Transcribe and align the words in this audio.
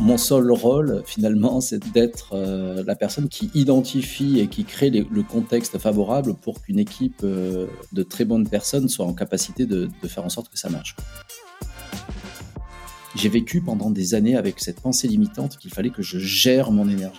Mon 0.00 0.16
seul 0.16 0.52
rôle, 0.52 1.02
finalement, 1.04 1.60
c'est 1.60 1.92
d'être 1.92 2.30
euh, 2.32 2.84
la 2.86 2.94
personne 2.94 3.28
qui 3.28 3.50
identifie 3.54 4.38
et 4.38 4.46
qui 4.46 4.64
crée 4.64 4.90
le 4.90 5.22
contexte 5.24 5.76
favorable 5.78 6.34
pour 6.34 6.62
qu'une 6.62 6.78
équipe 6.78 7.20
euh, 7.24 7.66
de 7.92 8.04
très 8.04 8.24
bonnes 8.24 8.48
personnes 8.48 8.88
soit 8.88 9.04
en 9.04 9.12
capacité 9.12 9.66
de, 9.66 9.88
de 10.00 10.08
faire 10.08 10.24
en 10.24 10.28
sorte 10.28 10.50
que 10.50 10.58
ça 10.58 10.68
marche. 10.70 10.94
J'ai 13.16 13.28
vécu 13.28 13.60
pendant 13.60 13.90
des 13.90 14.14
années 14.14 14.36
avec 14.36 14.60
cette 14.60 14.80
pensée 14.80 15.08
limitante 15.08 15.58
qu'il 15.58 15.72
fallait 15.72 15.90
que 15.90 16.02
je 16.02 16.18
gère 16.18 16.70
mon 16.70 16.88
énergie. 16.88 17.18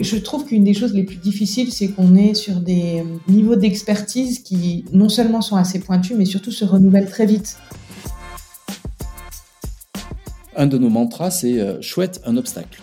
Je 0.00 0.16
trouve 0.16 0.44
qu'une 0.44 0.64
des 0.64 0.74
choses 0.74 0.92
les 0.92 1.04
plus 1.04 1.16
difficiles, 1.16 1.72
c'est 1.72 1.88
qu'on 1.88 2.16
est 2.16 2.34
sur 2.34 2.60
des 2.60 3.04
niveaux 3.28 3.56
d'expertise 3.56 4.40
qui 4.40 4.84
non 4.92 5.08
seulement 5.08 5.40
sont 5.40 5.56
assez 5.56 5.78
pointus, 5.80 6.16
mais 6.16 6.24
surtout 6.24 6.52
se 6.52 6.64
renouvellent 6.64 7.08
très 7.08 7.26
vite. 7.26 7.58
Un 10.60 10.66
de 10.66 10.76
nos 10.76 10.90
mantras, 10.90 11.30
c'est 11.30 11.60
euh, 11.60 11.80
chouette 11.80 12.20
un 12.26 12.36
obstacle. 12.36 12.80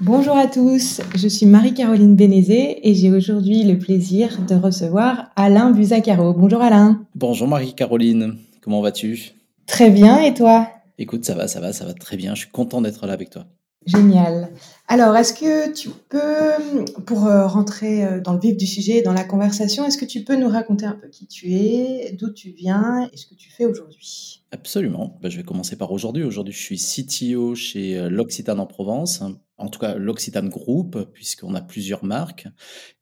Bonjour 0.00 0.36
à 0.36 0.46
tous, 0.46 1.00
je 1.16 1.26
suis 1.26 1.44
Marie-Caroline 1.44 2.14
Bénézé 2.14 2.88
et 2.88 2.94
j'ai 2.94 3.10
aujourd'hui 3.10 3.64
le 3.64 3.78
plaisir 3.78 4.38
de 4.48 4.54
recevoir 4.54 5.32
Alain 5.34 5.72
Buzacaro. 5.72 6.34
Bonjour 6.34 6.62
Alain. 6.62 7.04
Bonjour 7.16 7.48
Marie-Caroline, 7.48 8.36
comment 8.60 8.80
vas-tu? 8.80 9.32
Très 9.66 9.90
bien 9.90 10.20
et 10.22 10.34
toi? 10.34 10.68
Écoute, 10.98 11.24
ça 11.24 11.34
va, 11.34 11.48
ça 11.48 11.58
va, 11.58 11.72
ça 11.72 11.84
va 11.84 11.94
très 11.94 12.16
bien. 12.16 12.36
Je 12.36 12.42
suis 12.42 12.50
content 12.50 12.80
d'être 12.80 13.04
là 13.08 13.12
avec 13.12 13.30
toi. 13.30 13.44
Génial. 13.86 14.50
Alors, 14.88 15.16
est-ce 15.16 15.34
que 15.34 15.72
tu 15.72 15.90
peux, 16.08 16.94
pour 17.06 17.26
euh, 17.26 17.48
rentrer 17.48 18.04
euh, 18.04 18.20
dans 18.20 18.32
le 18.32 18.38
vif 18.38 18.56
du 18.56 18.66
sujet, 18.66 19.02
dans 19.02 19.12
la 19.12 19.24
conversation, 19.24 19.84
est-ce 19.84 19.98
que 19.98 20.04
tu 20.04 20.22
peux 20.22 20.36
nous 20.36 20.48
raconter 20.48 20.86
un 20.86 20.94
peu 20.94 21.08
qui 21.08 21.26
tu 21.26 21.52
es, 21.54 22.12
d'où 22.12 22.30
tu 22.30 22.50
viens 22.50 23.08
et 23.12 23.16
ce 23.16 23.26
que 23.26 23.34
tu 23.34 23.50
fais 23.50 23.64
aujourd'hui? 23.64 24.44
Absolument. 24.52 25.18
Ben, 25.20 25.28
je 25.28 25.38
vais 25.38 25.42
commencer 25.42 25.76
par 25.76 25.90
aujourd'hui. 25.90 26.22
Aujourd'hui, 26.22 26.54
je 26.54 26.60
suis 26.60 26.78
CTO 26.78 27.56
chez 27.56 27.98
euh, 27.98 28.08
l'Occitane 28.08 28.60
en 28.60 28.66
Provence, 28.66 29.24
en 29.58 29.68
tout 29.68 29.80
cas 29.80 29.96
l'Occitane 29.96 30.48
Group, 30.48 30.96
puisqu'on 31.12 31.56
a 31.56 31.62
plusieurs 31.62 32.04
marques. 32.04 32.46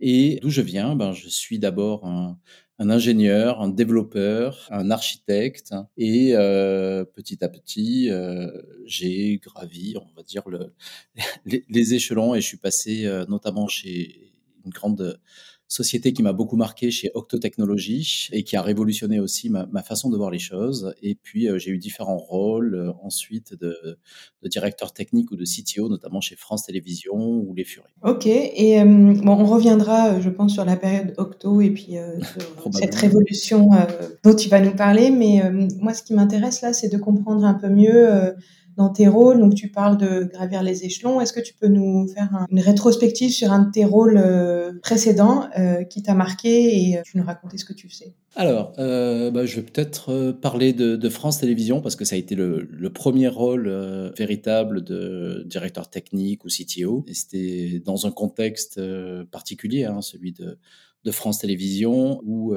Et 0.00 0.38
d'où 0.40 0.48
je 0.48 0.62
viens, 0.62 0.96
ben, 0.96 1.12
je 1.12 1.28
suis 1.28 1.58
d'abord 1.58 2.06
un, 2.06 2.38
un 2.78 2.90
ingénieur, 2.90 3.60
un 3.60 3.68
développeur, 3.68 4.66
un 4.70 4.90
architecte. 4.90 5.74
Et 5.96 6.34
euh, 6.34 7.04
petit 7.04 7.44
à 7.44 7.48
petit, 7.48 8.10
euh, 8.10 8.50
j'ai 8.84 9.38
gravi, 9.38 9.94
on 9.96 10.14
va 10.16 10.22
dire, 10.22 10.42
le, 10.48 10.72
les, 11.46 11.94
échelons 11.94 12.34
et 12.34 12.40
je 12.40 12.46
suis 12.46 12.56
passé 12.56 13.06
euh, 13.06 13.24
notamment 13.28 13.68
chez 13.68 14.32
une 14.64 14.70
grande 14.70 15.20
société 15.74 16.12
qui 16.12 16.22
m'a 16.22 16.32
beaucoup 16.32 16.56
marqué 16.56 16.92
chez 16.92 17.10
Octo 17.14 17.38
Technologies 17.38 18.28
et 18.32 18.44
qui 18.44 18.56
a 18.56 18.62
révolutionné 18.62 19.18
aussi 19.18 19.50
ma, 19.50 19.66
ma 19.66 19.82
façon 19.82 20.08
de 20.08 20.16
voir 20.16 20.30
les 20.30 20.38
choses. 20.38 20.94
Et 21.02 21.16
puis, 21.16 21.48
euh, 21.48 21.58
j'ai 21.58 21.72
eu 21.72 21.78
différents 21.78 22.16
rôles 22.16 22.76
euh, 22.76 22.92
ensuite 23.02 23.58
de, 23.58 23.76
de, 24.42 24.48
directeur 24.48 24.92
technique 24.92 25.32
ou 25.32 25.36
de 25.36 25.44
CTO, 25.44 25.88
notamment 25.88 26.20
chez 26.20 26.36
France 26.36 26.66
Télévisions 26.66 27.16
ou 27.16 27.52
Les 27.54 27.64
Furies. 27.64 27.88
Ok, 28.04 28.26
et 28.26 28.80
euh, 28.80 28.84
bon, 28.84 29.32
on 29.32 29.46
reviendra, 29.46 30.20
je 30.20 30.30
pense, 30.30 30.52
sur 30.52 30.64
la 30.64 30.76
période 30.76 31.12
Octo 31.16 31.60
et 31.60 31.70
puis 31.70 31.96
cette 32.72 32.94
révolution 32.94 33.70
dont 34.22 34.34
tu 34.34 34.48
vas 34.48 34.60
nous 34.60 34.76
parler. 34.76 35.10
Mais 35.10 35.42
moi, 35.80 35.92
ce 35.92 36.04
qui 36.04 36.14
m'intéresse 36.14 36.62
là, 36.62 36.72
c'est 36.72 36.88
de 36.88 36.98
comprendre 36.98 37.44
un 37.44 37.54
peu 37.54 37.68
mieux 37.68 38.34
dans 38.76 38.88
tes 38.88 39.08
rôles. 39.08 39.38
Donc, 39.38 39.54
tu 39.54 39.68
parles 39.68 39.96
de 39.96 40.24
gravir 40.24 40.62
les 40.62 40.84
échelons. 40.84 41.20
Est-ce 41.20 41.32
que 41.32 41.40
tu 41.40 41.54
peux 41.54 41.68
nous 41.68 42.08
faire 42.08 42.46
une 42.50 42.60
rétrospective 42.60 43.30
sur 43.30 43.52
un 43.52 43.60
de 43.60 43.70
tes 43.70 43.84
rôles 43.84 44.16
euh, 44.16 44.72
précédents 44.82 45.48
euh, 45.58 45.84
qui 45.84 46.02
t'a 46.02 46.14
marqué 46.14 46.88
et 46.88 46.98
euh, 46.98 47.02
tu 47.04 47.18
nous 47.18 47.24
raconter 47.24 47.58
ce 47.58 47.64
que 47.64 47.72
tu 47.72 47.88
fais 47.88 48.14
Alors, 48.36 48.72
bah, 48.76 49.46
je 49.46 49.56
vais 49.56 49.62
peut-être 49.62 50.32
parler 50.32 50.72
de, 50.72 51.08
France 51.08 51.38
Télévisions 51.38 51.80
parce 51.80 51.96
que 51.96 52.04
ça 52.04 52.16
a 52.16 52.18
été 52.18 52.34
le, 52.34 52.90
premier 52.92 53.28
rôle 53.28 53.68
véritable 54.16 54.82
de 54.82 55.44
directeur 55.46 55.88
technique 55.88 56.44
ou 56.44 56.48
CTO. 56.48 57.04
Et 57.06 57.14
c'était 57.14 57.82
dans 57.84 58.06
un 58.06 58.10
contexte 58.10 58.80
particulier, 59.30 59.84
hein, 59.84 60.00
celui 60.02 60.32
de 60.32 61.10
France 61.10 61.38
Télévisions, 61.38 62.20
où 62.24 62.54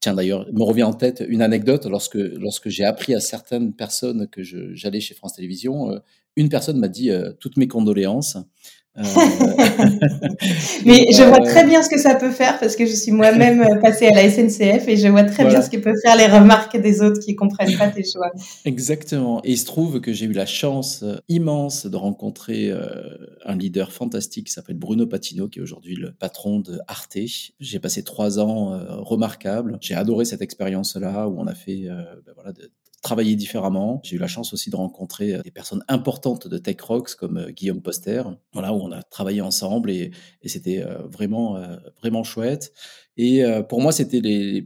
Tiens, 0.00 0.14
d'ailleurs, 0.14 0.46
me 0.52 0.62
revient 0.62 0.82
en 0.82 0.94
tête 0.94 1.22
une 1.28 1.42
anecdote. 1.42 1.84
Lorsque, 1.84 2.14
lorsque 2.14 2.70
j'ai 2.70 2.84
appris 2.84 3.14
à 3.14 3.20
certaines 3.20 3.74
personnes 3.74 4.28
que 4.28 4.42
j'allais 4.42 5.00
chez 5.00 5.14
France 5.14 5.34
Télévisions, 5.34 5.90
euh, 5.90 5.98
une 6.36 6.48
personne 6.48 6.78
m'a 6.78 6.88
dit 6.88 7.10
euh, 7.10 7.32
toutes 7.38 7.58
mes 7.58 7.68
condoléances. 7.68 8.38
Euh, 8.98 9.02
Mais 10.84 11.06
je 11.12 11.22
vois 11.22 11.38
très 11.40 11.64
bien 11.64 11.82
ce 11.82 11.88
que 11.88 11.98
ça 11.98 12.16
peut 12.16 12.30
faire 12.30 12.58
parce 12.58 12.74
que 12.74 12.86
je 12.86 12.92
suis 12.92 13.12
moi-même 13.12 13.80
passée 13.82 14.08
à 14.08 14.14
la 14.14 14.28
SNCF 14.28 14.88
et 14.88 14.96
je 14.96 15.06
vois 15.08 15.22
très 15.22 15.44
bien 15.44 15.62
ce 15.62 15.70
que 15.70 15.76
peut 15.76 15.94
faire 16.02 16.16
les 16.16 16.26
remarques 16.26 16.76
des 16.76 17.00
autres 17.00 17.20
qui 17.20 17.36
comprennent 17.36 17.76
pas 17.76 17.88
tes 17.88 18.04
choix. 18.04 18.30
Exactement. 18.64 19.40
Et 19.44 19.52
il 19.52 19.58
se 19.58 19.64
trouve 19.64 20.00
que 20.00 20.12
j'ai 20.12 20.26
eu 20.26 20.32
la 20.32 20.46
chance 20.46 21.04
immense 21.28 21.86
de 21.86 21.96
rencontrer 21.96 22.72
un 23.44 23.56
leader 23.56 23.92
fantastique 23.92 24.48
qui 24.48 24.52
s'appelle 24.52 24.76
Bruno 24.76 25.06
Patino, 25.06 25.48
qui 25.48 25.60
est 25.60 25.62
aujourd'hui 25.62 25.94
le 25.94 26.12
patron 26.12 26.60
de 26.60 26.80
Arte. 26.88 27.18
J'ai 27.60 27.78
passé 27.78 28.02
trois 28.02 28.40
ans 28.40 28.78
remarquables. 29.02 29.78
J'ai 29.80 29.94
adoré 29.94 30.24
cette 30.24 30.42
expérience-là 30.42 31.28
où 31.28 31.40
on 31.40 31.46
a 31.46 31.54
fait 31.54 31.84
ben 32.26 32.32
voilà, 32.34 32.52
de 32.52 32.70
travailler 33.00 33.34
différemment. 33.34 34.00
J'ai 34.04 34.16
eu 34.16 34.18
la 34.18 34.26
chance 34.26 34.52
aussi 34.52 34.70
de 34.70 34.76
rencontrer 34.76 35.34
euh, 35.34 35.42
des 35.42 35.50
personnes 35.50 35.82
importantes 35.88 36.48
de 36.48 36.58
Tech 36.58 36.80
Rocks 36.82 37.14
comme 37.14 37.38
euh, 37.38 37.50
Guillaume 37.50 37.80
Poster, 37.80 38.22
voilà, 38.52 38.72
où 38.72 38.76
on 38.76 38.92
a 38.92 39.02
travaillé 39.02 39.40
ensemble 39.40 39.90
et, 39.90 40.10
c'était 40.44 40.82
euh, 40.82 40.98
vraiment, 41.06 41.60
vraiment 42.00 42.24
chouette. 42.24 42.72
Et 43.16 43.42
pour 43.68 43.80
moi, 43.82 43.92
c'était 43.92 44.20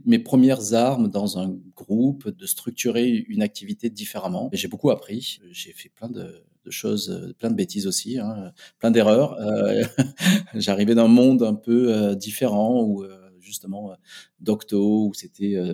mes 0.05 0.19
premières 0.19 0.73
armes 0.73 1.09
dans 1.09 1.37
un 1.37 1.55
groupe 1.75 2.29
de 2.29 2.45
structurer 2.45 3.25
une 3.27 3.41
activité 3.41 3.89
différemment. 3.89 4.49
J'ai 4.53 4.69
beaucoup 4.69 4.91
appris. 4.91 5.39
J'ai 5.51 5.73
fait 5.73 5.89
plein 5.89 6.09
de, 6.09 6.43
de, 6.63 6.71
choses, 6.71 7.35
plein 7.37 7.49
de 7.49 7.55
bêtises 7.55 7.85
aussi, 7.85 8.17
hein, 8.17 8.53
plein 8.79 8.91
d'erreurs. 8.91 9.33
Euh, 9.41 9.83
J'arrivais 10.55 10.95
d'un 10.95 11.09
monde 11.09 11.43
un 11.43 11.53
peu 11.53 12.15
différent 12.15 12.81
où 12.81 13.03
justement 13.45 13.91
euh, 13.91 13.95
d'Octo, 14.39 15.07
où 15.07 15.13
c'était 15.13 15.55
euh, 15.55 15.73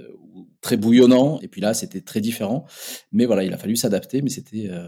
très 0.62 0.78
bouillonnant, 0.78 1.40
et 1.42 1.48
puis 1.48 1.62
là, 1.62 1.74
c'était 1.74 2.02
très 2.02 2.22
différent. 2.22 2.66
Mais 3.12 3.26
voilà, 3.26 3.44
il 3.44 3.54
a 3.54 3.58
fallu 3.58 3.76
s'adapter, 3.76 4.22
mais 4.22 4.30
c'était 4.30 4.68
euh, 4.70 4.88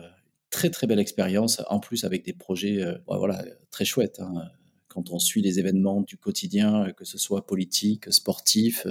très 0.50 0.70
très 0.70 0.86
belle 0.86 1.00
expérience, 1.00 1.62
en 1.70 1.80
plus 1.80 2.04
avec 2.04 2.24
des 2.26 2.34
projets 2.34 2.84
voilà, 3.08 3.44
très 3.72 3.86
chouettes. 3.86 4.20
Hein. 4.20 4.50
Quand 4.88 5.10
on 5.10 5.18
suit 5.18 5.42
les 5.42 5.60
événements 5.60 6.02
du 6.02 6.18
quotidien, 6.18 6.92
que 6.96 7.06
ce 7.06 7.18
soit 7.18 7.48
politique, 7.48 8.14
sportif, 8.14 8.86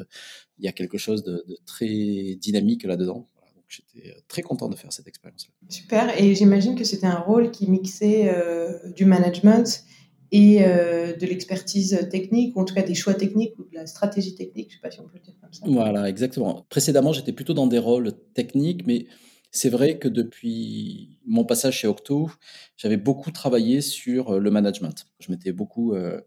il 0.58 0.64
y 0.64 0.68
a 0.68 0.72
quelque 0.72 0.98
chose 0.98 1.22
de, 1.22 1.44
très 1.64 2.34
dynamique 2.40 2.82
là-dedans. 2.82 3.28
J'étais 3.68 4.12
très 4.26 4.42
content 4.42 4.68
de 4.68 4.74
faire 4.74 4.92
cette 4.92 5.06
expérience-là. 5.06 5.54
Super, 5.68 6.20
et 6.20 6.34
j'imagine 6.34 6.74
que 6.74 6.84
c'était 6.84 7.06
un 7.06 7.20
rôle 7.20 7.52
qui 7.52 7.70
mixait 7.70 8.34
du 8.96 9.04
management 9.04 9.84
et 10.32 10.64
euh, 10.64 11.14
de 11.14 11.26
l'expertise 11.26 12.08
technique, 12.10 12.56
ou 12.56 12.60
en 12.60 12.64
tout 12.64 12.74
cas 12.74 12.82
des 12.82 12.94
choix 12.94 13.14
techniques 13.14 13.56
ou 13.58 13.64
de 13.64 13.74
la 13.74 13.86
stratégie 13.86 14.34
technique, 14.34 14.70
je 14.70 14.76
ne 14.76 14.78
sais 14.78 14.82
pas 14.82 14.90
si 14.90 15.00
on 15.00 15.04
peut 15.04 15.18
le 15.18 15.20
dire 15.20 15.34
comme 15.40 15.52
ça. 15.52 15.64
Voilà, 15.66 16.08
exactement. 16.08 16.66
Précédemment, 16.70 17.12
j'étais 17.12 17.32
plutôt 17.32 17.54
dans 17.54 17.66
des 17.66 17.78
rôles 17.78 18.12
techniques, 18.34 18.86
mais 18.86 19.06
c'est 19.54 19.68
vrai 19.68 19.98
que 19.98 20.08
depuis 20.08 21.18
mon 21.26 21.44
passage 21.44 21.80
chez 21.80 21.86
Octo, 21.86 22.30
j'avais 22.78 22.96
beaucoup 22.96 23.30
travaillé 23.30 23.82
sur 23.82 24.30
euh, 24.30 24.38
le 24.38 24.50
management. 24.50 25.06
Je 25.20 25.30
m'étais 25.30 25.52
beaucoup 25.52 25.94
euh, 25.94 26.22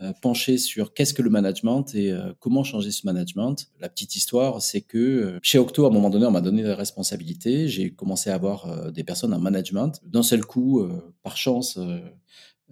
euh, 0.00 0.12
penché 0.22 0.56
sur 0.56 0.94
qu'est-ce 0.94 1.12
que 1.12 1.20
le 1.20 1.30
management 1.30 1.92
et 1.96 2.16
comment 2.38 2.62
changer 2.62 2.92
ce 2.92 3.04
management. 3.04 3.66
La 3.80 3.88
petite 3.88 4.14
histoire, 4.14 4.62
c'est 4.62 4.82
que 4.82 5.40
chez 5.42 5.58
Octo, 5.58 5.84
à 5.84 5.88
un 5.88 5.92
moment 5.92 6.10
donné, 6.10 6.26
on 6.26 6.30
m'a 6.30 6.40
donné 6.40 6.62
des 6.62 6.72
responsabilités. 6.72 7.66
J'ai 7.66 7.92
commencé 7.92 8.30
à 8.30 8.34
avoir 8.34 8.92
des 8.92 9.02
personnes 9.02 9.34
en 9.34 9.40
management. 9.40 10.00
D'un 10.04 10.22
seul 10.22 10.46
coup, 10.46 10.88
par 11.22 11.36
chance, 11.36 11.78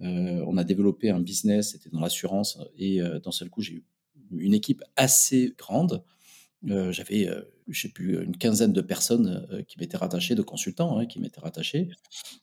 on 0.01 0.57
a 0.57 0.63
développé 0.63 1.09
un 1.09 1.19
business, 1.19 1.71
c'était 1.71 1.89
dans 1.89 1.99
l'assurance, 1.99 2.59
et 2.77 3.01
euh, 3.01 3.19
d'un 3.19 3.31
seul 3.31 3.49
coup, 3.49 3.61
j'ai 3.61 3.73
eu 3.73 3.83
une 4.37 4.53
équipe 4.53 4.83
assez 4.95 5.53
grande. 5.57 6.03
Euh, 6.69 6.91
j'avais, 6.91 7.27
euh, 7.27 7.41
je 7.67 7.81
sais 7.81 7.89
plus, 7.89 8.21
une 8.21 8.35
quinzaine 8.35 8.73
de 8.73 8.81
personnes 8.81 9.47
euh, 9.51 9.61
qui 9.63 9.79
m'étaient 9.79 9.97
rattachées, 9.97 10.35
de 10.35 10.41
consultants 10.41 10.97
hein, 10.97 11.05
qui 11.05 11.19
m'étaient 11.19 11.39
rattachés, 11.39 11.89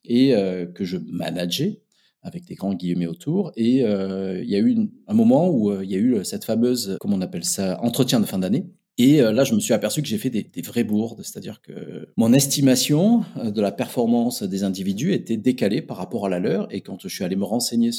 et 0.05 0.33
que 0.75 0.85
je 0.85 0.97
manageais 0.97 1.81
avec 2.23 2.45
des 2.45 2.55
grands 2.55 2.75
guillemets 2.75 3.07
autour. 3.07 3.53
Et 3.57 3.81
il 3.81 4.49
y 4.49 4.57
a 4.57 4.59
eu 4.59 4.89
un 5.07 5.15
moment 5.15 5.51
où 5.51 5.83
il 5.83 5.91
y 5.91 5.95
a 5.95 5.99
eu 5.99 6.25
cette 6.25 6.45
fameuse, 6.45 6.97
comment 7.01 7.17
on 7.17 7.21
appelle 7.21 7.45
ça, 7.45 7.81
entretien 7.83 8.21
de 8.21 8.27
fin 8.27 8.39
d'année, 8.39 8.67
et 8.99 9.21
euh, 9.21 9.31
là, 9.31 9.45
je 9.45 9.55
me 9.55 9.61
suis 9.61 9.75
aperçu 9.75 10.01
que 10.01 10.09
j'ai 10.09 10.17
fait 10.17 10.31
des, 10.31 10.43
des 10.43 10.63
vraies 10.63 10.85
bourdes, 10.85 11.23
c'est-à-dire 11.23 11.61
que 11.61 12.09
mon 12.17 12.33
estimation 12.33 13.25
euh, 13.37 13.51
de 13.51 13.61
la 13.61 13.71
performance 13.71 14.43
des 14.43 14.65
individus 14.65 15.13
était 15.13 15.37
décalée 15.37 15.83
par 15.83 15.99
rapport 15.99 16.27
à 16.27 16.29
la 16.31 16.39
leur. 16.39 16.73
Et 16.73 16.81
quand 16.81 16.99
je 17.03 17.09
suis 17.09 17.25
allé 17.25 17.37
me 17.37 17.45
renseigner 17.45 17.91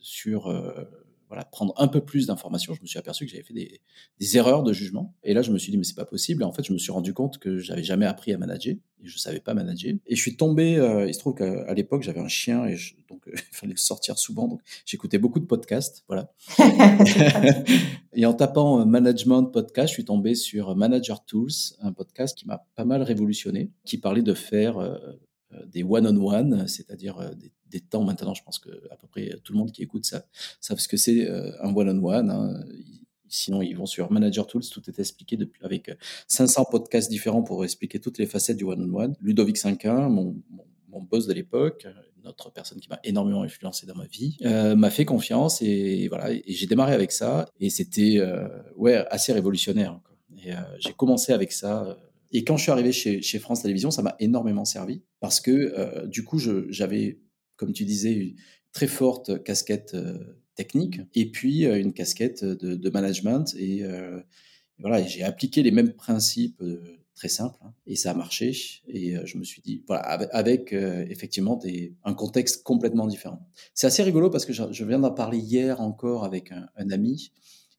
sur 0.00 0.46
euh, 0.46 0.70
voilà, 1.34 1.46
prendre 1.46 1.74
un 1.78 1.88
peu 1.88 2.00
plus 2.00 2.28
d'informations, 2.28 2.74
je 2.74 2.80
me 2.80 2.86
suis 2.86 2.98
aperçu 2.98 3.26
que 3.26 3.30
j'avais 3.32 3.42
fait 3.42 3.54
des, 3.54 3.80
des, 4.20 4.36
erreurs 4.36 4.62
de 4.62 4.72
jugement. 4.72 5.12
Et 5.24 5.34
là, 5.34 5.42
je 5.42 5.50
me 5.50 5.58
suis 5.58 5.72
dit, 5.72 5.78
mais 5.78 5.82
c'est 5.82 5.96
pas 5.96 6.04
possible. 6.04 6.42
Et 6.42 6.46
en 6.46 6.52
fait, 6.52 6.64
je 6.64 6.72
me 6.72 6.78
suis 6.78 6.92
rendu 6.92 7.12
compte 7.12 7.38
que 7.38 7.58
j'avais 7.58 7.82
jamais 7.82 8.06
appris 8.06 8.32
à 8.32 8.38
manager 8.38 8.76
et 9.02 9.06
je 9.06 9.18
savais 9.18 9.40
pas 9.40 9.52
manager. 9.52 9.94
Et 10.06 10.14
je 10.14 10.20
suis 10.20 10.36
tombé, 10.36 10.76
euh, 10.76 11.08
il 11.08 11.14
se 11.14 11.18
trouve 11.18 11.34
qu'à 11.34 11.74
l'époque, 11.74 12.02
j'avais 12.02 12.20
un 12.20 12.28
chien 12.28 12.66
et 12.66 12.76
donc 13.08 13.24
il 13.32 13.56
fallait 13.56 13.72
le 13.72 13.78
sortir 13.78 14.16
souvent. 14.16 14.46
Donc 14.46 14.60
j'écoutais 14.86 15.18
beaucoup 15.18 15.40
de 15.40 15.46
podcasts, 15.46 16.04
voilà. 16.06 16.32
et 18.12 18.26
en 18.26 18.32
tapant 18.32 18.86
management 18.86 19.42
podcast, 19.44 19.88
je 19.88 19.94
suis 19.94 20.04
tombé 20.04 20.36
sur 20.36 20.76
Manager 20.76 21.24
Tools, 21.24 21.50
un 21.80 21.92
podcast 21.92 22.38
qui 22.38 22.46
m'a 22.46 22.64
pas 22.76 22.84
mal 22.84 23.02
révolutionné, 23.02 23.70
qui 23.84 23.98
parlait 23.98 24.22
de 24.22 24.34
faire 24.34 24.78
des 25.66 25.82
one-on-one, 25.82 26.66
c'est-à-dire 26.68 27.34
des, 27.36 27.52
des, 27.70 27.80
temps 27.80 28.04
maintenant, 28.04 28.34
je 28.34 28.42
pense 28.42 28.58
que 28.58 28.70
à 28.90 28.96
peu 28.96 29.06
près 29.06 29.30
tout 29.42 29.52
le 29.52 29.58
monde 29.58 29.72
qui 29.72 29.82
écoute 29.82 30.04
ça 30.04 30.26
savent 30.60 30.78
ce 30.78 30.88
que 30.88 30.96
c'est 30.96 31.28
un 31.28 31.74
one-on-one. 31.74 32.30
Hein. 32.30 32.64
Sinon, 33.28 33.62
ils 33.62 33.76
vont 33.76 33.86
sur 33.86 34.12
Manager 34.12 34.46
Tools, 34.46 34.62
tout 34.70 34.82
est 34.88 34.98
expliqué 34.98 35.36
depuis, 35.36 35.64
avec 35.64 35.90
500 36.28 36.66
podcasts 36.70 37.10
différents 37.10 37.42
pour 37.42 37.64
expliquer 37.64 37.98
toutes 37.98 38.18
les 38.18 38.26
facettes 38.26 38.56
du 38.56 38.64
one-on-one. 38.64 39.16
Ludovic 39.20 39.56
Cinquin, 39.56 40.08
mon, 40.08 40.36
mon, 40.88 41.00
boss 41.00 41.26
de 41.26 41.32
l'époque, 41.32 41.84
une 42.24 42.28
autre 42.28 42.50
personne 42.50 42.80
qui 42.80 42.88
m'a 42.88 43.00
énormément 43.04 43.42
influencé 43.42 43.86
dans 43.86 43.94
ma 43.94 44.06
vie, 44.06 44.36
euh, 44.44 44.76
m'a 44.76 44.90
fait 44.90 45.04
confiance 45.04 45.60
et, 45.62 46.08
voilà, 46.08 46.30
et 46.30 46.42
j'ai 46.46 46.66
démarré 46.66 46.94
avec 46.94 47.12
ça 47.12 47.46
et 47.60 47.70
c'était 47.70 48.18
euh, 48.18 48.48
ouais 48.76 49.04
assez 49.10 49.32
révolutionnaire. 49.32 50.00
Quoi. 50.04 50.16
Et 50.44 50.52
euh, 50.52 50.60
j'ai 50.78 50.92
commencé 50.92 51.32
avec 51.32 51.52
ça 51.52 51.98
et 52.34 52.42
quand 52.42 52.56
je 52.56 52.64
suis 52.64 52.72
arrivé 52.72 52.90
chez, 52.90 53.38
France 53.38 53.62
Télévisions, 53.62 53.92
ça 53.92 54.02
m'a 54.02 54.16
énormément 54.18 54.64
servi 54.64 55.02
parce 55.20 55.40
que 55.40 55.52
euh, 55.52 56.04
du 56.06 56.24
coup, 56.24 56.40
j'avais, 56.68 57.20
comme 57.56 57.72
tu 57.72 57.84
disais, 57.84 58.12
une 58.12 58.34
très 58.72 58.88
forte 58.88 59.44
casquette 59.44 59.94
euh, 59.94 60.18
technique 60.56 61.00
et 61.14 61.30
puis 61.30 61.64
euh, 61.64 61.78
une 61.78 61.92
casquette 61.92 62.44
de, 62.44 62.90
management. 62.90 63.54
Et, 63.56 63.84
voilà, 64.80 65.00
j'ai 65.06 65.22
appliqué 65.22 65.62
les 65.62 65.70
mêmes 65.70 65.92
principes 65.92 66.60
très 67.14 67.28
simples 67.28 67.60
hein, 67.62 67.72
et 67.86 67.94
ça 67.94 68.10
a 68.10 68.14
marché. 68.14 68.50
Et 68.88 69.14
je 69.24 69.38
me 69.38 69.44
suis 69.44 69.62
dit, 69.62 69.84
voilà, 69.86 70.02
avec, 70.02 70.72
effectivement 70.72 71.60
un 72.02 72.14
contexte 72.14 72.64
complètement 72.64 73.06
différent. 73.06 73.48
C'est 73.74 73.86
assez 73.86 74.02
rigolo 74.02 74.28
parce 74.28 74.44
que 74.44 74.52
je, 74.52 74.84
viens 74.84 74.98
d'en 74.98 75.12
parler 75.12 75.38
hier 75.38 75.80
encore 75.80 76.24
avec 76.24 76.50
un 76.50 76.90
ami 76.90 77.30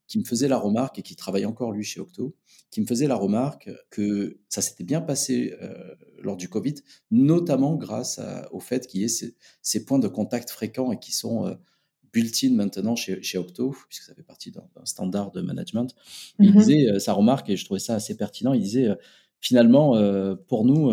qui 0.08 0.18
me 0.18 0.24
faisait 0.24 0.48
la 0.48 0.58
remarque 0.58 0.98
et 0.98 1.02
qui 1.02 1.16
travaille 1.16 1.46
encore 1.46 1.72
lui 1.72 1.84
chez 1.84 2.00
Octo, 2.00 2.36
qui 2.70 2.80
me 2.80 2.86
faisait 2.86 3.08
la 3.08 3.16
remarque 3.16 3.70
que 3.90 4.38
ça 4.48 4.62
s'était 4.62 4.84
bien 4.84 5.00
passé 5.00 5.54
euh, 5.62 5.94
lors 6.22 6.36
du 6.36 6.48
Covid, 6.48 6.74
notamment 7.10 7.76
grâce 7.76 8.20
au 8.52 8.60
fait 8.60 8.86
qu'il 8.86 9.00
y 9.00 9.04
ait 9.04 9.32
ces, 9.62 9.84
points 9.84 9.98
de 9.98 10.08
contact 10.08 10.50
fréquents 10.50 10.92
et 10.92 10.98
qui 10.98 11.12
sont 11.12 11.46
euh, 11.46 11.54
built-in 12.12 12.52
maintenant 12.54 12.96
chez, 12.96 13.22
chez, 13.22 13.38
Octo, 13.38 13.74
puisque 13.88 14.04
ça 14.04 14.14
fait 14.14 14.22
partie 14.22 14.50
d'un 14.50 14.62
standard 14.84 15.32
de 15.32 15.40
management. 15.40 15.94
Il 16.38 16.50
mm-hmm. 16.50 16.58
disait 16.58 16.90
euh, 16.90 16.98
sa 16.98 17.12
remarque, 17.12 17.50
et 17.50 17.56
je 17.56 17.64
trouvais 17.64 17.80
ça 17.80 17.94
assez 17.94 18.16
pertinent, 18.16 18.52
il 18.52 18.62
disait 18.62 18.88
finalement, 19.40 19.92
pour 20.48 20.64
nous, 20.64 20.90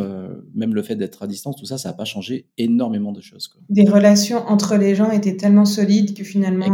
même 0.53 0.75
le 0.75 0.83
fait 0.83 0.95
d'être 0.95 1.23
à 1.23 1.27
distance, 1.27 1.55
tout 1.55 1.65
ça, 1.65 1.79
ça 1.79 1.89
n'a 1.89 1.93
pas 1.93 2.05
changé 2.05 2.49
énormément 2.57 3.11
de 3.11 3.21
choses. 3.21 3.47
Quoi. 3.47 3.61
Des 3.69 3.89
relations 3.89 4.45
entre 4.47 4.75
les 4.75 4.93
gens 4.93 5.09
étaient 5.09 5.37
tellement 5.37 5.65
solides 5.65 6.15
que 6.15 6.23
finalement, 6.23 6.67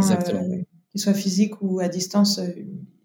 qu'il 0.90 1.00
soit 1.00 1.14
physique 1.14 1.60
ou 1.62 1.80
à 1.80 1.88
distance, 1.88 2.40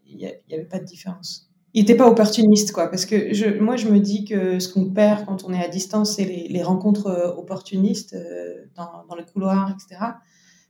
il 0.06 0.18
n'y 0.18 0.54
avait 0.54 0.66
pas 0.66 0.80
de 0.80 0.86
différence 0.86 1.46
il 1.76 1.82
n'était 1.82 1.96
pas 1.96 2.08
opportuniste, 2.08 2.72
quoi. 2.72 2.88
Parce 2.88 3.06
que 3.06 3.34
je, 3.34 3.60
moi, 3.60 3.76
je 3.76 3.90
me 3.90 4.00
dis 4.00 4.24
que 4.24 4.60
ce 4.60 4.70
qu'on 4.70 4.90
perd 4.90 5.26
quand 5.26 5.44
on 5.44 5.54
est 5.54 5.62
à 5.62 5.68
distance, 5.68 6.16
c'est 6.16 6.24
les, 6.24 6.64
rencontres 6.64 7.08
euh, 7.08 7.36
opportunistes 7.36 8.14
euh, 8.14 8.66
dans, 8.76 9.04
dans, 9.10 9.16
le 9.16 9.24
couloir, 9.24 9.70
etc. 9.72 10.02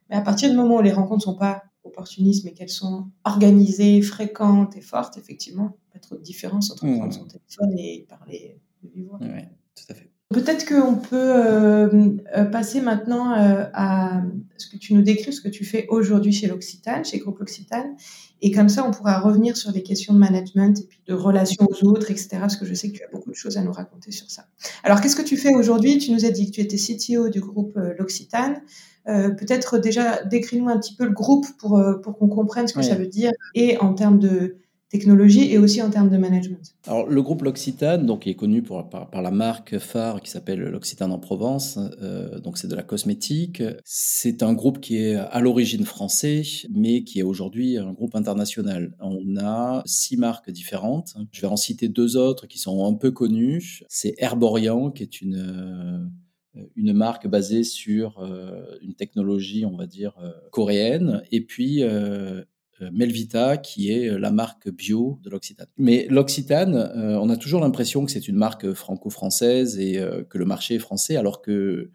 Mais 0.09 0.15
à 0.15 0.21
partir 0.21 0.50
du 0.50 0.56
moment 0.56 0.77
où 0.77 0.81
les 0.81 0.91
rencontres 0.91 1.23
sont 1.23 1.38
pas 1.38 1.62
opportunistes, 1.83 2.44
mais 2.44 2.53
qu'elles 2.53 2.69
sont 2.69 3.12
organisées, 3.23 4.01
fréquentes 4.01 4.75
et 4.77 4.81
fortes, 4.81 5.15
effectivement, 5.19 5.77
pas 5.94 6.00
trop 6.00 6.15
de 6.15 6.21
différence 6.21 6.71
entre 6.71 6.88
prendre 6.97 7.13
son 7.13 7.25
téléphone 7.25 7.77
et 7.77 8.07
parler 8.09 8.59
de 8.81 8.89
vivre. 8.89 9.19
Oui, 9.21 9.44
tout 9.75 9.85
à 9.89 9.94
fait. 9.94 10.12
Peut-être 10.33 10.66
qu'on 10.68 10.95
peut, 10.95 11.16
euh, 11.16 12.18
euh, 12.36 12.45
passer 12.45 12.81
maintenant 12.81 13.33
euh, 13.33 13.66
à 13.74 14.24
ce 14.57 14.68
que 14.68 14.77
tu 14.77 14.95
nous 14.95 15.04
décris, 15.04 15.31
ce 15.31 15.39
que 15.39 15.50
tu 15.50 15.63
fais 15.63 15.86
aujourd'hui 15.89 16.31
chez 16.31 16.48
l'Occitane, 16.48 17.06
chez 17.06 17.19
Groupe 17.19 17.38
L'Occitane. 17.38 17.95
Et 18.42 18.51
comme 18.51 18.68
ça, 18.68 18.83
on 18.88 18.92
pourra 18.92 19.19
revenir 19.19 19.56
sur 19.56 19.72
des 19.72 19.83
questions 19.83 20.16
de 20.16 20.18
management 20.18 20.80
et 20.80 20.83
puis 20.83 21.00
de 21.07 21.13
relations 21.13 21.68
aux 21.69 21.86
autres, 21.86 22.10
etc. 22.10 22.38
Parce 22.39 22.57
que 22.57 22.66
je 22.66 22.74
sais 22.74 22.92
que 22.92 22.98
tu 22.98 23.04
as 23.04 23.07
beaucoup 23.07 23.30
de 23.30 23.36
choses 23.36 23.57
à 23.57 23.62
nous 23.62 23.72
raconter 23.72 24.12
sur 24.12 24.30
ça. 24.31 24.48
Alors, 24.83 25.00
qu'est-ce 25.00 25.16
que 25.16 25.22
tu 25.22 25.38
fais 25.38 25.54
aujourd'hui? 25.54 26.00
Tu 26.00 26.12
nous 26.12 26.25
as 26.25 26.31
dit 26.31 26.48
que 26.48 26.56
tu 26.56 26.62
étais 26.62 26.77
CTO 26.77 27.30
du 27.30 27.39
groupe 27.39 27.77
L'Occitane. 28.00 28.62
Peut-être 29.06 29.77
déjà 29.77 30.24
décris-nous 30.24 30.69
un 30.69 30.80
petit 30.80 30.95
peu 30.95 31.06
le 31.06 31.12
groupe 31.12 31.45
pour, 31.60 31.80
pour 32.01 32.18
qu'on 32.18 32.27
comprenne 32.27 32.68
ce 32.68 32.74
que 32.74 32.81
ça 32.81 32.95
veut 32.95 33.07
dire 33.07 33.31
et 33.54 33.77
en 33.77 33.94
termes 33.94 34.18
de 34.18 34.57
technologie 34.90 35.52
et 35.52 35.58
aussi 35.58 35.82
en 35.82 35.90
termes 35.90 36.10
de 36.10 36.18
management. 36.18 36.76
Alors, 36.88 37.08
le 37.08 37.22
groupe 37.22 37.42
L'Occitane, 37.42 38.06
donc, 38.06 38.28
est 38.28 38.36
connu 38.36 38.62
par, 38.62 39.10
la 39.14 39.32
marque 39.32 39.78
phare 39.80 40.22
qui 40.22 40.30
s'appelle 40.30 40.60
L'Occitane 40.60 41.12
en 41.12 41.20
Provence. 41.20 41.80
Euh, 42.02 42.40
donc, 42.40 42.58
c'est 42.58 42.68
de 42.68 42.76
la 42.76 42.84
cosmétique. 42.84 43.64
C'est 43.84 44.44
un 44.44 44.54
groupe 44.54 44.80
qui 44.80 44.98
est 44.98 45.16
à 45.16 45.40
l'origine 45.40 45.86
français, 45.86 46.44
mais 46.70 47.04
qui 47.04 47.20
est 47.20 47.24
aujourd'hui 47.24 47.78
un 47.78 47.94
groupe 47.94 48.16
international. 48.16 48.96
On 49.00 49.38
a 49.38 49.82
six 49.86 50.18
marques 50.18 50.52
différentes. 50.52 51.16
Je 51.32 51.42
vais 51.42 51.48
en 51.48 51.58
citer 51.58 51.88
deux 51.88 52.16
autres 52.16 52.48
qui 52.48 52.60
sont 52.60 52.86
un 52.86 52.94
peu 52.94 53.12
connues. 53.12 53.82
C'est 53.90 54.14
Herborian, 54.18 54.92
qui 54.92 55.04
est 55.04 55.22
une 55.22 55.36
euh, 55.36 56.06
une 56.78 56.94
marque 56.94 57.28
basée 57.28 57.64
sur 57.64 58.20
euh, 58.20 58.78
une 58.82 58.94
technologie, 58.94 59.66
on 59.66 59.76
va 59.76 59.88
dire, 59.88 60.14
coréenne, 60.52 61.22
et 61.30 61.42
puis 61.42 61.84
Melvita, 62.92 63.57
qui 63.57 63.92
est 63.92 64.10
euh, 64.10 64.18
la 64.18 64.31
marque 64.31 64.69
bio 64.69 65.19
de 65.24 65.30
l'Occitane. 65.30 65.68
Mais 65.77 66.07
l'Occitane, 66.10 66.75
euh, 66.75 67.19
on 67.19 67.30
a 67.30 67.38
toujours 67.38 67.62
l'impression 67.62 68.06
que 68.06 68.12
c'est 68.12 68.27
une 68.27 68.36
marque 68.36 68.74
franco-française 68.74 69.80
et 69.80 70.01
que 70.30 70.38
le 70.38 70.45
marché 70.45 70.75
est 70.75 70.80
français, 70.80 71.16
alors 71.16 71.42
que 71.42 71.92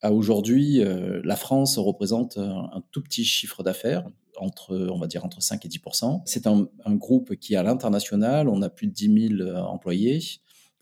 à 0.00 0.12
aujourd'hui, 0.12 0.80
la 1.22 1.36
France 1.36 1.78
représente 1.78 2.36
un, 2.36 2.82
tout 2.90 3.02
petit 3.02 3.24
chiffre 3.24 3.62
d'affaires, 3.62 4.04
entre, 4.36 4.88
on 4.92 4.98
va 4.98 5.06
dire, 5.06 5.24
entre 5.24 5.40
5 5.40 5.64
et 5.64 5.68
10% 5.68 6.22
C'est 6.24 6.48
un, 6.48 6.66
groupe 6.88 7.36
qui 7.36 7.54
à 7.54 7.62
l'international, 7.62 8.48
on 8.48 8.62
a 8.62 8.68
plus 8.68 8.88
de 8.88 8.92
10 8.92 9.36
000 9.38 9.50
employés 9.56 10.18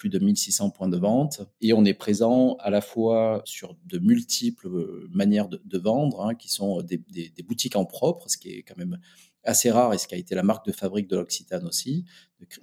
plus 0.01 0.09
de 0.09 0.19
1600 0.19 0.71
points 0.71 0.89
de 0.89 0.97
vente 0.97 1.43
et 1.61 1.75
on 1.75 1.85
est 1.85 1.93
présent 1.93 2.57
à 2.61 2.71
la 2.71 2.81
fois 2.81 3.43
sur 3.45 3.77
de 3.85 3.99
multiples 3.99 5.07
manières 5.11 5.47
de, 5.49 5.79
vendre, 5.79 6.25
hein, 6.25 6.35
qui 6.35 6.49
sont 6.49 6.81
des, 6.81 6.99
boutiques 7.47 7.77
en 7.77 7.85
propre, 7.85 8.31
ce 8.31 8.39
qui 8.39 8.49
est 8.49 8.63
quand 8.63 8.79
même 8.79 8.99
assez 9.45 9.71
rare 9.71 9.95
et 9.95 9.99
ce 9.99 10.07
qui 10.07 10.15
a 10.15 10.19
été 10.19 10.35
la 10.35 10.43
marque 10.43 10.67
de 10.67 10.73
fabrique 10.73 11.09
de 11.09 11.17
l'Occitane 11.17 11.67
aussi, 11.67 12.05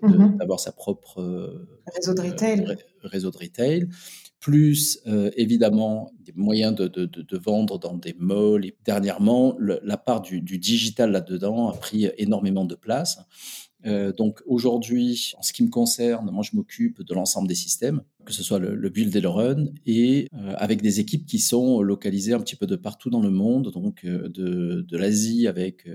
mhm. 0.01 0.37
d'avoir 0.37 0.59
sa 0.59 0.71
propre 0.71 1.21
euh, 1.21 1.67
réseau 1.95 2.13
de 2.13 2.21
retail. 2.21 2.65
Euh, 2.67 2.75
réseau 3.03 3.31
de 3.31 3.37
retail, 3.37 3.87
plus 4.39 4.99
euh, 5.07 5.31
évidemment 5.35 6.11
des 6.19 6.33
moyens 6.35 6.75
de, 6.75 6.87
de, 6.87 7.05
de, 7.05 7.37
vendre 7.37 7.79
dans 7.79 7.95
des 7.95 8.15
malls. 8.19 8.65
Et 8.65 8.77
dernièrement, 8.85 9.57
la 9.59 9.97
part 9.97 10.21
du, 10.21 10.41
du 10.41 10.57
digital 10.59 11.11
là-dedans 11.11 11.69
a 11.69 11.73
pris 11.73 12.09
énormément 12.17 12.65
de 12.65 12.75
place. 12.75 13.17
donc 14.17 14.41
aujourd'hui, 14.45 15.33
en 15.37 15.41
ce 15.41 15.53
qui 15.53 15.63
me 15.63 15.69
concerne, 15.69 16.29
moi 16.31 16.43
je 16.43 16.55
m'occupe 16.55 17.01
de 17.01 17.13
l'ensemble 17.13 17.47
des 17.47 17.55
systèmes, 17.55 18.01
que 18.25 18.33
ce 18.33 18.43
soit 18.43 18.59
le, 18.59 18.75
le 18.75 18.89
build 18.89 19.15
et 19.15 19.21
le 19.21 19.29
run, 19.29 19.65
et 19.85 20.27
avec 20.57 20.81
des 20.81 20.99
équipes 20.99 21.25
qui 21.25 21.39
sont 21.39 21.81
localisées 21.81 22.33
un 22.33 22.41
petit 22.41 22.57
peu 22.57 22.67
de 22.67 22.75
partout 22.75 23.09
dans 23.09 23.21
le 23.21 23.31
monde, 23.31 23.71
donc 23.71 24.05
de, 24.05 24.85
de 24.87 24.97
l'Asie 24.97 25.47
avec 25.47 25.87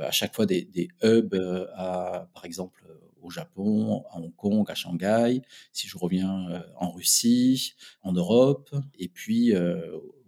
à 0.00 0.10
chaque 0.10 0.34
fois 0.34 0.46
des, 0.46 0.64
des 0.64 0.88
hubs 1.02 1.34
euh, 1.34 1.66
à, 1.74 2.28
par 2.34 2.44
exemple, 2.44 2.84
euh, 2.88 2.94
au 3.22 3.30
Japon, 3.30 4.04
à 4.10 4.18
Hong 4.18 4.34
Kong, 4.36 4.70
à 4.70 4.74
Shanghai, 4.74 5.42
si 5.72 5.88
je 5.88 5.98
reviens 5.98 6.62
en 6.76 6.90
Russie, 6.90 7.74
en 8.02 8.12
Europe, 8.12 8.70
et 8.96 9.08
puis 9.08 9.52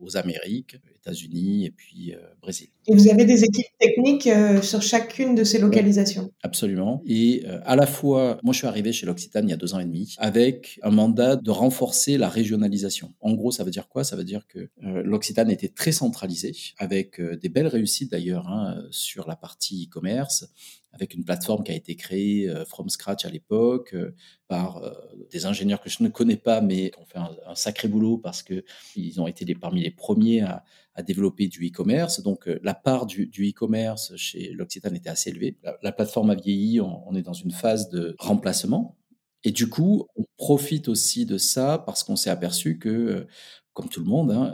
aux 0.00 0.16
Amériques, 0.16 0.76
États-Unis 1.04 1.66
et 1.66 1.70
puis 1.70 2.14
Brésil. 2.40 2.68
Et 2.86 2.94
vous 2.94 3.08
avez 3.08 3.24
des 3.24 3.44
équipes 3.44 3.66
techniques 3.78 4.28
sur 4.62 4.82
chacune 4.82 5.34
de 5.34 5.44
ces 5.44 5.58
localisations? 5.58 6.32
Absolument. 6.42 7.02
Et 7.06 7.44
à 7.64 7.76
la 7.76 7.86
fois, 7.86 8.38
moi 8.42 8.52
je 8.52 8.58
suis 8.58 8.66
arrivé 8.66 8.92
chez 8.92 9.06
l'Occitane 9.06 9.48
il 9.48 9.50
y 9.50 9.54
a 9.54 9.56
deux 9.56 9.74
ans 9.74 9.80
et 9.80 9.84
demi 9.84 10.14
avec 10.18 10.78
un 10.82 10.90
mandat 10.90 11.36
de 11.36 11.50
renforcer 11.50 12.18
la 12.18 12.28
régionalisation. 12.28 13.14
En 13.20 13.34
gros, 13.34 13.50
ça 13.50 13.64
veut 13.64 13.70
dire 13.70 13.88
quoi? 13.88 14.04
Ça 14.04 14.16
veut 14.16 14.24
dire 14.24 14.46
que 14.46 14.70
l'Occitane 14.82 15.50
était 15.50 15.68
très 15.68 15.92
centralisée, 15.92 16.56
avec 16.78 17.20
des 17.20 17.48
belles 17.48 17.66
réussites 17.66 18.10
d'ailleurs 18.10 18.48
hein, 18.48 18.82
sur 18.90 19.28
la 19.28 19.36
partie 19.36 19.88
e-commerce, 19.88 20.46
avec 20.92 21.14
une 21.14 21.24
plateforme 21.24 21.62
qui 21.62 21.72
a 21.72 21.74
été 21.74 21.94
créée 21.96 22.48
euh, 22.48 22.64
from 22.64 22.88
scratch 22.88 23.24
à 23.24 23.30
l'époque 23.30 23.94
euh, 23.94 24.14
par 24.48 24.78
euh, 24.78 24.92
des 25.30 25.46
ingénieurs 25.46 25.80
que 25.80 25.90
je 25.90 26.02
ne 26.02 26.08
connais 26.08 26.36
pas, 26.36 26.60
mais 26.60 26.90
qui 26.90 26.98
ont 26.98 27.06
fait 27.06 27.18
un, 27.18 27.54
sacré 27.54 27.88
boulot 27.88 28.18
parce 28.18 28.42
que 28.42 28.64
ils 28.96 29.20
ont 29.20 29.26
été 29.26 29.54
parmi 29.54 29.82
les 29.82 29.90
premiers 29.90 30.42
à, 30.42 30.64
développer 31.06 31.48
du 31.48 31.66
e-commerce. 31.66 32.22
Donc 32.22 32.46
la 32.62 32.74
part 32.74 33.06
du, 33.06 33.26
du 33.26 33.48
e-commerce 33.48 34.14
chez 34.16 34.50
l'Occitane 34.52 34.94
était 34.94 35.08
assez 35.08 35.30
élevée. 35.30 35.56
La, 35.82 35.92
plateforme 35.92 36.28
a 36.28 36.34
vieilli, 36.34 36.78
on, 36.82 37.14
est 37.14 37.22
dans 37.22 37.32
une 37.32 37.52
phase 37.52 37.88
de 37.88 38.14
remplacement. 38.18 38.98
Et 39.42 39.50
du 39.50 39.70
coup, 39.70 40.08
on 40.16 40.26
profite 40.36 40.88
aussi 40.88 41.24
de 41.24 41.38
ça 41.38 41.82
parce 41.86 42.04
qu'on 42.04 42.16
s'est 42.16 42.28
aperçu 42.28 42.78
que, 42.78 43.26
comme 43.72 43.88
tout 43.88 44.00
le 44.00 44.10
monde, 44.10 44.30
hein, 44.30 44.52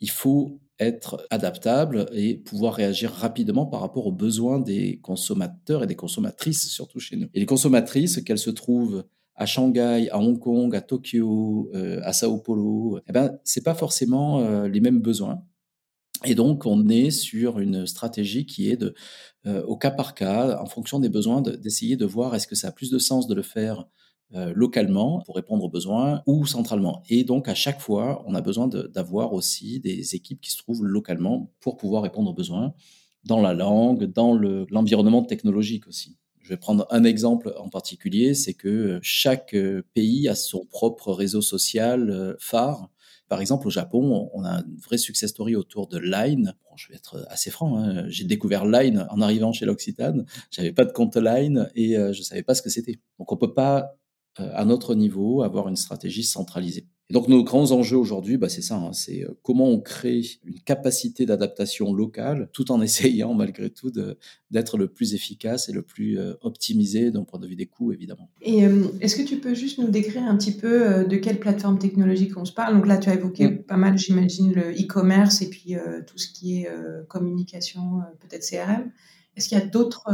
il 0.00 0.10
faut 0.10 0.60
être 0.78 1.26
adaptable 1.30 2.06
et 2.12 2.36
pouvoir 2.36 2.74
réagir 2.74 3.10
rapidement 3.10 3.66
par 3.66 3.80
rapport 3.80 4.06
aux 4.06 4.12
besoins 4.12 4.60
des 4.60 5.00
consommateurs 5.00 5.82
et 5.82 5.86
des 5.86 5.96
consommatrices, 5.96 6.68
surtout 6.68 7.00
chez 7.00 7.16
nous. 7.16 7.28
Et 7.34 7.40
les 7.40 7.46
consommatrices, 7.46 8.22
qu'elles 8.22 8.38
se 8.38 8.50
trouvent 8.50 9.04
à 9.34 9.46
Shanghai, 9.46 10.08
à 10.10 10.18
Hong 10.18 10.38
Kong, 10.38 10.74
à 10.74 10.80
Tokyo, 10.80 11.70
euh, 11.74 12.00
à 12.02 12.12
Sao 12.12 12.38
Paulo, 12.38 13.00
eh 13.08 13.12
ben, 13.12 13.38
c'est 13.44 13.62
pas 13.62 13.74
forcément 13.74 14.40
euh, 14.40 14.68
les 14.68 14.80
mêmes 14.80 15.00
besoins. 15.00 15.42
Et 16.24 16.34
donc, 16.34 16.66
on 16.66 16.88
est 16.88 17.10
sur 17.10 17.60
une 17.60 17.86
stratégie 17.86 18.44
qui 18.44 18.68
est 18.68 18.76
de, 18.76 18.94
euh, 19.46 19.62
au 19.64 19.76
cas 19.76 19.92
par 19.92 20.14
cas, 20.14 20.60
en 20.60 20.66
fonction 20.66 20.98
des 20.98 21.08
besoins, 21.08 21.40
d'essayer 21.40 21.96
de, 21.96 22.04
voir 22.04 22.34
est-ce 22.34 22.48
que 22.48 22.56
ça 22.56 22.68
a 22.68 22.72
plus 22.72 22.90
de 22.90 22.98
sens 22.98 23.28
de 23.28 23.34
le 23.34 23.42
faire 23.42 23.86
localement 24.32 25.22
pour 25.24 25.36
répondre 25.36 25.64
aux 25.64 25.70
besoins 25.70 26.22
ou 26.26 26.44
centralement. 26.46 27.02
Et 27.08 27.24
donc, 27.24 27.48
à 27.48 27.54
chaque 27.54 27.80
fois, 27.80 28.22
on 28.26 28.34
a 28.34 28.42
besoin 28.42 28.68
d'avoir 28.68 29.32
aussi 29.32 29.80
des 29.80 30.14
équipes 30.14 30.40
qui 30.40 30.50
se 30.50 30.58
trouvent 30.58 30.84
localement 30.84 31.50
pour 31.60 31.78
pouvoir 31.78 32.02
répondre 32.02 32.30
aux 32.30 32.34
besoins 32.34 32.74
dans 33.24 33.40
la 33.40 33.54
langue, 33.54 34.04
dans 34.04 34.34
l'environnement 34.34 35.22
technologique 35.22 35.86
aussi. 35.86 36.16
Je 36.40 36.54
vais 36.54 36.56
prendre 36.56 36.86
un 36.90 37.04
exemple 37.04 37.52
en 37.58 37.68
particulier, 37.68 38.32
c'est 38.32 38.54
que 38.54 38.98
chaque 39.02 39.52
euh, 39.52 39.82
pays 39.92 40.28
a 40.28 40.34
son 40.34 40.64
propre 40.64 41.12
réseau 41.12 41.42
social 41.42 42.08
euh, 42.08 42.34
phare. 42.38 42.88
Par 43.28 43.42
exemple, 43.42 43.66
au 43.66 43.70
Japon, 43.70 44.30
on 44.32 44.44
a 44.44 44.60
un 44.60 44.64
vrai 44.82 44.96
success 44.96 45.28
story 45.28 45.56
autour 45.56 45.88
de 45.88 45.98
Line. 45.98 46.54
Je 46.76 46.88
vais 46.88 46.94
être 46.94 47.26
assez 47.28 47.50
franc, 47.50 47.76
hein. 47.76 48.06
j'ai 48.08 48.24
découvert 48.24 48.64
Line 48.64 49.06
en 49.10 49.20
arrivant 49.20 49.52
chez 49.52 49.66
l'Occitane. 49.66 50.24
J'avais 50.50 50.72
pas 50.72 50.86
de 50.86 50.92
compte 50.92 51.18
Line 51.18 51.68
et 51.74 51.96
je 51.96 52.22
savais 52.22 52.42
pas 52.42 52.54
ce 52.54 52.62
que 52.62 52.70
c'était. 52.70 52.98
Donc, 53.18 53.30
on 53.30 53.36
peut 53.36 53.52
pas 53.52 53.80
euh, 53.80 53.97
à 54.40 54.64
notre 54.64 54.94
niveau, 54.94 55.42
avoir 55.42 55.68
une 55.68 55.76
stratégie 55.76 56.24
centralisée. 56.24 56.86
Et 57.10 57.14
donc 57.14 57.28
nos 57.28 57.42
grands 57.42 57.72
enjeux 57.72 57.96
aujourd'hui, 57.96 58.36
bah, 58.36 58.50
c'est 58.50 58.60
ça, 58.60 58.76
hein, 58.76 58.92
c'est 58.92 59.24
euh, 59.24 59.30
comment 59.42 59.66
on 59.66 59.80
crée 59.80 60.22
une 60.44 60.60
capacité 60.60 61.24
d'adaptation 61.24 61.94
locale 61.94 62.50
tout 62.52 62.70
en 62.70 62.82
essayant 62.82 63.32
malgré 63.32 63.70
tout 63.70 63.90
d'être 64.50 64.76
le 64.76 64.88
plus 64.88 65.14
efficace 65.14 65.70
et 65.70 65.72
le 65.72 65.82
plus 65.82 66.18
euh, 66.18 66.34
optimisé 66.42 67.10
d'un 67.10 67.24
point 67.24 67.40
de 67.40 67.46
vue 67.46 67.56
des 67.56 67.64
coûts, 67.64 67.92
évidemment. 67.92 68.28
Et 68.42 68.64
est-ce 69.00 69.16
que 69.16 69.22
tu 69.22 69.38
peux 69.38 69.54
juste 69.54 69.78
nous 69.78 69.88
décrire 69.88 70.24
un 70.24 70.36
petit 70.36 70.52
peu 70.52 71.04
de 71.04 71.16
quelle 71.16 71.40
plateforme 71.40 71.78
technologique 71.78 72.36
on 72.36 72.44
se 72.44 72.52
parle? 72.52 72.74
Donc 72.74 72.86
là, 72.86 72.98
tu 72.98 73.08
as 73.08 73.14
évoqué 73.14 73.48
pas 73.48 73.76
mal, 73.76 73.96
j'imagine, 73.96 74.52
le 74.52 74.72
e-commerce 74.72 75.42
et 75.42 75.48
puis 75.48 75.74
tout 76.06 76.18
ce 76.18 76.28
qui 76.28 76.60
est 76.60 76.68
communication, 77.08 78.00
peut-être 78.20 78.46
CRM. 78.48 78.90
Est-ce 79.36 79.48
qu'il 79.48 79.58
y 79.58 79.60
a 79.60 79.66
d'autres 79.66 80.04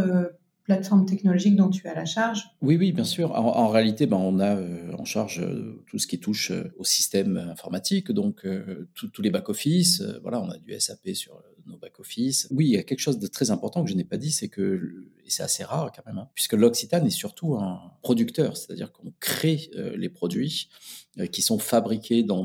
plateforme 0.64 1.04
technologique 1.04 1.56
dont 1.56 1.68
tu 1.68 1.86
as 1.86 1.94
la 1.94 2.06
charge 2.06 2.44
Oui, 2.62 2.76
oui, 2.76 2.92
bien 2.92 3.04
sûr. 3.04 3.32
En, 3.32 3.68
réalité, 3.68 4.06
ben, 4.06 4.16
on 4.16 4.40
a 4.40 4.56
euh, 4.56 4.92
en 4.98 5.04
charge 5.04 5.40
euh, 5.40 5.82
tout 5.86 5.98
ce 5.98 6.06
qui 6.06 6.18
touche 6.18 6.50
euh, 6.50 6.72
au 6.78 6.84
système 6.84 7.36
informatique, 7.36 8.10
donc 8.10 8.46
tous 8.94 9.22
les 9.22 9.30
back-office. 9.30 10.02
voilà, 10.22 10.40
on 10.40 10.50
a 10.50 10.56
du 10.56 10.78
SAP 10.78 11.10
sur 11.14 11.40
nos 11.66 11.76
back-office. 11.76 12.48
Oui, 12.50 12.66
il 12.66 12.72
y 12.72 12.76
a 12.76 12.82
quelque 12.82 13.00
chose 13.00 13.18
de 13.18 13.26
très 13.26 13.50
important 13.50 13.84
que 13.84 13.90
je 13.90 13.96
n'ai 13.96 14.04
pas 14.04 14.16
dit, 14.16 14.30
c'est 14.30 14.48
que, 14.48 15.06
et 15.24 15.30
c'est 15.30 15.42
assez 15.42 15.64
rare 15.64 15.92
quand 15.94 16.04
même, 16.06 16.18
hein, 16.18 16.28
puisque 16.34 16.54
l'Occitane 16.54 17.06
est 17.06 17.10
surtout 17.10 17.54
un 17.54 17.92
producteur, 18.02 18.56
c'est-à-dire 18.56 18.92
qu'on 18.92 19.12
crée 19.20 19.70
les 19.96 20.08
produits 20.08 20.68
qui 21.30 21.42
sont 21.42 21.58
fabriqués 21.58 22.22
dans 22.22 22.44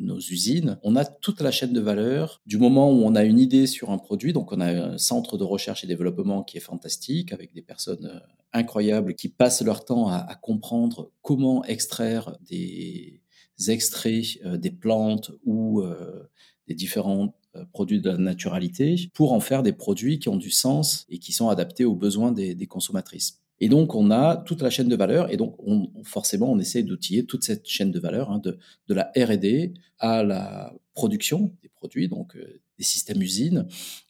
nos 0.00 0.18
usines. 0.18 0.78
On 0.82 0.96
a 0.96 1.04
toute 1.04 1.40
la 1.40 1.50
chaîne 1.50 1.72
de 1.72 1.80
valeur 1.80 2.40
du 2.46 2.58
moment 2.58 2.90
où 2.90 3.02
on 3.04 3.14
a 3.14 3.24
une 3.24 3.38
idée 3.38 3.66
sur 3.66 3.90
un 3.90 3.98
produit. 3.98 4.32
Donc, 4.32 4.52
on 4.52 4.60
a 4.60 4.70
un 4.70 4.98
centre 4.98 5.36
de 5.36 5.44
recherche 5.44 5.84
et 5.84 5.86
développement 5.86 6.42
qui 6.42 6.56
est 6.56 6.60
fantastique 6.60 7.32
avec 7.32 7.52
des 7.52 7.62
personnes 7.62 8.06
euh, 8.06 8.18
incroyables 8.52 9.14
qui 9.14 9.28
passent 9.28 9.62
leur 9.62 9.84
temps 9.84 10.08
à, 10.08 10.34
comprendre 10.34 11.12
comment 11.22 11.64
extraire 11.64 12.36
des 12.48 13.22
extraits 13.68 14.38
euh, 14.44 14.56
des 14.56 14.70
plantes 14.70 15.30
ou 15.44 15.82
euh, 15.82 16.28
des 16.66 16.74
différents 16.74 17.34
produits 17.72 18.00
de 18.00 18.10
la 18.10 18.16
naturalité 18.16 19.10
pour 19.14 19.32
en 19.32 19.40
faire 19.40 19.62
des 19.62 19.72
produits 19.72 20.18
qui 20.18 20.28
ont 20.28 20.36
du 20.36 20.50
sens 20.50 21.06
et 21.08 21.18
qui 21.18 21.32
sont 21.32 21.48
adaptés 21.48 21.84
aux 21.84 21.96
besoins 21.96 22.32
des 22.32 22.66
consommatrices. 22.66 23.40
Et 23.60 23.68
donc, 23.68 23.94
on 23.94 24.10
a 24.10 24.36
toute 24.36 24.62
la 24.62 24.70
chaîne 24.70 24.88
de 24.88 24.96
valeur, 24.96 25.30
et 25.30 25.36
donc 25.36 25.54
on, 25.58 25.90
forcément, 26.02 26.50
on 26.50 26.58
essaie 26.58 26.82
d'outiller 26.82 27.26
toute 27.26 27.44
cette 27.44 27.68
chaîne 27.68 27.90
de 27.90 28.00
valeur, 28.00 28.30
hein, 28.30 28.38
de, 28.38 28.58
de, 28.88 28.94
la 28.94 29.12
R&D 29.14 29.74
à 29.98 30.22
la 30.22 30.72
production 30.94 31.52
des 31.62 31.68
produits, 31.68 32.08
donc 32.08 32.36
euh, 32.36 32.60
des 32.78 32.84
systèmes 32.84 33.20
usines, 33.20 33.66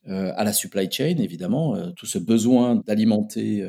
euh, 0.08 0.32
à 0.36 0.44
la 0.44 0.52
supply 0.52 0.88
chain, 0.90 1.16
évidemment, 1.18 1.74
euh, 1.74 1.90
tout 1.90 2.06
ce 2.06 2.18
besoin 2.18 2.76
d'alimenter 2.86 3.66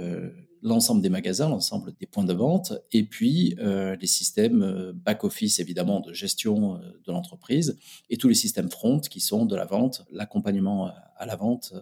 l'ensemble 0.62 1.02
des 1.02 1.10
magasins, 1.10 1.50
l'ensemble 1.50 1.94
des 2.00 2.06
points 2.06 2.24
de 2.24 2.34
vente, 2.34 2.74
et 2.92 3.04
puis 3.04 3.56
les 3.60 4.08
systèmes 4.08 4.92
back-office, 4.94 5.60
évidemment, 5.60 6.00
de 6.00 6.14
gestion 6.14 6.76
de 6.76 7.12
l'entreprise, 7.12 7.78
et 8.10 8.18
tous 8.18 8.28
les 8.28 8.36
systèmes 8.36 8.70
front 8.70 9.00
qui 9.00 9.20
sont 9.20 9.46
de 9.46 9.56
la 9.56 9.66
vente, 9.66 10.06
l'accompagnement 10.12 10.92
à 11.18 11.26
la 11.26 11.36
vente 11.36 11.74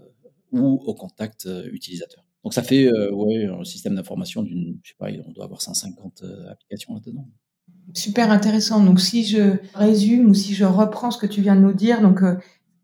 ou 0.51 0.81
au 0.85 0.93
contact 0.93 1.47
utilisateur. 1.71 2.23
Donc 2.43 2.53
ça 2.53 2.63
fait 2.63 2.85
euh, 2.85 3.59
un 3.59 3.63
système 3.63 3.95
d'information 3.95 4.43
d'une, 4.43 4.77
je 4.83 4.89
sais 4.89 4.95
pas, 4.97 5.07
on 5.27 5.31
doit 5.31 5.43
avoir 5.43 5.61
150 5.61 6.21
euh, 6.23 6.49
applications 6.51 6.93
là-dedans. 6.93 7.27
Super 7.93 8.31
intéressant. 8.31 8.83
Donc 8.83 9.01
si 9.01 9.25
je 9.25 9.57
résume 9.73 10.29
ou 10.29 10.33
si 10.33 10.53
je 10.53 10.63
reprends 10.63 11.11
ce 11.11 11.17
que 11.17 11.25
tu 11.25 11.41
viens 11.41 11.55
de 11.55 11.61
nous 11.61 11.73
dire, 11.73 12.01
donc 12.01 12.21
euh, 12.21 12.35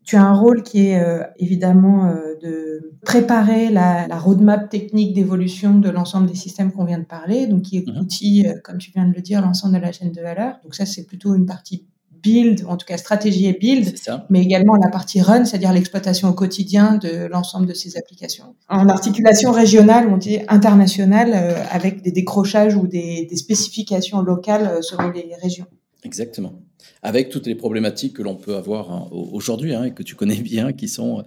tu 0.06 0.16
as 0.16 0.24
un 0.24 0.32
rôle 0.32 0.62
qui 0.62 0.86
est 0.86 1.02
évidemment 1.36 2.10
de 2.40 2.92
préparer 3.04 3.70
la, 3.70 4.06
la 4.06 4.18
roadmap 4.18 4.70
technique 4.70 5.14
d'évolution 5.14 5.78
de 5.78 5.90
l'ensemble 5.90 6.28
des 6.28 6.36
systèmes 6.36 6.72
qu'on 6.72 6.84
vient 6.84 7.00
de 7.00 7.04
parler, 7.04 7.46
donc 7.46 7.62
qui 7.62 7.78
est 7.78 7.86
mmh 7.86 7.98
outil, 7.98 8.46
comme 8.62 8.78
tu 8.78 8.92
viens 8.92 9.06
de 9.06 9.12
le 9.12 9.20
dire, 9.20 9.42
l'ensemble 9.42 9.74
de 9.74 9.80
la 9.80 9.90
chaîne 9.90 10.12
de 10.12 10.22
valeur. 10.22 10.58
Donc 10.62 10.74
ça, 10.74 10.86
c'est 10.86 11.04
plutôt 11.04 11.34
une 11.34 11.44
partie 11.44 11.86
build, 12.26 12.64
en 12.68 12.76
tout 12.76 12.86
cas 12.86 12.96
stratégie 12.96 13.46
et 13.46 13.52
build, 13.52 13.94
mais 14.30 14.42
également 14.42 14.74
la 14.76 14.88
partie 14.88 15.20
run, 15.20 15.44
c'est-à-dire 15.44 15.72
l'exploitation 15.72 16.28
au 16.28 16.32
quotidien 16.32 16.96
de 16.96 17.26
l'ensemble 17.26 17.66
de 17.66 17.74
ces 17.74 17.96
applications. 17.96 18.54
En 18.68 18.88
articulation 18.88 19.52
régionale, 19.52 20.08
on 20.10 20.16
dit 20.16 20.38
internationale, 20.48 21.32
euh, 21.34 21.62
avec 21.70 22.02
des 22.02 22.12
décrochages 22.12 22.74
ou 22.76 22.86
des, 22.86 23.28
spécifications 23.36 24.22
locales 24.22 24.66
euh, 24.66 24.82
selon 24.82 25.10
les 25.10 25.34
régions. 25.40 25.66
Exactement. 26.04 26.62
Avec 27.02 27.30
toutes 27.30 27.46
les 27.46 27.54
problématiques 27.54 28.16
que 28.16 28.22
l'on 28.22 28.36
peut 28.36 28.54
avoir 28.54 28.92
hein, 28.92 29.08
aujourd'hui 29.10 29.74
hein, 29.74 29.84
et 29.84 29.94
que 29.94 30.02
tu 30.02 30.14
connais 30.14 30.40
bien, 30.40 30.72
qui 30.72 30.88
sont 30.88 31.20
euh, 31.20 31.22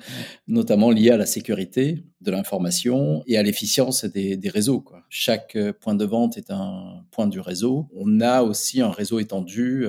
notamment 0.48 0.92
liées 0.92 1.12
à 1.12 1.18
la 1.18 1.26
sécurité 1.26 2.06
de 2.22 2.32
l'information 2.32 3.24
et 3.28 3.38
à 3.38 3.44
l'efficience 3.44 4.06
des, 4.06 4.40
réseaux. 4.46 4.86
Chaque 5.10 5.58
point 5.82 5.96
de 5.96 6.06
vente 6.06 6.38
est 6.38 6.52
un 6.52 7.04
point 7.12 7.28
du 7.28 7.40
réseau. 7.40 7.88
On 7.94 8.22
a 8.22 8.44
aussi 8.44 8.82
un 8.82 8.92
réseau 8.92 9.20
étendu 9.20 9.86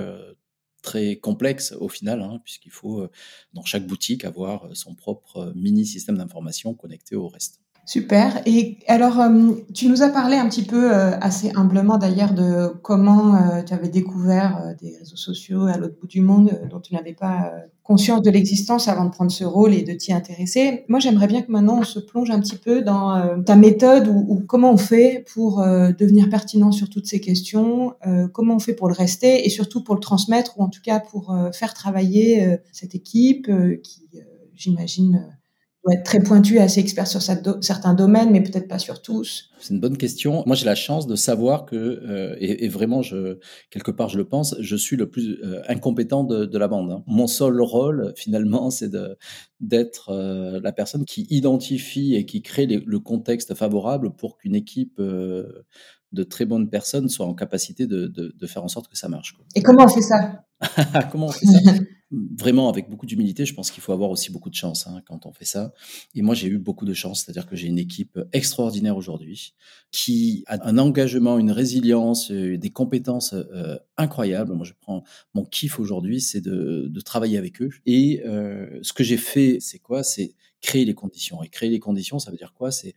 très 0.83 1.17
complexe 1.17 1.73
au 1.79 1.89
final, 1.89 2.23
hein, 2.23 2.41
puisqu'il 2.45 2.73
faut 2.73 3.01
euh, 3.01 3.11
dans 3.53 3.65
chaque 3.65 3.87
boutique 3.87 4.25
avoir 4.25 4.67
euh, 4.67 4.75
son 4.75 4.95
propre 4.95 5.37
euh, 5.37 5.53
mini 5.55 5.87
système 5.87 6.19
d'information 6.19 6.75
connecté 6.75 7.17
au 7.17 7.29
reste. 7.29 7.61
Super. 7.91 8.41
Et 8.47 8.79
alors, 8.87 9.19
tu 9.75 9.89
nous 9.89 10.03
as 10.03 10.11
parlé 10.11 10.37
un 10.37 10.49
petit 10.49 10.63
peu, 10.63 10.93
assez 10.93 11.51
humblement 11.57 11.99
d'ailleurs, 11.99 12.35
de 12.35 12.69
comment 12.83 13.37
tu 13.65 13.75
avais 13.75 13.89
découvert 13.89 14.77
des 14.81 14.97
réseaux 14.97 15.17
sociaux 15.17 15.65
à 15.67 15.77
l'autre 15.77 15.97
bout 16.01 16.07
du 16.07 16.21
monde 16.21 16.53
dont 16.71 16.79
tu 16.79 16.95
n'avais 16.95 17.15
pas 17.15 17.53
conscience 17.91 18.23
de 18.23 18.31
l'existence 18.31 18.87
avant 18.87 19.07
de 19.07 19.11
prendre 19.11 19.33
ce 19.33 19.43
rôle 19.43 19.75
et 19.75 19.83
de 19.83 19.93
t'y 19.93 20.13
intéresser. 20.13 20.85
Moi, 20.87 21.01
j'aimerais 21.01 21.27
bien 21.27 21.43
que 21.43 21.51
maintenant 21.51 21.81
on 21.81 21.83
se 21.83 21.99
plonge 21.99 22.31
un 22.31 22.39
petit 22.39 22.55
peu 22.55 22.83
dans 22.83 23.17
euh, 23.17 23.39
ta 23.39 23.57
méthode 23.57 24.07
ou, 24.07 24.45
comment 24.47 24.71
on 24.71 24.77
fait 24.77 25.25
pour 25.35 25.61
euh, 25.61 25.91
devenir 25.91 26.31
pertinent 26.31 26.71
sur 26.71 26.89
toutes 26.89 27.07
ces 27.07 27.21
questions, 27.21 27.95
euh, 28.07 28.29
comment 28.29 28.55
on 28.55 28.59
fait 28.61 28.75
pour 28.75 28.87
le 28.87 28.95
rester 28.95 29.45
et 29.45 29.51
surtout 29.51 29.83
pour 29.83 29.97
le 29.97 30.01
transmettre 30.01 30.57
ou 30.57 30.63
en 30.63 30.69
tout 30.69 30.83
cas 30.85 31.01
pour 31.01 31.37
faire 31.53 31.75
travailler 31.75 32.59
cette 32.71 32.95
équipe 32.95 33.51
qui, 33.83 34.09
j'imagine, 34.55 35.27
doit 35.85 35.95
être 35.95 36.05
très 36.05 36.21
pointu 36.21 36.57
et 36.57 36.61
assez 36.61 36.81
expert 36.81 37.07
sur 37.07 37.23
certains 37.23 37.95
domaines, 37.95 38.31
mais 38.31 38.43
peut-être 38.43 38.69
pas 38.69 38.79
sur 38.79 39.01
tous 39.01 39.51
C'est 39.61 39.73
une 39.73 39.81
bonne 39.81 39.97
question. 39.97 40.43
Moi, 40.47 40.55
j'ai 40.55 40.67
la 40.67 40.75
chance 40.75 41.07
de 41.07 41.17
savoir 41.17 41.65
que, 41.65 41.77
euh, 41.77 42.37
et, 42.39 42.69
vraiment, 42.69 43.03
je, 43.03 43.39
quelque 43.71 43.91
part, 43.91 44.09
je 44.09 44.19
le 44.19 44.29
pense, 44.29 44.55
je 44.61 44.77
suis 44.77 44.97
le 44.97 45.09
plus 45.09 45.39
euh, 45.43 45.63
incompétent 45.69 46.25
de, 46.25 46.59
la 46.59 46.69
bande. 46.69 46.91
Hein. 46.91 47.03
Mon 47.07 47.27
seul 47.27 47.61
rôle, 47.61 48.13
finalement, 48.17 48.71
c'est 48.71 48.91
d'être 49.61 50.11
euh, 50.11 50.61
la 50.63 50.73
personne 50.73 51.05
qui 51.05 51.27
identifie 51.31 52.15
et 52.15 52.27
qui 52.27 52.43
crée 52.43 52.67
le 52.67 52.99
contexte 52.99 53.55
favorable 53.55 54.15
pour 54.15 54.37
qu'une 54.37 54.55
équipe 54.55 55.01
de 55.01 56.23
très 56.25 56.45
bonnes 56.45 56.69
personnes 56.69 57.09
soit 57.09 57.27
en 57.27 57.35
capacité 57.35 57.87
de, 57.87 58.07
de, 58.07 58.47
faire 58.47 58.65
en 58.65 58.69
sorte 58.69 58.89
que 58.89 58.97
ça 58.97 59.09
marche. 59.09 59.37
Et 59.55 59.63
comment 59.63 59.85
on 59.85 59.89
fait 59.89 60.03
ça? 60.03 60.45
Comment 61.11 61.27
on 61.27 61.33
fait 61.33 61.47
ça? 61.47 61.73
vraiment 62.13 62.69
avec 62.69 62.91
beaucoup 62.91 63.07
d'humilité, 63.07 63.47
je 63.47 63.55
pense 63.55 63.71
qu'il 63.71 63.83
faut 63.83 63.93
avoir 63.93 64.11
aussi 64.11 64.33
beaucoup 64.33 64.51
de 64.51 64.55
chance 64.55 64.87
hein, 64.87 65.01
quand 65.07 65.27
on 65.27 65.33
fait 65.33 65.45
ça. 65.45 65.73
Et 66.15 66.23
moi, 66.23 66.35
j'ai 66.35 66.49
eu 66.49 66.59
beaucoup 66.59 66.85
de 66.85 66.95
chance, 66.95 67.23
c'est-à-dire 67.23 67.47
que 67.47 67.55
j'ai 67.55 67.69
une 67.69 67.79
équipe 67.79 68.19
extraordinaire 68.33 68.97
aujourd'hui 68.97 69.55
qui 69.93 70.45
a 70.47 70.67
un 70.69 70.79
engagement, 70.79 71.39
une 71.39 71.53
résilience, 71.53 72.31
euh, 72.33 72.59
des 72.59 72.71
compétences 72.71 73.33
euh, 73.33 73.77
incroyables. 73.97 74.53
Moi, 74.55 74.67
je 74.67 74.73
prends 74.81 75.05
mon 75.35 75.45
kiff 75.45 75.79
aujourd'hui, 75.79 76.21
c'est 76.21 76.41
de, 76.41 76.89
de, 76.89 77.01
travailler 77.01 77.39
avec 77.39 77.63
eux. 77.63 77.71
Et 77.87 78.23
euh, 78.27 78.81
ce 78.83 78.93
que 78.93 79.05
j'ai 79.05 79.17
fait, 79.17 79.59
c'est 79.61 79.79
quoi? 79.79 80.03
C'est 80.03 80.35
créer 80.61 80.85
les 80.85 80.95
conditions. 80.95 81.43
Et 81.43 81.49
créer 81.49 81.71
les 81.71 81.81
conditions, 81.81 82.19
ça 82.19 82.31
veut 82.31 82.37
dire 82.37 82.55
quoi? 82.55 82.73
C'est 82.73 82.95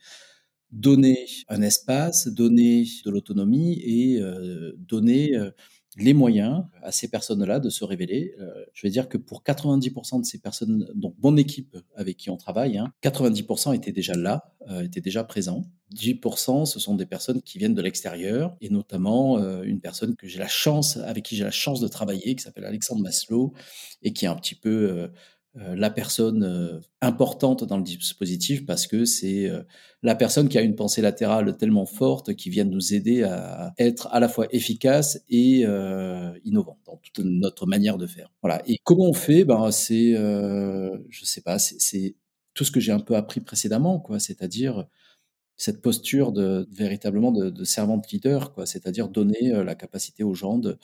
donner 0.74 1.28
un 1.50 1.62
espace, 1.62 2.28
donner 2.28 2.86
de 3.06 3.12
l'autonomie 3.12 3.80
et 3.86 4.20
euh, 4.20 4.74
donner 4.78 5.36
euh, 5.36 5.52
les 5.98 6.14
moyens 6.14 6.64
à 6.82 6.92
ces 6.92 7.08
personnes-là 7.08 7.60
de 7.60 7.70
se 7.70 7.84
révéler. 7.84 8.36
Euh, 8.40 8.66
je 8.74 8.86
vais 8.86 8.92
dire 8.92 9.08
que 9.08 9.18
pour 9.18 9.44
90% 9.44 10.22
de 10.22 10.26
ces 10.26 10.40
personnes, 10.40 10.90
donc 10.96 11.16
mon 11.22 11.38
équipe 11.38 11.78
avec 11.96 12.18
qui 12.18 12.30
on 12.30 12.38
travaille, 12.38 12.82
90% 13.04 13.70
hein, 13.70 13.74
étaient 13.74 13.92
déjà 13.92 14.16
là, 14.16 14.54
euh, 14.70 14.82
étaient 14.82 15.02
déjà 15.02 15.24
présents. 15.24 15.64
10% 15.96 16.66
ce 16.66 16.80
sont 16.80 16.96
des 16.96 17.06
personnes 17.06 17.42
qui 17.42 17.60
viennent 17.60 17.76
de 17.76 17.82
l'extérieur 17.82 18.56
et 18.62 18.70
notamment 18.70 19.38
euh, 19.38 19.62
une 19.64 19.80
personne 19.80 20.16
que 20.16 20.28
j'ai 20.28 20.40
la 20.40 20.48
chance, 20.48 20.98
avec 20.98 21.24
qui 21.24 21.36
j'ai 21.36 21.44
la 21.44 21.52
chance 21.52 21.80
de 21.80 21.88
travailler, 21.88 22.36
qui 22.36 22.44
s'appelle 22.44 22.66
Alexandre 22.66 23.02
Maslow 23.02 23.54
et 24.02 24.14
qui 24.14 24.26
est 24.26 24.30
un 24.30 24.36
petit 24.36 24.56
peu 24.56 25.10
la 25.56 25.92
personne 25.92 26.44
euh, 26.44 26.80
importante 27.02 27.64
dans 27.64 27.78
le 27.78 27.84
dispositif 27.84 28.66
parce 28.66 28.88
que 28.88 29.06
c'est 29.06 29.48
euh, 29.48 29.62
la 30.02 30.16
personne 30.16 30.50
qui 30.50 30.58
a 30.58 30.62
une 30.62 30.76
pensée 30.76 31.02
latérale 31.02 31.56
tellement 31.58 31.86
forte 31.86 32.34
qui 32.34 32.50
vient 32.50 32.64
nous 32.64 32.94
aider 32.94 33.24
à 33.24 33.72
être 33.78 34.08
à 34.08 34.20
la 34.20 34.28
fois 34.28 34.48
efficace 34.52 35.22
et 35.30 35.66
innovant 36.44 36.80
dans 36.86 36.98
toute 36.98 37.24
notre 37.24 37.68
manière 37.68 37.98
de 37.98 38.08
faire. 38.08 38.32
Voilà. 38.42 38.62
Et 38.68 38.80
comment 38.84 39.06
on 39.06 39.14
fait? 39.14 39.46
Ben 39.46 39.72
c'est, 39.72 40.14
je 40.14 41.26
sais 41.26 41.42
pas, 41.42 41.60
c'est 41.60 42.16
tout 42.54 42.64
ce 42.64 42.72
que 42.72 42.80
j'ai 42.80 42.92
un 42.92 43.00
peu 43.00 43.16
appris 43.16 43.40
précédemment, 43.40 44.00
quoi. 44.00 44.20
C'est-à-dire 44.20 44.88
cette 45.56 45.82
posture 45.82 46.32
de 46.32 46.68
véritablement 46.72 47.32
de, 47.32 47.50
de 47.50 47.64
servante 47.64 48.12
leader, 48.12 48.54
quoi. 48.54 48.66
C'est-à-dire 48.66 49.08
donner 49.08 49.52
la 49.64 49.76
capacité 49.76 50.24
aux 50.24 50.34
gens 50.34 50.58
de 50.58 50.78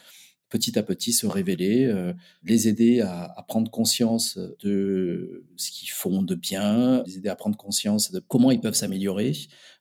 petit 0.50 0.78
à 0.78 0.84
petit 0.84 1.14
se 1.14 1.28
révéler, 1.28 1.86
euh, 1.86 2.14
les 2.44 2.68
aider 2.68 3.02
à, 3.02 3.46
prendre 3.48 3.72
conscience 3.72 4.38
de 4.64 5.46
ce 5.56 5.72
qu'ils 5.72 5.90
font 5.90 6.22
de 6.22 6.36
bien, 6.36 7.04
les 7.06 7.18
aider 7.18 7.30
à 7.30 7.36
prendre 7.36 7.58
conscience 7.58 8.12
de 8.12 8.20
comment 8.20 8.52
ils 8.52 8.60
peuvent 8.60 8.74
s'améliorer 8.74 9.34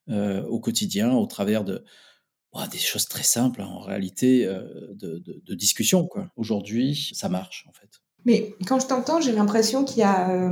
euh, 0.09 0.43
au 0.45 0.61
quotidien 0.61 1.13
au 1.13 1.27
travers 1.27 1.65
de 1.65 1.85
bah, 2.55 2.67
des 2.71 2.79
choses 2.79 3.07
très 3.07 3.23
simples 3.25 3.61
hein, 3.63 3.67
en 3.67 3.81
réalité 3.81 4.47
euh, 4.47 4.63
de, 4.95 5.23
de, 5.45 5.55
discussion. 5.55 6.09
Aujourd'hui, 6.37 7.11
ça 7.13 7.29
marche 7.29 7.67
en 7.69 7.73
fait. 7.73 7.89
Mais 8.25 8.55
quand 8.67 8.81
je 8.81 8.87
t'entends, 8.87 9.21
j'ai 9.21 9.33
l'impression 9.33 9.85
qu'il 9.85 9.99
y 9.99 10.03
a 10.03 10.51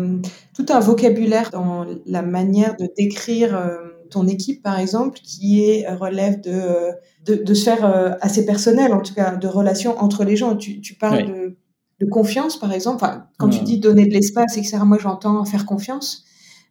tout 0.54 0.66
un 0.68 0.80
vocabulaire 0.80 1.50
dans 1.50 1.84
la 2.06 2.22
manière 2.22 2.76
de 2.76 2.88
décrire 2.96 3.58
ton 4.10 4.26
équipe, 4.26 4.62
par 4.62 4.78
exemple, 4.78 5.18
qui 5.22 5.64
est, 5.64 5.88
euh, 5.88 5.96
relève 5.96 6.40
de, 6.40 6.92
de, 7.24 7.42
de 7.42 7.54
sphère 7.54 7.84
euh, 7.84 8.12
assez 8.20 8.44
personnelle, 8.44 8.92
en 8.92 9.00
tout 9.00 9.14
cas, 9.14 9.36
de 9.36 9.46
relations 9.46 9.98
entre 9.98 10.24
les 10.24 10.36
gens. 10.36 10.56
Tu, 10.56 10.80
tu 10.80 10.94
parles 10.94 11.26
de, 11.26 11.56
de, 12.00 12.06
confiance, 12.06 12.58
par 12.58 12.72
exemple. 12.72 12.96
Enfin, 12.96 13.26
quand 13.38 13.48
tu 13.48 13.64
dis 13.64 13.78
donner 13.78 14.06
de 14.06 14.12
l'espace, 14.12 14.56
etc., 14.56 14.78
moi, 14.84 14.98
j'entends 14.98 15.44
faire 15.44 15.66
confiance. 15.66 16.24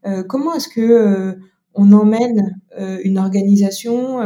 Euh, 0.05 0.23
comment 0.23 0.53
est-ce 0.53 0.67
que 0.67 0.81
euh, 0.81 1.33
on 1.73 1.91
emmène 1.91 2.55
une 3.03 3.17
organisation 3.17 4.19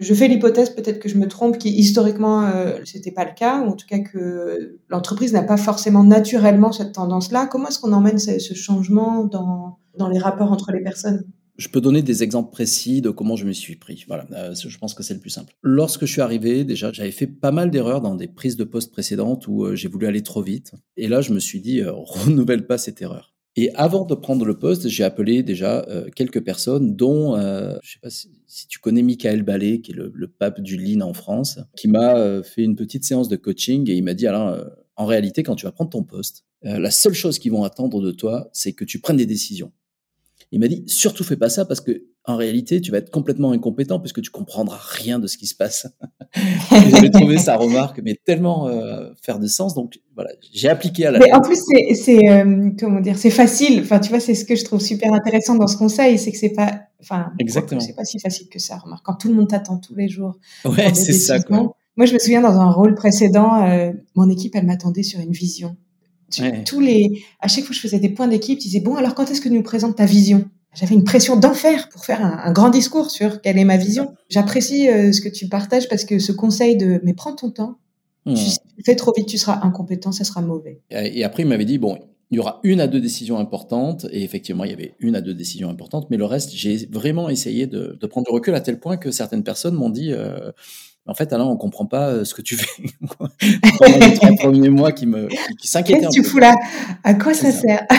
Je 0.00 0.14
fais 0.14 0.26
l'hypothèse, 0.26 0.70
peut-être 0.70 0.98
que 0.98 1.08
je 1.08 1.16
me 1.16 1.28
trompe, 1.28 1.58
qui 1.58 1.70
historiquement 1.70 2.50
c'était 2.84 3.12
pas 3.12 3.24
le 3.24 3.30
cas, 3.36 3.60
ou 3.60 3.68
en 3.68 3.72
tout 3.72 3.86
cas 3.88 4.00
que 4.00 4.78
l'entreprise 4.88 5.32
n'a 5.32 5.44
pas 5.44 5.56
forcément 5.56 6.02
naturellement 6.02 6.72
cette 6.72 6.92
tendance-là. 6.92 7.46
Comment 7.46 7.68
est-ce 7.68 7.78
qu'on 7.78 7.92
emmène 7.92 8.18
ce, 8.18 8.40
ce 8.40 8.54
changement 8.54 9.24
dans, 9.24 9.78
dans 9.96 10.08
les 10.08 10.18
rapports 10.18 10.50
entre 10.50 10.72
les 10.72 10.80
personnes? 10.80 11.24
Je 11.58 11.68
peux 11.68 11.80
donner 11.80 12.02
des 12.02 12.22
exemples 12.22 12.52
précis 12.52 13.02
de 13.02 13.10
comment 13.10 13.34
je 13.34 13.44
me 13.44 13.52
suis 13.52 13.74
pris. 13.74 14.04
Voilà, 14.06 14.26
euh, 14.32 14.54
je 14.54 14.78
pense 14.78 14.94
que 14.94 15.02
c'est 15.02 15.14
le 15.14 15.20
plus 15.20 15.30
simple. 15.30 15.54
Lorsque 15.62 16.06
je 16.06 16.12
suis 16.12 16.20
arrivé, 16.20 16.64
déjà, 16.64 16.92
j'avais 16.92 17.10
fait 17.10 17.26
pas 17.26 17.50
mal 17.50 17.70
d'erreurs 17.70 18.00
dans 18.00 18.14
des 18.14 18.28
prises 18.28 18.56
de 18.56 18.64
poste 18.64 18.92
précédentes 18.92 19.48
où 19.48 19.64
euh, 19.64 19.74
j'ai 19.74 19.88
voulu 19.88 20.06
aller 20.06 20.22
trop 20.22 20.40
vite. 20.40 20.72
Et 20.96 21.08
là, 21.08 21.20
je 21.20 21.32
me 21.32 21.40
suis 21.40 21.60
dit, 21.60 21.80
euh, 21.80 21.92
renouvelle 21.94 22.66
pas 22.66 22.78
cette 22.78 23.02
erreur. 23.02 23.34
Et 23.56 23.74
avant 23.74 24.04
de 24.04 24.14
prendre 24.14 24.44
le 24.44 24.56
poste, 24.56 24.86
j'ai 24.88 25.02
appelé 25.02 25.42
déjà 25.42 25.84
quelques 26.14 26.44
personnes, 26.44 26.94
dont, 26.94 27.36
je 27.82 27.90
sais 27.90 27.98
pas 28.00 28.08
si, 28.08 28.28
tu 28.68 28.78
connais 28.78 29.02
Michael 29.02 29.42
Ballet, 29.42 29.80
qui 29.80 29.90
est 29.90 29.94
le, 29.96 30.28
pape 30.28 30.60
du 30.60 30.76
Lean 30.76 31.00
en 31.00 31.12
France, 31.12 31.58
qui 31.76 31.88
m'a 31.88 32.40
fait 32.44 32.62
une 32.62 32.76
petite 32.76 33.02
séance 33.02 33.28
de 33.28 33.34
coaching 33.34 33.90
et 33.90 33.94
il 33.94 34.04
m'a 34.04 34.14
dit, 34.14 34.28
Alain, 34.28 34.64
en 34.94 35.06
réalité, 35.06 35.42
quand 35.42 35.56
tu 35.56 35.66
vas 35.66 35.72
prendre 35.72 35.90
ton 35.90 36.04
poste, 36.04 36.44
la 36.62 36.92
seule 36.92 37.14
chose 37.14 37.40
qu'ils 37.40 37.50
vont 37.50 37.64
attendre 37.64 38.00
de 38.00 38.12
toi, 38.12 38.48
c'est 38.52 38.74
que 38.74 38.84
tu 38.84 39.00
prennes 39.00 39.16
des 39.16 39.26
décisions. 39.26 39.72
Il 40.50 40.60
m'a 40.60 40.68
dit 40.68 40.82
surtout 40.86 41.24
fais 41.24 41.36
pas 41.36 41.50
ça 41.50 41.64
parce 41.66 41.80
que 41.80 42.04
en 42.24 42.36
réalité 42.36 42.80
tu 42.80 42.90
vas 42.90 42.98
être 42.98 43.10
complètement 43.10 43.52
incompétent 43.52 44.00
puisque 44.00 44.22
tu 44.22 44.30
comprendras 44.30 44.78
rien 44.80 45.18
de 45.18 45.26
ce 45.26 45.36
qui 45.36 45.46
se 45.46 45.54
passe. 45.54 45.86
J'avais 46.90 47.10
trouvé 47.10 47.36
sa 47.38 47.56
remarque 47.56 48.00
mais 48.02 48.16
tellement 48.24 48.66
euh, 48.68 49.10
faire 49.20 49.38
de 49.38 49.46
sens 49.46 49.74
donc 49.74 50.00
voilà 50.14 50.30
j'ai 50.52 50.68
appliqué 50.68 51.06
à 51.06 51.10
la. 51.10 51.18
Mais 51.18 51.32
en 51.32 51.40
plus 51.40 51.56
c'est 51.56 51.94
c'est 51.94 52.28
euh, 52.30 52.70
comment 52.78 53.00
dire 53.00 53.18
c'est 53.18 53.30
facile 53.30 53.80
enfin 53.80 53.98
tu 53.98 54.08
vois 54.08 54.20
c'est 54.20 54.34
ce 54.34 54.46
que 54.46 54.56
je 54.56 54.64
trouve 54.64 54.80
super 54.80 55.12
intéressant 55.12 55.54
dans 55.54 55.66
ce 55.66 55.76
conseil 55.76 56.18
c'est 56.18 56.32
que 56.32 56.38
c'est 56.38 56.54
pas 56.54 56.80
enfin 57.00 57.30
exactement 57.38 57.80
c'est 57.80 57.94
pas 57.94 58.04
si 58.04 58.18
facile 58.18 58.48
que 58.48 58.58
ça 58.58 58.78
remarque 58.78 59.04
quand 59.04 59.14
tout 59.14 59.28
le 59.28 59.34
monde 59.34 59.48
t'attend 59.48 59.78
tous 59.78 59.94
les 59.94 60.08
jours. 60.08 60.38
Ouais 60.64 60.94
c'est 60.94 61.12
ça 61.12 61.40
quoi. 61.40 61.74
Moi 61.96 62.06
je 62.06 62.14
me 62.14 62.18
souviens 62.18 62.40
dans 62.40 62.58
un 62.58 62.70
rôle 62.70 62.94
précédent 62.94 63.66
euh, 63.66 63.92
mon 64.14 64.30
équipe 64.30 64.54
elle 64.56 64.66
m'attendait 64.66 65.02
sur 65.02 65.20
une 65.20 65.32
vision 65.32 65.76
tous 66.64 66.80
les, 66.80 67.22
à 67.40 67.48
chaque 67.48 67.64
fois 67.64 67.70
que 67.70 67.76
je 67.76 67.80
faisais 67.80 67.98
des 67.98 68.10
points 68.10 68.28
d'équipe, 68.28 68.58
ils 68.60 68.64
disaient 68.64 68.80
bon 68.80 68.96
alors 68.96 69.14
quand 69.14 69.30
est-ce 69.30 69.40
que 69.40 69.48
tu 69.48 69.54
nous 69.54 69.62
présentes 69.62 69.96
ta 69.96 70.06
vision? 70.06 70.44
J'avais 70.74 70.94
une 70.94 71.04
pression 71.04 71.36
d'enfer 71.36 71.88
pour 71.88 72.04
faire 72.04 72.24
un, 72.24 72.52
grand 72.52 72.68
discours 72.68 73.10
sur 73.10 73.40
quelle 73.40 73.58
est 73.58 73.64
ma 73.64 73.78
vision. 73.78 74.14
J'apprécie 74.28 74.88
euh, 74.88 75.12
ce 75.12 75.20
que 75.20 75.28
tu 75.28 75.48
partages 75.48 75.88
parce 75.88 76.04
que 76.04 76.18
ce 76.18 76.30
conseil 76.30 76.76
de 76.76 77.00
mais 77.02 77.14
prends 77.14 77.34
ton 77.34 77.50
temps, 77.50 77.78
mmh. 78.26 78.34
tu 78.34 78.84
fais 78.84 78.94
trop 78.94 79.12
vite, 79.16 79.26
tu 79.26 79.38
seras 79.38 79.60
incompétent, 79.62 80.12
ça 80.12 80.24
sera 80.24 80.42
mauvais. 80.42 80.80
Et 80.90 81.24
après 81.24 81.42
il 81.42 81.48
m'avait 81.48 81.64
dit 81.64 81.78
bon 81.78 81.98
il 82.30 82.36
y 82.36 82.38
aura 82.38 82.60
une 82.62 82.80
à 82.80 82.86
deux 82.86 83.00
décisions 83.00 83.38
importantes, 83.38 84.06
et 84.10 84.22
effectivement, 84.22 84.64
il 84.64 84.70
y 84.70 84.74
avait 84.74 84.94
une 85.00 85.16
à 85.16 85.20
deux 85.20 85.34
décisions 85.34 85.70
importantes, 85.70 86.08
mais 86.10 86.16
le 86.16 86.26
reste, 86.26 86.52
j'ai 86.52 86.86
vraiment 86.90 87.28
essayé 87.28 87.66
de, 87.66 87.96
de, 87.98 88.06
prendre 88.06 88.26
du 88.26 88.32
recul 88.32 88.54
à 88.54 88.60
tel 88.60 88.78
point 88.78 88.96
que 88.98 89.10
certaines 89.10 89.44
personnes 89.44 89.74
m'ont 89.74 89.88
dit, 89.88 90.12
euh, 90.12 90.52
en 91.06 91.14
fait, 91.14 91.32
Alain, 91.32 91.46
on 91.46 91.56
comprend 91.56 91.86
pas 91.86 92.10
euh, 92.10 92.24
ce 92.24 92.34
que 92.34 92.42
tu 92.42 92.56
fais. 92.56 92.82
Pendant 93.78 94.06
les 94.06 94.14
trois 94.14 94.32
premiers 94.36 94.68
mois 94.68 94.92
qui 94.92 95.06
me, 95.06 95.28
qui, 95.58 95.66
s'inquiétaient 95.66 96.00
Qu'est-ce 96.00 96.18
que 96.18 96.22
tu 96.22 96.28
fous 96.28 96.38
là? 96.38 96.54
À 97.02 97.14
quoi 97.14 97.34
ça, 97.34 97.50
sert? 97.50 97.86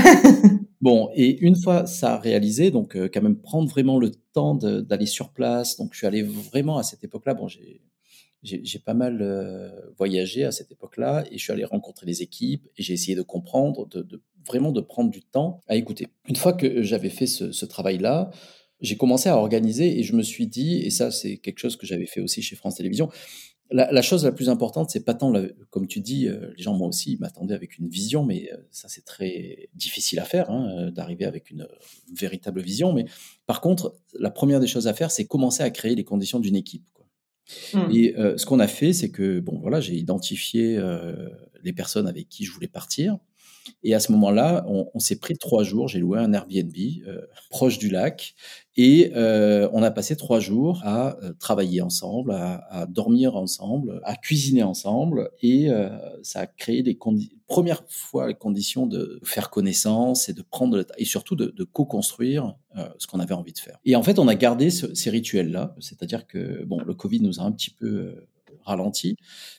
Bon, 0.82 1.10
et 1.14 1.38
une 1.42 1.58
fois 1.58 1.86
ça 1.88 2.18
réalisé, 2.18 2.72
donc 2.72 2.96
euh, 2.96 3.10
quand 3.14 3.22
même 3.22 3.36
prendre 3.36 3.70
vraiment 3.70 4.00
le 4.00 4.12
temps 4.32 4.56
d'aller 4.56 5.08
sur 5.08 5.32
place. 5.32 5.76
Donc, 5.76 5.90
je 5.92 5.98
suis 5.98 6.08
allé 6.08 6.24
vraiment 6.24 6.78
à 6.78 6.84
cette 6.84 7.04
époque-là. 7.04 7.34
Bon, 7.34 7.50
j'ai 7.50 7.82
j'ai 8.44 8.80
pas 8.80 8.94
mal 8.94 9.22
euh, 9.22 9.70
voyagé 9.98 10.46
à 10.46 10.52
cette 10.52 10.72
époque-là 10.72 11.26
et 11.30 11.38
je 11.38 11.44
suis 11.44 11.52
allé 11.52 11.66
rencontrer 11.66 12.06
les 12.06 12.22
équipes 12.22 12.68
et 12.78 12.84
j'ai 12.84 12.94
essayé 12.94 13.16
de 13.16 13.22
comprendre, 13.22 13.88
de, 13.88 14.22
vraiment 14.48 14.72
de 14.72 14.82
prendre 14.82 15.10
du 15.10 15.22
temps 15.22 15.60
à 15.68 15.76
écouter. 15.76 16.08
Une 16.28 16.36
fois 16.36 16.54
que 16.54 16.82
j'avais 16.82 17.10
fait 17.10 17.28
ce, 17.28 17.66
travail-là, 17.66 18.30
j'ai 18.80 18.96
commencé 18.96 19.28
à 19.28 19.38
organiser 19.38 20.00
et 20.00 20.04
je 20.04 20.16
me 20.16 20.24
suis 20.24 20.48
dit, 20.48 20.82
et 20.84 20.90
ça 20.90 21.12
c'est 21.12 21.38
quelque 21.38 21.60
chose 21.60 21.76
que 21.76 21.86
j'avais 21.86 22.06
fait 22.06 22.22
aussi 22.22 22.42
chez 22.42 22.56
France 22.56 22.76
Télévisions, 22.76 23.10
la, 23.72 24.02
chose 24.02 24.26
la 24.26 24.32
plus 24.32 24.50
importante, 24.50 24.90
c'est 24.90 25.06
pas 25.06 25.14
tant, 25.14 25.32
comme 25.70 25.86
tu 25.86 26.00
dis, 26.00 26.28
euh, 26.28 26.52
les 26.58 26.64
gens 26.64 26.74
moi 26.74 26.88
aussi 26.88 27.18
m'attendaient 27.20 27.54
avec 27.54 27.78
une 27.78 27.88
vision, 27.88 28.26
mais 28.26 28.50
euh, 28.52 28.58
ça 28.72 28.88
c'est 28.88 29.06
très 29.06 29.70
difficile 29.76 30.20
à 30.20 30.26
faire, 30.26 30.50
hein, 30.50 30.90
d'arriver 30.92 31.26
avec 31.26 31.52
une, 31.52 31.68
véritable 32.12 32.62
vision. 32.62 32.94
Mais 32.94 33.06
par 33.46 33.62
contre, 33.62 33.96
la 34.18 34.32
première 34.32 34.60
des 34.60 34.66
choses 34.66 34.88
à 34.88 34.94
faire, 34.94 35.12
c'est 35.12 35.26
commencer 35.26 35.62
à 35.62 35.70
créer 35.70 35.94
les 35.94 36.04
conditions 36.04 36.40
d'une 36.40 36.56
équipe. 36.56 36.88
Mmh. 37.74 37.92
Et 37.92 38.16
ce 38.38 38.46
qu'on 38.46 38.60
a 38.60 38.68
fait, 38.68 38.94
c'est 38.94 39.10
que 39.10 39.40
bon 39.40 39.60
voilà, 39.60 39.80
j'ai 39.80 39.96
identifié 39.96 40.80
les 41.64 41.74
personnes 41.74 42.08
avec 42.08 42.30
qui 42.30 42.46
je 42.46 42.52
voulais 42.52 42.68
partir. 42.68 43.18
Et 43.84 43.94
à 43.94 44.00
ce 44.00 44.12
moment-là, 44.12 44.66
on, 44.68 45.00
s'est 45.00 45.18
pris 45.18 45.38
trois 45.38 45.64
jours. 45.64 45.88
J'ai 45.88 46.00
loué 46.00 46.20
un 46.20 46.34
Airbnb 46.34 46.74
euh, 47.08 47.22
proche 47.50 47.78
du 47.78 47.90
lac 47.90 48.36
et 48.76 49.12
euh, 49.16 49.68
on 49.74 49.84
a 49.84 49.92
passé 49.92 50.16
trois 50.16 50.40
jours 50.40 50.82
à 50.84 51.18
euh, 51.24 51.34
travailler 51.40 51.82
ensemble, 51.82 52.32
à, 52.32 52.86
dormir 52.88 53.36
ensemble, 53.36 54.02
à 54.04 54.16
cuisiner 54.16 54.64
ensemble. 54.64 55.30
Et 55.42 55.70
ça 56.24 56.42
a 56.42 56.48
créé 56.48 56.84
les 56.84 56.98
premières 57.48 57.84
fois 57.88 58.28
les 58.28 58.36
conditions 58.36 58.86
de 58.86 59.20
faire 59.24 59.50
connaissance 59.50 60.30
et 60.30 60.34
de 60.34 60.42
prendre 60.42 60.78
le 60.78 60.86
et 60.98 61.06
surtout 61.06 61.36
de, 61.36 61.64
co-construire 61.64 62.56
ce 62.98 63.08
qu'on 63.08 63.20
avait 63.20 63.34
envie 63.34 63.54
de 63.54 63.60
faire. 63.60 63.80
Et 63.86 63.96
en 63.96 64.04
fait, 64.04 64.20
on 64.20 64.28
a 64.28 64.36
gardé 64.36 64.70
ce, 64.70 64.94
ces 64.94 65.10
rituels-là. 65.10 65.76
C'est-à-dire 65.80 66.28
que 66.28 66.64
bon, 66.64 66.80
le 66.82 66.94
Covid 66.94 67.22
nous 67.22 67.40
a 67.40 67.44
un 67.44 67.52
petit 67.52 67.72
peu 67.72 68.16
ralenti, 68.64 69.16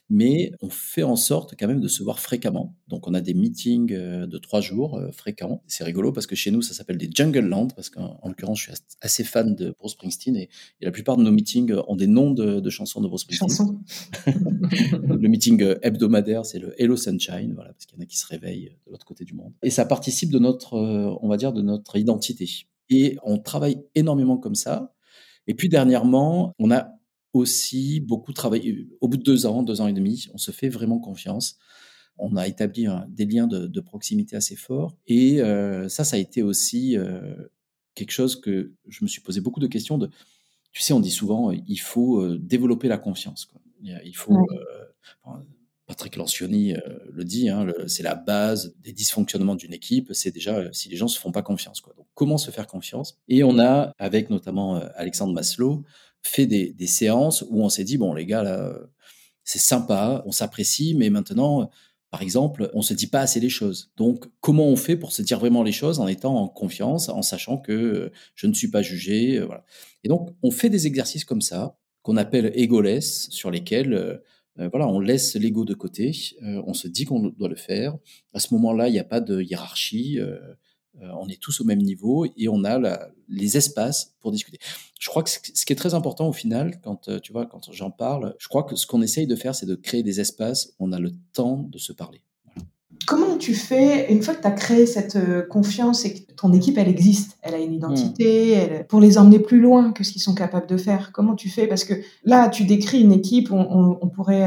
mais 0.09 0.51
on 0.61 0.69
fait 0.69 1.03
en 1.03 1.15
sorte 1.15 1.55
quand 1.57 1.67
même 1.67 1.79
de 1.79 1.87
se 1.87 2.03
voir 2.03 2.19
fréquemment. 2.19 2.75
Donc 2.87 3.07
on 3.07 3.13
a 3.13 3.21
des 3.21 3.33
meetings 3.33 3.93
euh, 3.93 4.27
de 4.27 4.37
trois 4.37 4.61
jours 4.61 4.97
euh, 4.97 5.11
fréquents. 5.11 5.63
C'est 5.67 5.83
rigolo 5.83 6.11
parce 6.11 6.27
que 6.27 6.35
chez 6.35 6.51
nous 6.51 6.61
ça 6.61 6.73
s'appelle 6.73 6.97
des 6.97 7.09
Jungle 7.11 7.45
Land 7.45 7.69
parce 7.75 7.89
qu'en 7.89 8.19
l'occurrence 8.25 8.59
je 8.59 8.71
suis 8.71 8.83
assez 9.01 9.23
fan 9.23 9.55
de 9.55 9.73
Bruce 9.77 9.93
Springsteen 9.93 10.35
et, 10.35 10.49
la 10.81 10.91
plupart 10.91 11.17
de 11.17 11.23
nos 11.23 11.31
meetings 11.31 11.73
ont 11.87 11.95
des 11.95 12.07
noms 12.07 12.31
de, 12.31 12.69
chansons 12.69 13.01
de 13.01 13.07
Bruce 13.07 13.21
Springsteen. 13.21 13.79
le 14.25 15.27
meeting 15.27 15.61
euh, 15.61 15.79
hebdomadaire 15.81 16.45
c'est 16.45 16.59
le 16.59 16.79
Hello 16.81 16.97
Sunshine, 16.97 17.53
voilà 17.53 17.73
parce 17.73 17.85
qu'il 17.85 17.97
y 17.97 18.01
en 18.01 18.03
a 18.03 18.05
qui 18.05 18.17
se 18.17 18.27
réveillent 18.27 18.71
de 18.85 18.91
l'autre 18.91 19.05
côté 19.05 19.25
du 19.25 19.33
monde. 19.33 19.53
Et 19.63 19.69
ça 19.69 19.85
participe 19.85 20.31
de 20.31 20.39
notre, 20.39 20.73
on 20.73 21.27
va 21.27 21.37
dire, 21.37 21.53
de 21.53 21.61
notre 21.61 21.97
identité. 21.97 22.49
Et 22.89 23.17
on 23.23 23.37
travaille 23.37 23.81
énormément 23.95 24.37
comme 24.37 24.55
ça. 24.55 24.93
Et 25.47 25.53
puis 25.53 25.69
dernièrement, 25.69 26.53
on 26.59 26.71
a 26.71 26.91
aussi 27.33 27.99
beaucoup 28.01 28.33
travaillé. 28.33 28.87
Au 28.99 29.07
bout 29.07 29.17
de 29.17 29.23
deux 29.23 29.45
ans, 29.45 29.63
deux 29.63 29.81
ans 29.81 29.87
et 29.87 29.93
demi, 29.93 30.27
on 30.33 30.37
se 30.37 30.51
fait 30.51 30.69
vraiment 30.69 30.99
confiance. 30.99 31.57
On 32.17 32.35
a 32.35 32.47
établi 32.47 32.87
des 33.09 33.25
liens 33.25 33.47
de, 33.47 33.79
proximité 33.81 34.35
assez 34.35 34.55
forts. 34.55 34.95
Et 35.07 35.41
euh, 35.41 35.89
ça, 35.89 36.03
ça 36.03 36.17
a 36.17 36.19
été 36.19 36.43
aussi 36.43 36.97
euh, 36.97 37.35
quelque 37.95 38.11
chose 38.11 38.39
que 38.39 38.73
je 38.87 39.03
me 39.03 39.07
suis 39.07 39.21
posé 39.21 39.41
beaucoup 39.41 39.59
de 39.59 39.67
questions. 39.67 39.97
De, 39.97 40.09
tu 40.71 40.81
sais, 40.81 40.93
on 40.93 40.99
dit 40.99 41.11
souvent, 41.11 41.51
il 41.51 41.79
faut 41.79 42.21
euh, 42.21 42.37
développer 42.37 42.87
la 42.87 42.97
confiance. 42.97 43.45
Quoi. 43.45 43.61
Il 43.81 44.15
faut 44.15 44.37
Patrick 45.91 46.15
Lancioni 46.15 46.73
le 47.11 47.25
dit, 47.25 47.49
hein, 47.49 47.67
c'est 47.85 48.01
la 48.01 48.15
base 48.15 48.73
des 48.79 48.93
dysfonctionnements 48.93 49.55
d'une 49.55 49.73
équipe, 49.73 50.13
c'est 50.13 50.31
déjà 50.31 50.71
si 50.71 50.87
les 50.87 50.95
gens 50.95 51.09
se 51.09 51.19
font 51.19 51.33
pas 51.33 51.41
confiance. 51.41 51.81
Donc, 51.97 52.07
comment 52.13 52.37
se 52.37 52.49
faire 52.49 52.65
confiance? 52.65 53.19
Et 53.27 53.43
on 53.43 53.59
a, 53.59 53.91
avec 53.99 54.29
notamment 54.29 54.75
Alexandre 54.95 55.33
Maslow, 55.33 55.83
fait 56.23 56.45
des, 56.45 56.87
séances 56.87 57.43
où 57.49 57.61
on 57.61 57.67
s'est 57.67 57.83
dit, 57.83 57.97
bon 57.97 58.13
les 58.13 58.25
gars, 58.25 58.41
là, 58.41 58.73
c'est 59.43 59.59
sympa, 59.59 60.23
on 60.25 60.31
s'apprécie, 60.31 60.95
mais 60.95 61.09
maintenant, 61.09 61.69
par 62.09 62.21
exemple, 62.21 62.71
on 62.73 62.81
se 62.81 62.93
dit 62.93 63.07
pas 63.07 63.19
assez 63.19 63.41
les 63.41 63.49
choses. 63.49 63.91
Donc, 63.97 64.27
comment 64.39 64.67
on 64.67 64.77
fait 64.77 64.95
pour 64.95 65.11
se 65.11 65.21
dire 65.21 65.39
vraiment 65.39 65.61
les 65.61 65.73
choses 65.73 65.99
en 65.99 66.07
étant 66.07 66.37
en 66.37 66.47
confiance, 66.47 67.09
en 67.09 67.21
sachant 67.21 67.57
que 67.57 67.73
euh, 67.73 68.11
je 68.35 68.47
ne 68.47 68.53
suis 68.53 68.69
pas 68.71 68.81
jugé, 68.81 69.39
euh. 69.39 69.49
Et 70.05 70.07
donc, 70.07 70.29
on 70.41 70.51
fait 70.51 70.69
des 70.69 70.87
exercices 70.87 71.25
comme 71.25 71.41
ça 71.41 71.77
qu'on 72.01 72.15
appelle 72.15 72.53
egoless, 72.55 73.29
sur 73.29 73.51
lesquels 73.51 74.21
euh, 74.59 74.69
voilà, 74.69 74.87
on 74.87 74.99
laisse 74.99 75.35
l'ego 75.35 75.65
de 75.65 75.73
côté, 75.73 76.11
on 76.41 76.73
se 76.73 76.87
dit 76.87 77.05
qu'on 77.05 77.19
doit 77.29 77.49
le 77.49 77.55
faire. 77.55 77.97
À 78.33 78.39
ce 78.39 78.53
moment-là, 78.53 78.89
il 78.89 78.91
n'y 78.91 78.99
a 78.99 79.05
pas 79.05 79.21
de 79.21 79.41
hiérarchie. 79.41 80.19
Euh, 80.99 81.07
on 81.19 81.29
est 81.29 81.41
tous 81.41 81.61
au 81.61 81.63
même 81.63 81.79
niveau 81.79 82.25
et 82.35 82.49
on 82.49 82.65
a 82.65 83.09
les 83.29 83.57
espaces 83.57 84.15
pour 84.19 84.31
discuter. 84.31 84.57
Je 84.99 85.09
crois 85.09 85.23
que 85.23 85.29
ce 85.29 85.65
qui 85.65 85.73
est 85.73 85.75
très 85.75 85.93
important 85.93 86.27
au 86.27 86.33
final, 86.33 86.81
quand 86.81 87.07
euh, 87.07 87.19
tu 87.19 87.31
vois, 87.31 87.45
quand 87.45 87.71
j'en 87.71 87.91
parle, 87.91 88.35
je 88.39 88.47
crois 88.49 88.63
que 88.63 88.75
ce 88.75 88.85
qu'on 88.85 89.01
essaye 89.01 89.25
de 89.25 89.35
faire, 89.35 89.55
c'est 89.55 89.65
de 89.65 89.75
créer 89.75 90.03
des 90.03 90.19
espaces 90.19 90.75
où 90.79 90.87
on 90.87 90.91
a 90.91 90.99
le 90.99 91.11
temps 91.33 91.63
de 91.69 91.77
se 91.77 91.93
parler. 91.93 92.21
Comment 93.07 93.37
tu 93.37 93.53
fais, 93.55 94.11
une 94.11 94.21
fois 94.21 94.35
que 94.35 94.41
tu 94.41 94.47
as 94.47 94.51
créé 94.51 94.85
cette 94.85 95.15
euh, 95.15 95.41
confiance 95.41 96.05
et 96.05 96.13
que 96.13 96.31
ton 96.33 96.53
équipe, 96.53 96.77
elle 96.77 96.87
existe, 96.87 97.37
elle 97.41 97.53
a 97.53 97.57
une 97.57 97.73
identité, 97.73 98.83
pour 98.89 98.99
les 98.99 99.17
emmener 99.17 99.39
plus 99.39 99.59
loin 99.59 99.91
que 99.91 100.03
ce 100.03 100.11
qu'ils 100.11 100.21
sont 100.21 100.35
capables 100.35 100.67
de 100.67 100.77
faire, 100.77 101.11
comment 101.11 101.35
tu 101.35 101.49
fais? 101.49 101.67
Parce 101.67 101.83
que 101.83 101.93
là, 102.23 102.49
tu 102.49 102.65
décris 102.65 103.01
une 103.01 103.11
équipe, 103.11 103.51
on, 103.51 104.07
pourrait, 104.07 104.45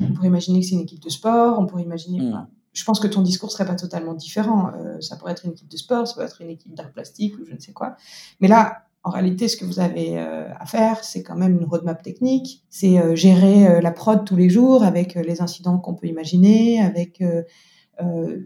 on 0.00 0.12
pourrait 0.14 0.28
imaginer 0.28 0.60
que 0.60 0.66
c'est 0.66 0.74
une 0.74 0.80
équipe 0.80 1.02
de 1.02 1.10
sport, 1.10 1.58
on 1.58 1.66
pourrait 1.66 1.82
imaginer... 1.82 2.20
Mmh 2.20 2.46
je 2.76 2.84
pense 2.84 3.00
que 3.00 3.06
ton 3.06 3.22
discours 3.22 3.50
serait 3.50 3.64
pas 3.64 3.74
totalement 3.74 4.12
différent. 4.12 4.70
Euh, 4.78 5.00
ça 5.00 5.16
pourrait 5.16 5.32
être 5.32 5.46
une 5.46 5.52
équipe 5.52 5.68
de 5.68 5.78
sport, 5.78 6.06
ça 6.06 6.14
peut 6.14 6.22
être 6.22 6.42
une 6.42 6.50
équipe 6.50 6.74
d'art 6.74 6.92
plastique 6.92 7.34
ou 7.38 7.46
je 7.46 7.54
ne 7.54 7.58
sais 7.58 7.72
quoi. 7.72 7.96
Mais 8.40 8.48
là, 8.48 8.82
en 9.02 9.10
réalité, 9.10 9.48
ce 9.48 9.56
que 9.56 9.64
vous 9.64 9.80
avez 9.80 10.18
euh, 10.18 10.46
à 10.60 10.66
faire, 10.66 11.02
c'est 11.02 11.22
quand 11.22 11.36
même 11.36 11.56
une 11.56 11.64
roadmap 11.64 12.02
technique. 12.02 12.64
C'est 12.68 12.98
euh, 12.98 13.16
gérer 13.16 13.80
la 13.80 13.90
prod 13.92 14.26
tous 14.26 14.36
les 14.36 14.50
jours 14.50 14.84
avec 14.84 15.14
les 15.14 15.40
incidents 15.40 15.78
qu'on 15.78 15.94
peut 15.94 16.06
imaginer, 16.06 16.82
avec 16.82 17.24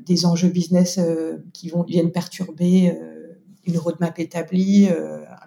des 0.06 0.26
enjeux 0.26 0.48
business 0.48 1.00
qui 1.52 1.68
vont 1.70 1.82
viennent 1.82 2.12
perturber 2.12 2.96
une 3.66 3.78
roadmap 3.78 4.18
établie, 4.18 4.88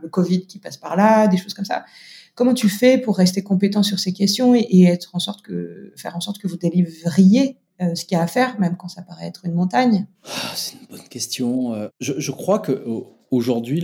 le 0.02 0.10
Covid 0.10 0.46
qui 0.46 0.60
passe 0.60 0.78
par 0.78 0.96
là, 0.96 1.28
des 1.28 1.38
choses 1.38 1.54
comme 1.54 1.66
ça. 1.66 1.86
Comment 2.36 2.54
tu 2.54 2.68
fais 2.68 2.98
pour 2.98 3.18
rester 3.18 3.44
compétent 3.44 3.84
sur 3.84 4.00
ces 4.00 4.12
questions 4.12 4.56
et, 4.56 4.84
être 4.84 5.12
en 5.14 5.20
sorte 5.20 5.44
que 5.44 5.94
faire 5.96 6.16
en 6.16 6.20
sorte 6.20 6.40
que 6.40 6.48
vous 6.48 6.58
délivriez 6.58 7.58
euh, 7.82 7.94
ce 7.94 8.06
qu'il 8.06 8.18
y 8.18 8.20
a 8.20 8.24
à 8.24 8.28
faire, 8.28 8.60
même 8.60 8.76
quand 8.76 8.88
ça 8.88 9.04
paraît 9.04 9.28
être 9.28 9.46
une 9.46 9.54
montagne? 9.54 10.08
Ah, 10.26 10.54
C'est 10.56 10.74
une 10.74 10.88
bonne 10.90 11.08
question. 11.10 11.74
Euh, 11.74 11.88
je, 12.00 12.32
crois 12.32 12.58
que 12.60 12.84
aujourd'hui, 13.30 13.82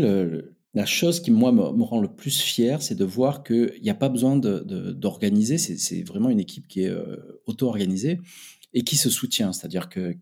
la 0.74 0.86
chose 0.86 1.20
qui 1.20 1.30
moi 1.30 1.52
me, 1.52 1.84
rend 1.84 2.02
le 2.02 2.08
plus 2.08 2.40
fier, 2.42 2.82
c'est 2.82 2.96
de 2.96 3.06
voir 3.06 3.44
qu'il 3.44 3.80
n'y 3.84 3.90
a 3.92 3.96
pas 3.96 4.10
besoin 4.10 4.36
d'organiser. 4.36 5.60
c'est 5.60 6.04
vraiment 6.04 6.30
une 6.30 6.40
équipe 6.40 6.68
qui 6.68 6.84
est 6.84 6.90
euh, 6.90 7.42
auto-organisée 7.46 8.20
et 8.74 8.84
qui 8.84 8.98
se 8.98 9.10
soutient. 9.10 9.54
C'est-à-dire 9.54 9.90
que 9.90 10.16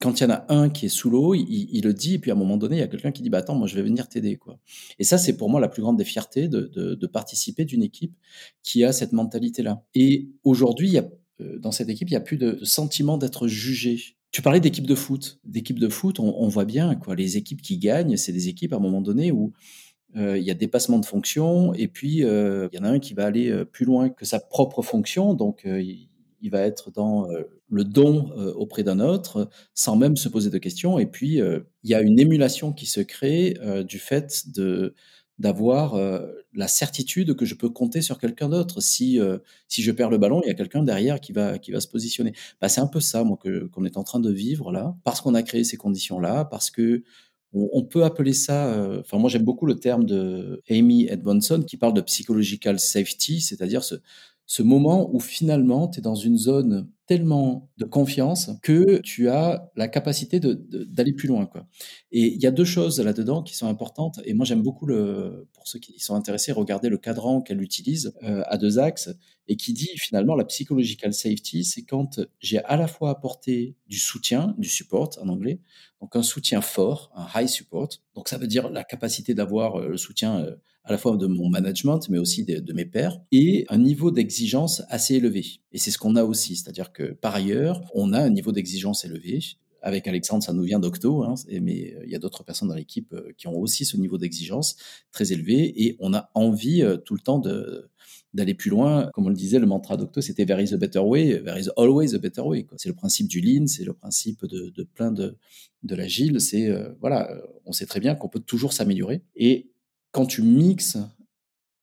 quand 0.00 0.20
il 0.20 0.24
y 0.24 0.26
en 0.26 0.30
a 0.30 0.44
un 0.48 0.68
qui 0.68 0.86
est 0.86 0.90
sous 0.90 1.08
l'eau, 1.08 1.34
il, 1.34 1.80
le 1.82 1.94
dit, 1.94 2.14
et 2.14 2.18
puis 2.18 2.30
à 2.30 2.34
un 2.34 2.36
moment 2.36 2.56
donné, 2.56 2.76
il 2.76 2.80
y 2.80 2.82
a 2.82 2.88
quelqu'un 2.88 3.12
qui 3.12 3.22
dit 3.22 3.30
bah, 3.30 3.38
Attends, 3.38 3.54
moi 3.54 3.66
je 3.66 3.74
vais 3.74 3.82
venir 3.82 4.08
t'aider. 4.08 4.36
quoi. 4.36 4.58
Et 4.98 5.04
ça, 5.04 5.18
c'est 5.18 5.36
pour 5.36 5.48
moi 5.48 5.60
la 5.60 5.68
plus 5.68 5.82
grande 5.82 5.96
des 5.96 6.04
fiertés 6.04 6.48
de, 6.48 7.06
participer 7.06 7.64
d'une 7.64 7.82
équipe 7.82 8.14
qui 8.62 8.84
a 8.84 8.92
cette 8.92 9.12
mentalité-là. 9.12 9.82
Et 9.94 10.28
aujourd'hui, 10.42 10.88
il 10.88 10.92
y 10.92 10.98
a 10.98 11.08
euh, 11.40 11.58
dans 11.58 11.72
cette 11.72 11.88
équipe, 11.88 12.08
il 12.08 12.12
n'y 12.12 12.18
a 12.18 12.20
plus 12.20 12.36
de, 12.36 12.58
sentiment 12.64 13.18
d'être 13.18 13.48
jugé. 13.48 13.98
Tu 14.30 14.42
parlais 14.42 14.60
d'équipe 14.60 14.86
de 14.86 14.94
foot. 14.94 15.38
D'équipe 15.44 15.78
de 15.78 15.88
foot, 15.88 16.18
on, 16.18 16.48
voit 16.48 16.64
bien, 16.64 16.96
quoi. 16.96 17.14
Les 17.14 17.36
équipes 17.36 17.62
qui 17.62 17.78
gagnent, 17.78 18.16
c'est 18.16 18.32
des 18.32 18.48
équipes 18.48 18.72
à 18.72 18.76
un 18.76 18.80
moment 18.80 19.00
donné 19.00 19.30
où 19.30 19.52
euh, 20.16 20.36
il 20.36 20.44
y 20.44 20.50
a 20.50 20.54
dépassement 20.54 20.98
de 20.98 21.06
fonction, 21.06 21.72
et 21.72 21.88
puis 21.88 22.24
euh, 22.24 22.68
il 22.72 22.76
y 22.76 22.78
en 22.80 22.84
a 22.84 22.90
un 22.90 22.98
qui 22.98 23.14
va 23.14 23.24
aller 23.26 23.64
plus 23.72 23.84
loin 23.84 24.10
que 24.10 24.24
sa 24.24 24.38
propre 24.38 24.82
fonction, 24.82 25.34
donc 25.34 25.64
il, 25.64 26.50
va 26.50 26.60
être 26.60 26.90
dans 26.90 27.26
le 27.74 27.84
don 27.84 28.30
auprès 28.56 28.82
d'un 28.82 29.00
autre, 29.00 29.48
sans 29.74 29.96
même 29.96 30.16
se 30.16 30.28
poser 30.28 30.50
de 30.50 30.58
questions. 30.58 30.98
Et 30.98 31.06
puis 31.06 31.38
il 31.38 31.90
y 31.90 31.94
a 31.94 32.00
une 32.00 32.18
émulation 32.18 32.72
qui 32.72 32.86
se 32.86 33.00
crée 33.00 33.58
du 33.86 33.98
fait 33.98 34.44
de 34.54 34.94
d'avoir 35.38 35.94
euh, 35.94 36.32
la 36.52 36.68
certitude 36.68 37.34
que 37.34 37.44
je 37.44 37.54
peux 37.54 37.68
compter 37.68 38.02
sur 38.02 38.18
quelqu'un 38.18 38.48
d'autre. 38.48 38.80
Si, 38.80 39.18
euh, 39.18 39.38
si 39.68 39.82
je 39.82 39.90
perds 39.90 40.10
le 40.10 40.18
ballon, 40.18 40.40
il 40.44 40.48
y 40.48 40.50
a 40.50 40.54
quelqu'un 40.54 40.82
derrière 40.82 41.20
qui 41.20 41.32
va, 41.32 41.58
qui 41.58 41.72
va 41.72 41.80
se 41.80 41.88
positionner. 41.88 42.32
Bah, 42.60 42.68
c'est 42.68 42.80
un 42.80 42.86
peu 42.86 43.00
ça, 43.00 43.24
moi, 43.24 43.38
qu'on 43.72 43.84
est 43.84 43.96
en 43.96 44.04
train 44.04 44.20
de 44.20 44.30
vivre 44.30 44.70
là, 44.70 44.96
parce 45.04 45.20
qu'on 45.20 45.34
a 45.34 45.42
créé 45.42 45.64
ces 45.64 45.76
conditions-là, 45.76 46.44
parce 46.44 46.70
que 46.70 47.02
on, 47.56 47.84
peut 47.84 48.02
appeler 48.02 48.32
ça, 48.32 48.66
euh, 48.74 48.98
enfin, 48.98 49.16
moi, 49.16 49.30
j'aime 49.30 49.44
beaucoup 49.44 49.64
le 49.64 49.76
terme 49.76 50.04
de 50.04 50.60
Amy 50.68 51.06
Edmondson 51.06 51.62
qui 51.64 51.76
parle 51.76 51.94
de 51.94 52.00
psychological 52.00 52.80
safety, 52.80 53.40
c'est-à-dire 53.40 53.84
ce, 53.84 53.94
ce 54.46 54.62
moment 54.62 55.10
où 55.14 55.20
finalement 55.20 55.88
tu 55.88 56.00
es 56.00 56.02
dans 56.02 56.14
une 56.14 56.36
zone 56.36 56.88
tellement 57.06 57.70
de 57.76 57.84
confiance 57.84 58.50
que 58.62 58.98
tu 59.00 59.28
as 59.28 59.70
la 59.76 59.88
capacité 59.88 60.40
d'aller 60.40 61.12
plus 61.12 61.28
loin. 61.28 61.46
Quoi. 61.46 61.66
Et 62.12 62.32
il 62.34 62.40
y 62.40 62.46
a 62.46 62.50
deux 62.50 62.64
choses 62.64 62.98
là-dedans 63.00 63.42
qui 63.42 63.54
sont 63.54 63.66
importantes. 63.66 64.20
Et 64.24 64.32
moi, 64.32 64.46
j'aime 64.46 64.62
beaucoup, 64.62 64.86
pour 64.86 65.68
ceux 65.68 65.78
qui 65.78 65.98
sont 66.00 66.14
intéressés, 66.14 66.52
regarder 66.52 66.88
le 66.88 66.96
cadran 66.96 67.42
qu'elle 67.42 67.60
utilise 67.60 68.14
euh, 68.22 68.42
à 68.46 68.56
deux 68.56 68.78
axes 68.78 69.10
et 69.48 69.56
qui 69.56 69.74
dit 69.74 69.90
finalement 69.96 70.34
la 70.34 70.44
psychological 70.46 71.12
safety, 71.12 71.64
c'est 71.64 71.82
quand 71.82 72.20
j'ai 72.40 72.58
à 72.64 72.76
la 72.76 72.86
fois 72.86 73.10
apporté 73.10 73.76
du 73.86 73.98
soutien, 73.98 74.54
du 74.56 74.68
support 74.68 75.10
en 75.20 75.28
anglais, 75.28 75.60
donc 76.00 76.16
un 76.16 76.22
soutien 76.22 76.62
fort, 76.62 77.12
un 77.14 77.26
high 77.38 77.48
support. 77.48 77.90
Donc 78.14 78.28
ça 78.28 78.38
veut 78.38 78.46
dire 78.46 78.70
la 78.70 78.84
capacité 78.84 79.34
d'avoir 79.34 79.76
euh, 79.76 79.88
le 79.88 79.96
soutien 79.98 80.40
euh, 80.40 80.56
à 80.84 80.92
la 80.92 80.98
fois 80.98 81.16
de 81.16 81.26
mon 81.26 81.48
management, 81.48 82.08
mais 82.10 82.18
aussi 82.18 82.44
de, 82.44 82.72
mes 82.72 82.84
pairs, 82.84 83.18
et 83.32 83.64
un 83.70 83.78
niveau 83.78 84.10
d'exigence 84.10 84.82
assez 84.88 85.14
élevé. 85.14 85.60
Et 85.72 85.78
c'est 85.78 85.90
ce 85.90 85.98
qu'on 85.98 86.14
a 86.14 86.24
aussi, 86.24 86.56
c'est-à-dire 86.56 86.92
que 86.92 87.14
par 87.14 87.34
ailleurs, 87.34 87.80
on 87.94 88.12
a 88.12 88.20
un 88.20 88.30
niveau 88.30 88.52
d'exigence 88.52 89.04
élevé. 89.04 89.40
Avec 89.80 90.06
Alexandre, 90.06 90.42
ça 90.42 90.52
nous 90.52 90.62
vient 90.62 90.78
d'Octo, 90.78 91.24
hein, 91.24 91.34
mais 91.60 91.94
euh, 91.94 92.04
il 92.04 92.10
y 92.10 92.14
a 92.14 92.18
d'autres 92.18 92.42
personnes 92.42 92.68
dans 92.68 92.74
l'équipe 92.74 93.12
euh, 93.12 93.32
qui 93.36 93.48
ont 93.48 93.58
aussi 93.58 93.84
ce 93.84 93.98
niveau 93.98 94.16
d'exigence 94.16 94.76
très 95.12 95.32
élevé, 95.32 95.84
et 95.84 95.96
on 96.00 96.14
a 96.14 96.30
envie 96.34 96.82
euh, 96.82 96.96
tout 96.96 97.14
le 97.14 97.20
temps 97.20 97.38
de 97.38 97.90
d'aller 98.32 98.54
plus 98.54 98.70
loin. 98.70 99.10
Comme 99.14 99.26
on 99.26 99.28
le 99.28 99.36
disait, 99.36 99.60
le 99.60 99.66
mantra 99.66 99.96
d'Octo, 99.96 100.20
c'était 100.20 100.44
There 100.44 100.60
is 100.60 100.74
a 100.74 100.76
better 100.76 100.98
way, 100.98 101.40
there 101.44 101.56
is 101.56 101.68
always 101.76 102.16
a 102.16 102.18
better 102.18 102.40
way. 102.40 102.66
C'est 102.76 102.88
le 102.88 102.94
principe 102.94 103.28
du 103.28 103.40
lean, 103.40 103.68
c'est 103.68 103.84
le 103.84 103.92
principe 103.92 104.44
de, 104.44 104.82
plein 104.82 105.12
de, 105.12 105.36
de 105.84 105.94
l'agile. 105.94 106.40
C'est, 106.40 106.68
voilà, 107.00 107.30
on 107.64 107.70
sait 107.70 107.86
très 107.86 108.00
bien 108.00 108.16
qu'on 108.16 108.28
peut 108.28 108.40
toujours 108.40 108.72
s'améliorer. 108.72 109.22
Et 109.36 109.70
quand 110.14 110.26
tu 110.26 110.42
mixes 110.42 110.96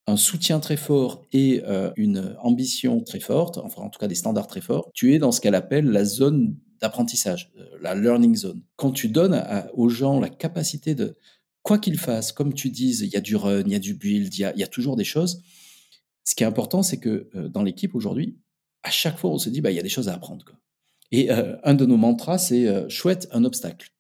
un 0.08 0.16
soutien 0.16 0.60
très 0.62 0.78
fort 0.78 1.26
et 1.34 1.62
euh, 1.68 1.92
une 1.98 2.36
ambition 2.40 3.02
très 3.02 3.20
forte, 3.20 3.58
enfin 3.58 3.84
en 3.84 3.90
tout 3.90 4.00
cas 4.00 4.08
des 4.08 4.16
standards 4.16 4.48
très 4.48 4.62
forts, 4.62 4.90
tu 4.94 5.14
es 5.14 5.20
dans 5.20 5.34
ce 5.34 5.42
qu'elle 5.42 5.54
appelle 5.54 5.86
la 5.86 6.06
zone 6.06 6.56
d'apprentissage, 6.80 7.52
euh, 7.58 7.78
la 7.82 7.94
learning 7.94 8.36
zone. 8.36 8.64
Quand 8.78 8.92
tu 8.92 9.10
donnes 9.10 9.44
aux 9.74 9.90
gens 9.90 10.20
la 10.20 10.30
capacité 10.30 10.96
de, 10.96 11.18
quoi 11.62 11.78
qu'ils 11.78 12.00
fassent, 12.00 12.32
comme 12.32 12.54
tu 12.54 12.70
dises, 12.70 13.02
il 13.02 13.10
y 13.10 13.18
a 13.18 13.22
du 13.22 13.36
run, 13.36 13.64
il 13.66 13.72
y 13.72 13.76
a 13.76 13.80
du 13.80 13.94
build, 13.96 14.34
il 14.34 14.40
y 14.40 14.64
a, 14.64 14.68
toujours 14.68 14.96
des 14.96 15.04
choses, 15.04 15.44
ce 16.24 16.34
qui 16.34 16.44
est 16.44 16.48
important, 16.48 16.84
c'est 16.84 16.98
que 16.98 17.30
euh, 17.36 17.50
dans 17.50 17.64
l'équipe 17.64 17.94
aujourd'hui, 17.96 18.38
à 18.84 18.92
chaque 18.92 19.18
fois, 19.18 19.30
on 19.30 19.38
se 19.38 19.50
dit, 19.50 19.60
bah, 19.60 19.72
il 19.72 19.76
y 19.76 19.80
a 19.80 19.84
des 19.84 19.90
choses 19.90 20.08
à 20.08 20.14
apprendre. 20.14 20.46
Et 21.12 21.30
un 21.30 21.74
de 21.74 21.86
nos 21.86 21.98
mantras, 21.98 22.38
c'est 22.38 22.90
chouette, 22.90 23.28
un 23.34 23.44
obstacle. 23.44 23.91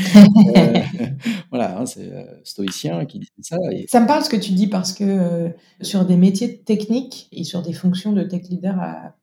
Euh, 0.00 0.80
voilà, 1.50 1.78
hein, 1.78 1.86
c'est 1.86 2.12
euh, 2.12 2.24
stoïcien 2.44 3.04
qui 3.06 3.20
dit 3.20 3.28
ça. 3.40 3.56
Ça 3.88 4.00
me 4.00 4.06
parle 4.06 4.24
ce 4.24 4.30
que 4.30 4.36
tu 4.36 4.52
dis 4.52 4.66
parce 4.66 4.92
que 4.92 5.04
euh, 5.04 5.48
sur 5.80 6.04
des 6.04 6.16
métiers 6.16 6.58
techniques 6.58 7.28
et 7.32 7.44
sur 7.44 7.62
des 7.62 7.72
fonctions 7.72 8.12
de 8.12 8.22
tech 8.22 8.42
leader 8.48 8.78
à, 8.78 9.14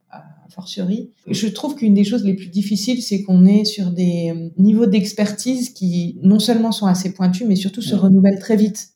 fortiori, 0.49 1.11
je 1.27 1.47
trouve 1.47 1.75
qu'une 1.75 1.95
des 1.95 2.05
choses 2.05 2.23
les 2.23 2.35
plus 2.35 2.47
difficiles, 2.47 3.01
c'est 3.01 3.23
qu'on 3.23 3.45
est 3.45 3.65
sur 3.65 3.91
des 3.91 4.31
niveaux 4.57 4.85
d'expertise 4.85 5.71
qui 5.71 6.17
non 6.21 6.39
seulement 6.39 6.71
sont 6.71 6.85
assez 6.85 7.13
pointus, 7.13 7.45
mais 7.45 7.57
surtout 7.57 7.81
se 7.81 7.93
renouvellent 7.95 8.39
très 8.39 8.55
vite. 8.55 8.94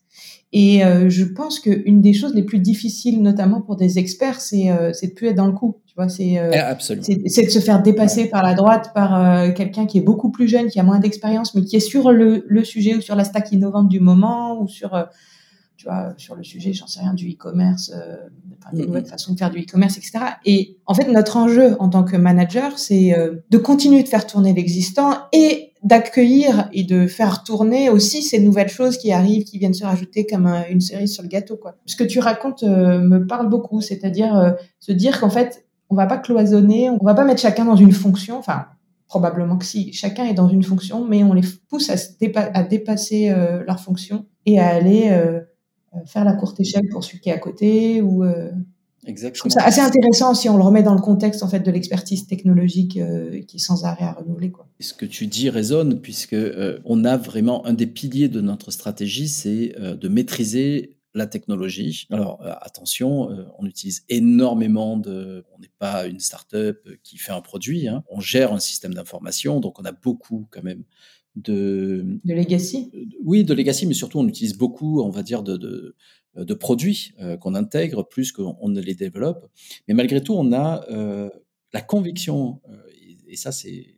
Et 0.52 0.82
je 1.10 1.24
pense 1.26 1.60
qu'une 1.60 2.02
des 2.02 2.14
choses 2.14 2.34
les 2.34 2.44
plus 2.44 2.60
difficiles, 2.60 3.22
notamment 3.22 3.62
pour 3.62 3.76
des 3.76 4.00
experts, 4.00 4.42
c'est 4.42 4.72
euh, 4.72 4.92
de 4.92 5.14
plus 5.14 5.28
être 5.28 5.36
dans 5.36 5.46
le 5.46 5.54
coup. 5.54 5.76
Euh, 6.00 6.52
ah, 6.56 6.78
c'est 6.80 6.96
de 7.44 7.50
se 7.50 7.60
faire 7.60 7.82
dépasser 7.82 8.30
par 8.30 8.44
la 8.44 8.54
droite 8.54 8.92
par 8.94 9.16
euh, 9.16 9.52
quelqu'un 9.52 9.86
qui 9.86 9.98
est 9.98 10.02
beaucoup 10.02 10.32
plus 10.32 10.48
jeune, 10.48 10.68
qui 10.68 10.80
a 10.80 10.84
moins 10.84 11.00
d'expérience, 11.00 11.56
mais 11.56 11.64
qui 11.64 11.76
est 11.76 11.82
sur 11.82 12.12
le, 12.12 12.46
le, 12.48 12.64
sujet 12.64 12.96
ou 12.96 13.02
sur 13.02 13.16
la 13.16 13.24
stack 13.24 13.52
innovante 13.52 13.90
du 13.90 14.00
moment 14.00 14.62
ou 14.62 14.68
sur, 14.68 14.94
euh, 14.94 15.04
tu 15.76 15.86
vois, 15.86 16.14
sur 16.18 16.36
le 16.36 16.44
sujet, 16.44 16.74
j'en 16.74 16.88
sais 16.88 17.02
rien, 17.02 17.14
du 17.14 17.30
e-commerce, 17.30 17.92
des 18.74 18.86
nouvelles 18.86 19.06
façons 19.06 19.34
de 19.34 19.40
faire 19.40 19.50
du 19.50 19.60
e-commerce, 19.60 19.98
etc. 19.98 20.20
Et 20.46 20.78
en 20.86 20.94
fait, 20.94 21.12
notre 21.12 21.38
enjeu 21.38 21.76
en 21.80 21.90
tant 21.90 22.04
que 22.04 22.16
manager, 22.16 22.78
c'est 22.78 23.16
de 23.50 23.58
continuer 23.58 24.04
de 24.04 24.08
faire 24.08 24.28
tourner 24.28 24.54
l'existant 24.54 25.18
et 25.34 25.68
d'accueillir 25.84 26.70
et 26.74 26.84
de 26.84 27.08
faire 27.08 27.44
tourner 27.44 27.89
aussi 27.89 28.22
ces 28.22 28.39
nouvelles 28.39 28.70
choses 28.70 28.98
qui 28.98 29.12
arrivent, 29.12 29.44
qui 29.44 29.60
viennent 29.60 29.74
se 29.74 29.86
rajouter 29.86 30.26
comme 30.26 30.48
une 30.70 30.82
cerise 30.82 31.13
sur 31.13 31.24
le 31.24 31.30
gâteau. 31.30 31.56
Quoi. 31.56 31.76
Ce 31.86 31.96
que 31.96 32.04
tu 32.04 32.20
racontes 32.20 32.63
me 32.63 33.20
parle 33.26 33.50
beaucoup, 33.50 33.80
c'est-à-dire 33.82 34.56
se 34.80 34.92
dire 34.92 35.20
qu'en 35.20 35.30
fait, 35.30 35.65
on 35.89 35.96
va 35.96 36.06
pas 36.06 36.18
cloisonner, 36.18 36.89
on 36.89 37.04
va 37.04 37.13
pas 37.13 37.26
mettre 37.26 37.42
chacun 37.42 37.65
dans 37.65 37.76
une 37.76 37.92
fonction. 37.92 38.38
Enfin, 38.38 38.65
probablement 39.08 39.58
que 39.58 39.65
si, 39.65 39.92
chacun 39.92 40.26
est 40.26 40.34
dans 40.34 40.48
une 40.48 40.63
fonction, 40.63 41.06
mais 41.06 41.24
on 41.24 41.34
les 41.34 41.42
pousse 41.68 41.89
à, 41.89 42.63
dépasser 42.63 43.30
euh, 43.30 43.63
leur 43.65 43.80
fonction 43.80 44.26
et 44.46 44.60
à 44.60 44.68
aller 44.68 45.10
euh, 45.10 45.42
faire 46.06 46.24
la 46.24 46.34
courte 46.34 46.60
échelle 46.60 46.88
pour 46.92 47.04
celui 47.04 47.20
qui 47.20 47.30
est 47.30 47.34
à 47.34 47.39
côté 47.39 48.02
ou 48.02 48.24
Exactement. 49.06 49.36
Je 49.36 49.40
trouve 49.40 49.52
ça 49.52 49.64
assez 49.64 49.82
intéressant 49.82 50.34
si 50.34 50.50
on 50.50 50.58
le 50.58 50.64
remet 50.64 50.84
dans 50.84 50.94
le 50.94 51.02
contexte 51.02 51.44
en 51.44 51.48
fait 51.48 51.62
de 51.62 51.72
l'expertise 51.72 52.28
technologique 52.28 52.98
euh, 52.98 53.42
qui 53.44 53.58
est 53.58 53.60
sans 53.60 53.86
arrêt 53.86 54.06
à 54.06 54.14
renouveler 54.14 54.52
quoi. 54.52 54.68
Ce 54.80 54.94
que 54.94 55.06
tu 55.06 55.28
dis 55.28 55.50
résonne 55.50 56.02
puisque 56.02 56.34
euh, 56.34 56.80
on 56.86 57.06
a 57.06 57.18
vraiment 57.18 57.66
un 57.66 57.74
des 57.74 57.88
piliers 57.88 58.30
de 58.30 58.42
notre 58.42 58.72
stratégie, 58.72 59.30
c'est 59.30 59.76
euh, 59.80 59.96
de 59.96 60.08
maîtriser 60.10 60.98
la 61.16 61.28
technologie. 61.28 62.08
Alors 62.12 62.40
attention, 62.62 63.30
on 63.58 63.66
utilise 63.66 64.04
énormément 64.10 64.96
de. 64.96 65.44
On 65.56 65.60
n'est 65.60 65.72
pas 65.80 66.06
une 66.06 66.20
start-up 66.20 66.88
qui 67.02 67.18
fait 67.18 67.32
un 67.32 67.42
produit. 67.42 67.88
Hein. 67.88 68.04
On 68.12 68.20
gère 68.20 68.54
un 68.54 68.60
système 68.60 68.94
d'information, 68.94 69.60
donc 69.60 69.80
on 69.80 69.86
a 69.86 69.92
beaucoup 69.92 70.48
quand 70.52 70.62
même 70.62 70.84
de. 71.36 72.06
De 72.24 72.34
legacy. 72.36 72.92
oui, 73.24 73.44
de 73.44 73.56
legacy, 73.56 73.88
mais 73.88 73.96
surtout 73.96 74.20
on 74.20 74.28
utilise 74.28 74.56
beaucoup, 74.56 75.02
on 75.02 75.10
va 75.10 75.24
dire 75.24 75.42
de, 75.42 75.58
de 75.58 75.96
de 76.45 76.54
produits 76.54 77.13
euh, 77.19 77.38
qu'on 77.38 77.56
intègre 77.56 78.04
plus 78.04 78.32
qu'on 78.32 78.69
ne 78.69 78.82
les 78.82 78.95
développe. 78.95 79.49
Mais 79.88 79.93
malgré 79.93 80.21
tout, 80.21 80.34
on 80.34 80.54
a 80.54 80.86
euh, 80.89 81.30
la 81.73 81.82
conviction, 81.82 82.62
et, 83.28 83.36
ça 83.36 83.52
c'est 83.52 83.95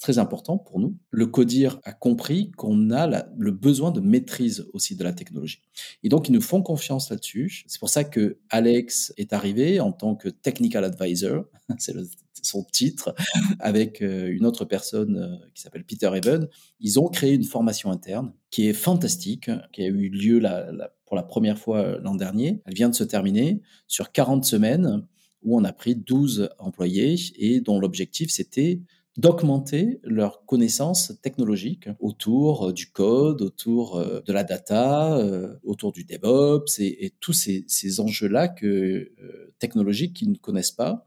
très 0.00 0.18
important 0.18 0.58
pour 0.58 0.78
nous. 0.78 0.98
Le 1.10 1.26
CODIR 1.26 1.80
a 1.84 1.92
compris 1.92 2.50
qu'on 2.52 2.90
a 2.90 3.26
le 3.38 3.50
besoin 3.50 3.90
de 3.90 4.00
maîtrise 4.00 4.68
aussi 4.74 4.94
de 4.94 5.02
la 5.02 5.14
technologie. 5.14 5.62
Et 6.02 6.10
donc, 6.10 6.28
ils 6.28 6.32
nous 6.32 6.42
font 6.42 6.62
confiance 6.62 7.08
là-dessus. 7.08 7.64
C'est 7.66 7.78
pour 7.78 7.88
ça 7.88 8.04
que 8.04 8.38
Alex 8.50 9.14
est 9.16 9.32
arrivé 9.32 9.80
en 9.80 9.92
tant 9.92 10.14
que 10.14 10.28
technical 10.28 10.84
advisor, 10.84 11.46
c'est 11.78 11.94
son 12.42 12.62
titre, 12.64 13.14
avec 13.58 14.02
une 14.02 14.44
autre 14.44 14.66
personne 14.66 15.40
qui 15.54 15.62
s'appelle 15.62 15.84
Peter 15.84 16.10
Even. 16.14 16.46
Ils 16.80 17.00
ont 17.00 17.08
créé 17.08 17.32
une 17.32 17.44
formation 17.44 17.90
interne 17.90 18.34
qui 18.50 18.68
est 18.68 18.74
fantastique, 18.74 19.50
qui 19.72 19.82
a 19.82 19.86
eu 19.86 20.10
lieu 20.10 20.38
la, 20.38 20.70
la 20.72 20.90
pour 21.06 21.16
la 21.16 21.22
première 21.22 21.58
fois 21.58 21.78
euh, 21.78 21.98
l'an 22.02 22.14
dernier. 22.14 22.60
Elle 22.66 22.74
vient 22.74 22.88
de 22.90 22.94
se 22.94 23.04
terminer 23.04 23.62
sur 23.86 24.12
40 24.12 24.44
semaines 24.44 25.06
où 25.42 25.58
on 25.58 25.64
a 25.64 25.72
pris 25.72 25.94
12 25.94 26.50
employés 26.58 27.16
et 27.36 27.60
dont 27.60 27.78
l'objectif 27.78 28.30
c'était 28.30 28.80
d'augmenter 29.16 29.98
leurs 30.02 30.44
connaissances 30.44 31.14
technologiques 31.22 31.88
autour 32.00 32.68
euh, 32.68 32.72
du 32.72 32.90
code, 32.90 33.40
autour 33.40 33.96
euh, 33.96 34.20
de 34.26 34.32
la 34.32 34.44
data, 34.44 35.18
autour 35.62 35.92
du 35.92 36.04
DevOps 36.04 36.80
et, 36.80 37.14
tous 37.20 37.32
ces, 37.32 38.00
enjeux-là 38.00 38.48
que 38.48 39.10
technologiques 39.58 40.14
qu'ils 40.14 40.30
ne 40.30 40.36
connaissent 40.36 40.72
pas 40.72 41.06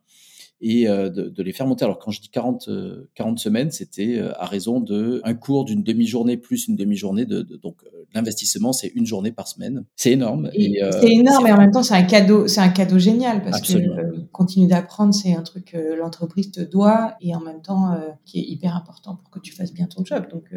et 0.62 0.88
euh, 0.88 1.10
de, 1.10 1.30
de, 1.30 1.44
les 1.44 1.54
faire 1.54 1.68
monter. 1.68 1.86
Alors 1.86 2.00
quand 2.00 2.12
je 2.12 2.22
dis 2.22 2.30
40, 2.30 2.70
40 3.16 3.38
euh, 3.38 3.42
semaines, 3.42 3.72
c'était 3.72 4.18
euh, 4.18 4.32
à 4.42 4.46
raison 4.46 4.80
de 4.80 5.22
un 5.24 5.34
cours 5.34 5.66
d'une 5.66 5.84
demi-journée 5.84 6.38
plus 6.38 6.68
une 6.68 6.76
demi-journée. 6.76 7.26
De, 7.26 7.42
de, 7.42 7.56
donc 7.56 7.78
l'investissement, 8.14 8.74
c'est 8.74 8.92
une 8.96 9.06
journée 9.06 9.32
par 9.32 9.48
semaine. 9.48 9.86
C'est 9.96 10.12
énorme. 10.12 10.50
Et, 10.54 10.82
c'est 11.00 11.12
énorme, 11.12 11.48
et 11.48 11.52
en 11.52 11.58
même 11.58 11.72
temps, 11.72 11.84
c'est 11.84 11.94
un 11.94 12.04
cadeau, 12.04 12.48
c'est 12.48 12.62
un 12.62 12.70
cadeau 12.70 12.98
génial 12.98 13.44
parce 13.44 13.58
Absolument. 13.58 13.96
que 13.96 14.20
continuer 14.32 14.68
d'apprendre, 14.68 15.14
c'est 15.14 15.34
un 15.34 15.44
truc 15.44 15.66
que 15.66 15.96
l'entreprise 15.96 16.52
te 16.52 16.62
doit 16.62 17.16
et 17.22 17.36
en 17.36 17.40
même 17.42 17.62
temps 17.62 17.96
qui 18.26 18.40
est 18.40 18.44
hyper 18.44 18.76
important 18.76 19.16
pour 19.16 19.30
que 19.30 19.40
tu 19.40 19.54
fasses 19.54 19.74
bien 19.74 19.86
ton 19.86 20.04
job. 20.04 20.26
Donc 20.32 20.52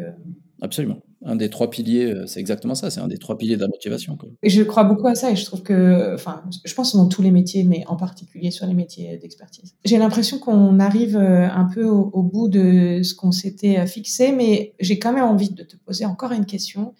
Absolument. 0.61 0.97
Un 1.25 1.35
des 1.35 1.49
trois 1.49 1.69
piliers, 1.69 2.05
euh, 2.05 2.27
c'est 2.27 2.39
exactement 2.39 2.75
ça, 2.75 2.89
c'est 2.89 2.99
un 2.99 3.07
des 3.07 3.17
trois 3.17 3.37
piliers 3.37 3.55
de 3.55 3.61
la 3.61 3.67
motivation. 3.67 4.17
Je 4.43 4.61
crois 4.63 4.83
beaucoup 4.83 5.07
à 5.07 5.15
ça 5.15 5.31
et 5.31 5.35
je 5.35 5.45
trouve 5.45 5.63
que, 5.63 6.13
enfin, 6.13 6.43
je 6.63 6.73
pense 6.73 6.95
dans 6.95 7.07
tous 7.07 7.21
les 7.21 7.31
métiers, 7.31 7.63
mais 7.63 7.85
en 7.87 7.95
particulier 7.95 8.51
sur 8.51 8.65
les 8.65 8.73
métiers 8.73 9.17
d'expertise. 9.17 9.75
J'ai 9.85 9.97
l'impression 9.97 10.37
qu'on 10.39 10.79
arrive 10.79 11.15
euh, 11.15 11.47
un 11.49 11.65
peu 11.65 11.85
au, 11.85 12.23
bout 12.23 12.49
de 12.49 13.01
ce 13.03 13.15
qu'on 13.15 13.31
s'était 13.31 13.79
euh, 13.79 13.85
fixé, 13.85 14.33
mais 14.33 14.73
j'ai 14.79 14.99
quand 14.99 15.13
même 15.13 15.23
envie 15.23 15.49
de 15.49 15.63
te 15.63 15.77
poser 15.77 16.05
encore 16.05 16.33
une 16.33 16.45
question. 16.45 16.93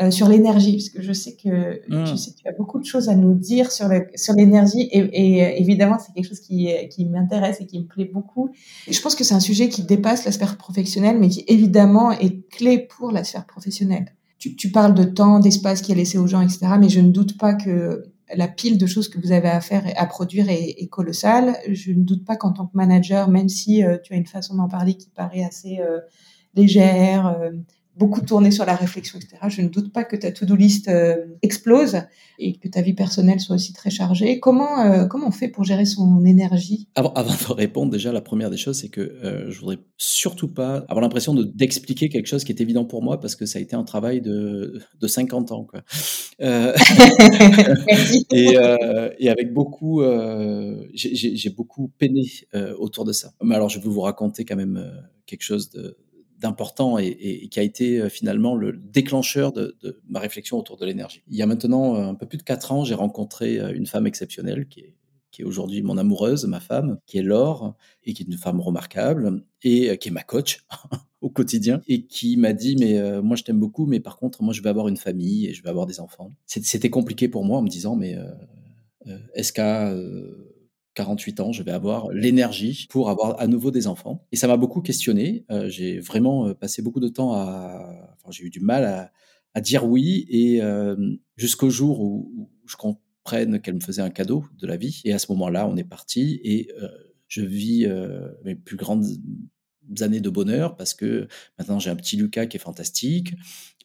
Euh, 0.00 0.10
sur 0.10 0.28
l'énergie, 0.28 0.72
parce 0.72 0.88
que 0.88 1.02
je 1.02 1.12
sais 1.12 1.36
que 1.36 1.80
mmh. 1.88 2.04
tu 2.04 2.16
sais 2.16 2.32
tu 2.32 2.48
as 2.48 2.52
beaucoup 2.52 2.80
de 2.80 2.84
choses 2.84 3.08
à 3.08 3.14
nous 3.14 3.32
dire 3.32 3.70
sur 3.70 3.86
le, 3.86 4.08
sur 4.16 4.34
l'énergie 4.34 4.88
et, 4.90 4.98
et, 5.12 5.44
euh, 5.44 5.50
évidemment 5.56 5.98
c'est 6.04 6.12
quelque 6.12 6.26
chose 6.26 6.40
qui, 6.40 6.68
qui 6.90 7.04
m'intéresse 7.04 7.60
et 7.60 7.66
qui 7.66 7.78
me 7.78 7.84
plaît 7.84 8.10
beaucoup. 8.12 8.50
Et 8.88 8.92
je 8.92 9.00
pense 9.00 9.14
que 9.14 9.22
c'est 9.22 9.34
un 9.34 9.40
sujet 9.40 9.68
qui 9.68 9.84
dépasse 9.84 10.24
la 10.24 10.32
sphère 10.32 10.56
professionnelle, 10.56 11.16
mais 11.20 11.28
qui 11.28 11.44
évidemment 11.46 12.10
est 12.10 12.48
clé 12.48 12.78
pour 12.78 13.12
la 13.12 13.22
sphère 13.22 13.46
professionnelle. 13.46 14.06
Tu, 14.38 14.56
tu 14.56 14.72
parles 14.72 14.94
de 14.94 15.04
temps, 15.04 15.38
d'espace 15.38 15.80
qui 15.80 15.92
est 15.92 15.94
laissé 15.94 16.18
aux 16.18 16.26
gens, 16.26 16.40
etc. 16.40 16.72
Mais 16.80 16.88
je 16.88 16.98
ne 16.98 17.12
doute 17.12 17.38
pas 17.38 17.54
que 17.54 18.02
la 18.34 18.48
pile 18.48 18.78
de 18.78 18.86
choses 18.86 19.08
que 19.08 19.20
vous 19.20 19.30
avez 19.30 19.48
à 19.48 19.60
faire 19.60 19.86
et 19.86 19.94
à 19.94 20.06
produire 20.06 20.48
est, 20.48 20.70
est 20.76 20.88
colossale. 20.88 21.56
Je 21.70 21.92
ne 21.92 22.02
doute 22.02 22.24
pas 22.24 22.34
qu'en 22.34 22.50
tant 22.50 22.66
que 22.66 22.76
manager, 22.76 23.30
même 23.30 23.48
si 23.48 23.84
euh, 23.84 23.96
tu 24.02 24.12
as 24.12 24.16
une 24.16 24.26
façon 24.26 24.56
d'en 24.56 24.66
parler 24.68 24.94
qui 24.94 25.10
paraît 25.10 25.44
assez 25.44 25.78
légère, 26.56 27.38
beaucoup 27.96 28.22
tourné 28.22 28.50
sur 28.50 28.64
la 28.64 28.74
réflexion, 28.74 29.18
etc. 29.18 29.36
Je 29.48 29.62
ne 29.62 29.68
doute 29.68 29.92
pas 29.92 30.04
que 30.04 30.16
ta 30.16 30.32
to-do 30.32 30.56
list 30.56 30.88
euh, 30.88 31.16
explose 31.42 31.98
et 32.38 32.56
que 32.58 32.66
ta 32.66 32.82
vie 32.82 32.94
personnelle 32.94 33.38
soit 33.38 33.54
aussi 33.54 33.72
très 33.72 33.90
chargée. 33.90 34.40
Comment 34.40 34.80
euh, 34.80 35.06
comment 35.06 35.28
on 35.28 35.30
fait 35.30 35.48
pour 35.48 35.62
gérer 35.62 35.84
son 35.84 36.24
énergie? 36.24 36.88
Avant, 36.96 37.12
avant, 37.14 37.30
de 37.32 37.52
répondre, 37.52 37.92
déjà 37.92 38.10
la 38.12 38.20
première 38.20 38.50
des 38.50 38.56
choses, 38.56 38.80
c'est 38.80 38.88
que 38.88 39.00
euh, 39.00 39.50
je 39.50 39.60
voudrais 39.60 39.78
surtout 39.96 40.48
pas 40.48 40.84
avoir 40.88 41.02
l'impression 41.02 41.34
de 41.34 41.44
d'expliquer 41.44 42.08
quelque 42.08 42.26
chose 42.26 42.42
qui 42.42 42.50
est 42.50 42.60
évident 42.60 42.84
pour 42.84 43.02
moi 43.02 43.20
parce 43.20 43.36
que 43.36 43.46
ça 43.46 43.60
a 43.60 43.62
été 43.62 43.76
un 43.76 43.84
travail 43.84 44.20
de 44.20 44.80
de 45.00 45.06
50 45.06 45.52
ans 45.52 45.64
quoi. 45.64 45.82
et, 48.32 48.56
et 49.18 49.28
avec 49.30 49.52
beaucoup, 49.52 50.02
j'ai 50.94 51.50
beaucoup 51.50 51.92
peiné 51.98 52.24
autour 52.78 53.04
de 53.04 53.12
ça. 53.12 53.30
Mais 53.42 53.54
alors 53.54 53.68
je 53.68 53.78
vais 53.78 53.88
vous 53.88 54.00
raconter 54.00 54.44
quand 54.44 54.56
même 54.56 54.82
quelque 55.26 55.42
chose 55.42 55.70
de 55.70 55.96
important 56.44 56.98
et, 56.98 57.48
qui 57.50 57.60
a 57.60 57.62
été 57.62 58.00
euh, 58.00 58.08
finalement 58.08 58.54
le 58.54 58.72
déclencheur 58.72 59.52
de, 59.52 59.76
ma 60.08 60.20
réflexion 60.20 60.58
autour 60.58 60.76
de 60.76 60.86
l'énergie. 60.86 61.22
Il 61.28 61.36
y 61.36 61.42
a 61.42 61.46
maintenant 61.46 61.96
euh, 61.96 62.08
un 62.08 62.14
peu 62.14 62.26
plus 62.26 62.38
de 62.38 62.42
quatre 62.42 62.72
ans, 62.72 62.84
j'ai 62.84 62.94
rencontré 62.94 63.58
euh, 63.58 63.72
une 63.74 63.86
femme 63.86 64.06
exceptionnelle 64.06 64.66
qui 64.68 64.80
est, 64.80 64.94
qui 65.30 65.42
est 65.42 65.44
aujourd'hui 65.44 65.82
mon 65.82 65.98
amoureuse, 65.98 66.44
ma 66.46 66.60
femme, 66.60 66.98
qui 67.06 67.18
est 67.18 67.22
Laure, 67.22 67.74
et 68.04 68.12
qui 68.12 68.22
est 68.22 68.26
une 68.26 68.38
femme 68.38 68.60
remarquable, 68.60 69.44
et 69.62 69.98
qui 69.98 70.08
est 70.08 70.12
ma 70.12 70.22
coach 70.22 70.64
au 71.20 71.30
quotidien, 71.30 71.80
et 71.88 72.06
qui 72.06 72.36
m'a 72.36 72.52
dit, 72.52 72.76
mais 72.76 73.20
moi 73.20 73.34
je 73.34 73.42
t'aime 73.42 73.58
beaucoup, 73.58 73.86
mais 73.86 73.98
par 73.98 74.16
contre, 74.16 74.44
moi 74.44 74.54
je 74.54 74.62
vais 74.62 74.68
avoir 74.68 74.86
une 74.86 74.96
famille 74.96 75.48
et 75.48 75.52
je 75.52 75.60
vais 75.64 75.70
avoir 75.70 75.86
des 75.86 75.98
enfants. 75.98 76.30
C'était 76.46 76.90
compliqué 76.90 77.26
pour 77.26 77.44
moi 77.44 77.58
en 77.58 77.62
me 77.62 77.68
disant, 77.68 77.96
mais 77.96 78.16
est-ce 79.34 79.52
qu'à 79.52 79.92
48 80.94 81.40
ans, 81.40 81.52
je 81.52 81.62
vais 81.62 81.72
avoir 81.72 82.10
l'énergie 82.10 82.86
pour 82.88 83.10
avoir 83.10 83.40
à 83.40 83.46
nouveau 83.46 83.70
des 83.70 83.86
enfants. 83.86 84.26
Et 84.32 84.36
ça 84.36 84.46
m'a 84.46 84.56
beaucoup 84.56 84.80
questionné. 84.80 85.44
Euh, 85.50 85.68
j'ai 85.68 85.98
vraiment 85.98 86.48
euh, 86.48 86.54
passé 86.54 86.82
beaucoup 86.82 87.00
de 87.00 87.08
temps 87.08 87.34
à... 87.34 88.16
Enfin, 88.16 88.30
j'ai 88.30 88.44
eu 88.44 88.50
du 88.50 88.60
mal 88.60 88.84
à, 89.54 89.60
dire 89.60 89.84
oui 89.84 90.26
et 90.30 90.62
euh, 90.62 90.96
jusqu'au 91.36 91.70
jour 91.70 92.00
où, 92.00 92.50
je 92.66 92.76
comprenne 92.76 93.60
qu'elle 93.60 93.74
me 93.74 93.80
faisait 93.80 94.02
un 94.02 94.10
cadeau 94.10 94.44
de 94.58 94.66
la 94.66 94.76
vie. 94.76 95.00
Et 95.04 95.12
à 95.12 95.18
ce 95.18 95.30
moment-là, 95.32 95.68
on 95.68 95.76
est 95.76 95.84
parti 95.84 96.40
et 96.42 96.70
je 97.28 97.42
vis 97.42 97.86
mes 98.42 98.54
plus 98.54 98.76
grandes 98.76 99.04
années 100.00 100.20
de 100.20 100.30
bonheur 100.30 100.76
parce 100.76 100.94
que 100.94 101.28
maintenant 101.58 101.78
j'ai 101.78 101.90
un 101.90 101.96
petit 101.96 102.16
Lucas 102.16 102.46
qui 102.46 102.56
est 102.56 102.60
fantastique. 102.60 103.34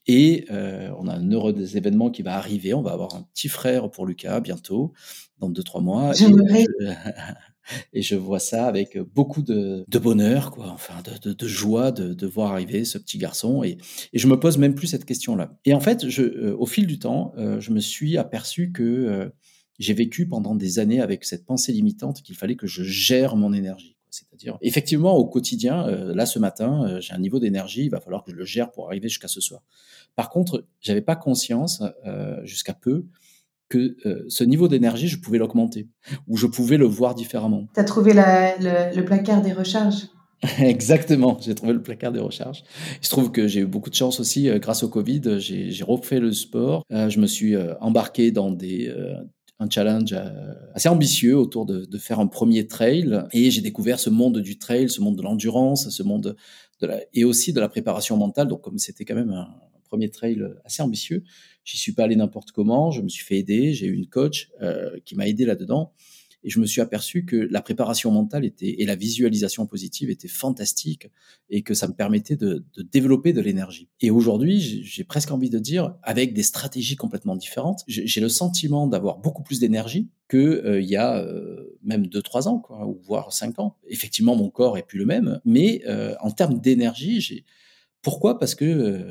Et 0.07 0.45
euh, 0.49 0.91
on 0.97 1.07
a 1.07 1.13
un 1.13 1.31
heureux 1.31 1.53
des 1.53 1.77
événements 1.77 2.09
qui 2.09 2.21
va 2.21 2.35
arriver. 2.35 2.73
On 2.73 2.81
va 2.81 2.91
avoir 2.91 3.15
un 3.15 3.23
petit 3.33 3.47
frère 3.47 3.91
pour 3.91 4.05
Lucas 4.05 4.39
bientôt, 4.39 4.93
dans 5.39 5.49
deux 5.49 5.63
trois 5.63 5.81
mois. 5.81 6.13
Et 6.13 6.17
je, 6.17 6.25
et 7.93 8.01
je, 8.01 8.15
vois 8.15 8.39
ça 8.39 8.65
avec 8.65 8.97
beaucoup 8.97 9.41
de, 9.41 9.85
de 9.88 9.99
bonheur, 9.99 10.51
quoi. 10.51 10.69
Enfin, 10.69 10.95
de, 11.03 11.29
de, 11.29 11.33
de 11.33 11.47
joie 11.47 11.91
de, 11.91 12.27
voir 12.27 12.53
arriver 12.53 12.85
ce 12.85 12.97
petit 12.97 13.17
garçon. 13.17 13.63
Et, 13.63 13.77
et, 14.13 14.19
je 14.19 14.27
me 14.27 14.39
pose 14.39 14.57
même 14.57 14.75
plus 14.75 14.88
cette 14.88 15.05
question-là. 15.05 15.57
Et 15.65 15.73
en 15.73 15.79
fait, 15.79 16.07
je, 16.07 16.23
euh, 16.23 16.55
au 16.57 16.65
fil 16.65 16.88
du 16.88 16.99
temps, 16.99 17.33
euh, 17.38 17.59
je 17.59 17.71
me 17.71 17.79
suis 17.79 18.17
aperçu 18.17 18.71
que 18.71 18.83
euh, 18.83 19.29
j'ai 19.77 19.93
vécu 19.93 20.27
pendant 20.27 20.55
des 20.55 20.79
années 20.79 21.01
avec 21.01 21.23
cette 21.23 21.45
pensée 21.45 21.71
limitante 21.71 22.21
qu'il 22.21 22.35
fallait 22.35 22.55
que 22.55 22.67
je 22.67 22.83
gère 22.83 23.35
mon 23.35 23.53
énergie. 23.53 23.98
C'est-à-dire, 24.11 24.57
effectivement, 24.61 25.15
au 25.15 25.25
quotidien, 25.25 25.87
euh, 25.87 26.13
là 26.15 26.25
ce 26.25 26.39
matin, 26.39 26.83
euh, 26.85 27.01
j'ai 27.01 27.13
un 27.13 27.19
niveau 27.19 27.39
d'énergie, 27.39 27.85
il 27.85 27.89
va 27.89 27.99
falloir 27.99 28.23
que 28.23 28.31
je 28.31 28.35
le 28.35 28.45
gère 28.45 28.71
pour 28.71 28.87
arriver 28.87 29.07
jusqu'à 29.07 29.27
ce 29.27 29.41
soir. 29.41 29.61
Par 30.15 30.29
contre, 30.29 30.65
j'avais 30.81 31.01
pas 31.01 31.15
conscience 31.15 31.83
euh, 32.05 32.43
jusqu'à 32.43 32.73
peu 32.73 33.05
que 33.69 33.95
ce 34.29 34.43
niveau 34.43 34.67
d'énergie, 34.67 35.07
je 35.07 35.19
pouvais 35.19 35.37
l'augmenter 35.37 35.87
ou 36.27 36.37
je 36.37 36.47
pouvais 36.47 36.77
le 36.77 36.87
voir 36.87 37.13
différemment. 37.13 37.67
Tu 37.75 37.79
as 37.79 37.83
trouvé 37.83 38.13
la, 38.13 38.57
le, 38.57 38.95
le, 38.95 39.05
placard 39.05 39.43
des 39.43 39.53
recharges? 39.53 40.07
Exactement, 40.57 41.37
j'ai 41.39 41.53
trouvé 41.53 41.73
le 41.73 41.83
placard 41.83 42.11
des 42.11 42.19
recharges. 42.19 42.63
Il 42.99 43.05
se 43.05 43.11
trouve 43.11 43.31
que 43.31 43.47
j'ai 43.47 43.59
eu 43.59 43.67
beaucoup 43.67 43.91
de 43.91 43.95
chance 43.95 44.19
aussi 44.19 44.49
grâce 44.55 44.81
au 44.81 44.89
Covid. 44.89 45.39
J'ai 45.39 45.83
refait 45.83 46.19
le 46.19 46.31
sport. 46.31 46.83
je 46.89 47.19
me 47.19 47.27
suis 47.27 47.55
embarqué 47.79 48.31
dans 48.31 48.49
des, 48.49 48.91
un 49.59 49.69
challenge 49.69 50.13
euh, 50.13 50.53
assez 50.73 50.89
ambitieux 50.89 51.37
autour 51.37 51.65
de, 51.65 51.85
de 51.85 51.97
faire 51.97 52.19
un 52.19 52.27
premier 52.27 52.67
trail. 52.67 53.23
Et 53.31 53.51
j'ai 53.51 53.61
découvert 53.61 53.99
ce 53.99 54.09
monde 54.09 54.39
du 54.39 54.57
trail, 54.57 54.89
ce 54.89 55.01
monde 55.01 55.17
de 55.17 55.21
l'endurance, 55.21 55.89
ce 55.89 56.03
monde 56.03 56.35
de 56.81 56.87
la, 56.87 56.99
et 57.13 57.25
aussi 57.25 57.53
de 57.53 57.59
la 57.59 57.69
préparation 57.69 58.17
mentale. 58.17 58.47
Donc, 58.47 58.61
comme 58.61 58.77
c'était 58.77 59.05
quand 59.05 59.15
même 59.15 59.31
un, 59.31 59.47
premier 59.89 60.11
trail 60.11 60.39
assez 60.65 60.83
ambitieux, 60.83 61.23
j'y 61.63 61.75
suis 61.77 61.93
pas 61.93 62.03
allé 62.03 62.15
n'importe 62.15 62.51
comment. 62.51 62.91
Je 62.91 63.01
me 63.01 63.09
suis 63.09 63.25
fait 63.25 63.39
aider. 63.39 63.73
J'ai 63.73 63.87
eu 63.87 63.93
une 63.93 64.07
coach 64.07 64.51
euh, 64.61 64.91
qui 65.03 65.15
m'a 65.15 65.27
aidé 65.27 65.45
là-dedans. 65.45 65.93
Et 66.43 66.49
je 66.49 66.60
me 66.60 66.65
suis 66.65 66.82
aperçu 66.82 67.25
que 67.25 67.36
la 67.36 67.62
préparation 67.62 68.12
mentale 68.12 68.45
était, 68.45 68.82
et 68.82 68.86
la 68.86 68.95
visualisation 68.95 69.65
positive 69.65 70.10
était 70.10 70.28
fantastique 70.28 71.08
et 71.49 71.63
que 71.63 71.73
ça 71.73 71.88
me 71.88 71.93
permettait 71.93 72.36
de, 72.36 72.65
de 72.75 72.82
développer 72.82 73.34
de 73.34 73.41
l'énergie. 73.41 73.89
Et 74.02 74.12
aujourd'hui, 74.12 74.84
j'ai 74.84 75.04
presque 75.04 75.32
envie 75.32 75.49
de 75.49 75.60
dire, 75.60 75.95
avec 76.04 76.34
des 76.34 76.43
stratégies 76.43 76.95
complètement 76.95 77.36
différentes, 77.36 77.84
j'ai 77.88 78.21
le 78.21 78.30
sentiment 78.30 78.88
d'avoir 78.88 79.17
beaucoup 79.17 79.43
plus 79.43 79.60
d'énergie 79.60 80.10
que 80.30 80.38
euh, 80.38 80.82
y 80.82 80.95
a 80.95 81.17
euh, 81.17 81.78
même 81.84 82.06
2-3 82.06 82.47
ans, 82.47 82.60
quoi, 82.60 82.88
ou 82.88 82.99
voire 83.04 83.34
5 83.34 83.60
ans. 83.60 83.78
Effectivement, 83.88 84.36
mon 84.36 84.49
corps 84.49 84.78
est 84.78 84.84
plus 84.84 84.99
le 84.99 85.06
même, 85.06 85.41
mais 85.43 85.82
euh, 85.88 86.15
en 86.21 86.32
termes 86.32 86.60
d'énergie, 86.60 87.19
j'ai 87.19 87.45
pourquoi? 88.02 88.39
Parce 88.39 88.56
que 88.56 89.04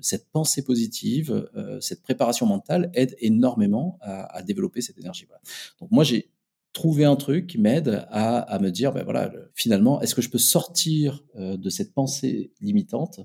cette 0.00 0.30
pensée 0.30 0.62
positive, 0.62 1.50
cette 1.80 2.00
préparation 2.00 2.46
mentale 2.46 2.92
aide 2.94 3.16
énormément 3.18 3.98
à, 4.00 4.36
à 4.36 4.42
développer 4.44 4.80
cette 4.82 4.96
énergie. 4.98 5.24
Voilà. 5.26 5.40
Donc 5.80 5.90
moi, 5.90 6.04
j'ai 6.04 6.30
trouver 6.76 7.06
un 7.06 7.16
truc 7.16 7.46
qui 7.46 7.56
m'aide 7.56 8.06
à, 8.10 8.36
à, 8.38 8.58
me 8.58 8.70
dire, 8.70 8.92
ben 8.92 9.02
voilà, 9.02 9.32
finalement, 9.54 10.02
est-ce 10.02 10.14
que 10.14 10.20
je 10.20 10.28
peux 10.28 10.36
sortir 10.36 11.24
euh, 11.34 11.56
de 11.56 11.70
cette 11.70 11.94
pensée 11.94 12.52
limitante 12.60 13.20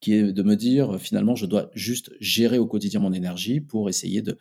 qui 0.00 0.12
est 0.12 0.34
de 0.34 0.42
me 0.42 0.54
dire, 0.54 1.00
finalement, 1.00 1.34
je 1.34 1.46
dois 1.46 1.70
juste 1.74 2.12
gérer 2.20 2.58
au 2.58 2.66
quotidien 2.66 3.00
mon 3.00 3.14
énergie 3.14 3.62
pour 3.62 3.88
essayer 3.88 4.20
de, 4.20 4.32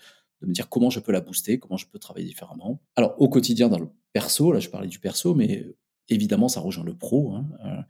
de 0.41 0.47
me 0.47 0.51
dire 0.51 0.67
comment 0.67 0.89
je 0.89 0.99
peux 0.99 1.13
la 1.13 1.21
booster, 1.21 1.57
comment 1.57 1.77
je 1.77 1.87
peux 1.87 1.99
travailler 1.99 2.25
différemment. 2.25 2.81
Alors, 2.97 3.15
au 3.21 3.29
quotidien, 3.29 3.69
dans 3.69 3.79
le 3.79 3.87
perso, 4.11 4.51
là, 4.51 4.59
je 4.59 4.69
parlais 4.69 4.89
du 4.89 4.99
perso, 4.99 5.33
mais 5.33 5.65
évidemment, 6.09 6.49
ça 6.49 6.59
rejoint 6.59 6.83
le 6.83 6.97
pro. 6.97 7.35
Hein, 7.35 7.47
euh, 7.65 7.81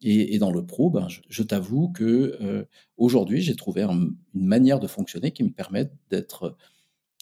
et, 0.00 0.38
dans 0.38 0.50
le 0.50 0.66
pro, 0.66 0.90
ben, 0.90 1.06
je, 1.28 1.42
t'avoue 1.44 1.90
que 1.90 2.36
euh, 2.40 2.64
aujourd'hui, 2.96 3.40
j'ai 3.40 3.54
trouvé 3.54 3.84
une 3.84 4.16
manière 4.34 4.80
de 4.80 4.88
fonctionner 4.88 5.30
qui 5.30 5.44
me 5.44 5.50
permet 5.50 5.90
d'être 6.10 6.56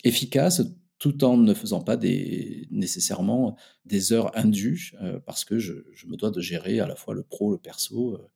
efficace 0.02 0.62
tout 0.98 1.24
en 1.24 1.36
ne 1.36 1.54
faisant 1.54 1.80
pas 1.80 1.96
des, 1.96 2.66
nécessairement 2.70 3.56
des 3.84 4.12
heures 4.12 4.36
indues, 4.36 4.92
euh, 5.02 5.18
parce 5.24 5.44
que 5.44 5.58
je, 5.58 5.74
je, 5.92 6.06
me 6.06 6.16
dois 6.16 6.30
de 6.30 6.40
gérer 6.40 6.80
à 6.80 6.86
la 6.86 6.96
fois 6.96 7.14
le 7.14 7.22
pro, 7.22 7.50
le 7.50 7.58
perso. 7.58 8.14
Euh, 8.14 8.28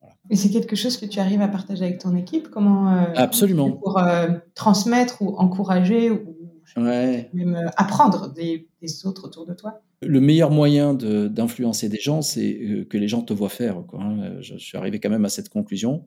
voilà. 0.00 0.16
Et 0.30 0.36
c'est 0.36 0.50
quelque 0.50 0.76
chose 0.76 0.96
que 0.96 1.06
tu 1.06 1.20
arrives 1.20 1.40
à 1.42 1.48
partager 1.48 1.84
avec 1.84 1.98
ton 1.98 2.16
équipe? 2.16 2.48
Comment 2.50 2.92
euh, 2.92 3.04
Absolument. 3.14 3.72
Pour 3.72 3.98
euh, 3.98 4.28
transmettre 4.54 5.22
ou 5.22 5.36
encourager 5.36 6.10
ou 6.10 6.36
ouais. 6.76 7.30
même 7.32 7.70
apprendre 7.76 8.32
des, 8.32 8.68
des, 8.82 9.06
autres 9.06 9.26
autour 9.26 9.46
de 9.46 9.54
toi? 9.54 9.80
Le 10.02 10.20
meilleur 10.20 10.50
moyen 10.50 10.94
d'influencer 10.94 11.88
des 11.88 11.98
gens, 11.98 12.22
c'est 12.22 12.86
que 12.88 12.96
les 12.96 13.08
gens 13.08 13.22
te 13.22 13.32
voient 13.32 13.48
faire. 13.48 13.82
Quoi, 13.88 14.00
hein. 14.00 14.40
je, 14.40 14.54
je, 14.54 14.58
suis 14.58 14.78
arrivé 14.78 15.00
quand 15.00 15.10
même 15.10 15.24
à 15.24 15.28
cette 15.28 15.48
conclusion. 15.48 16.06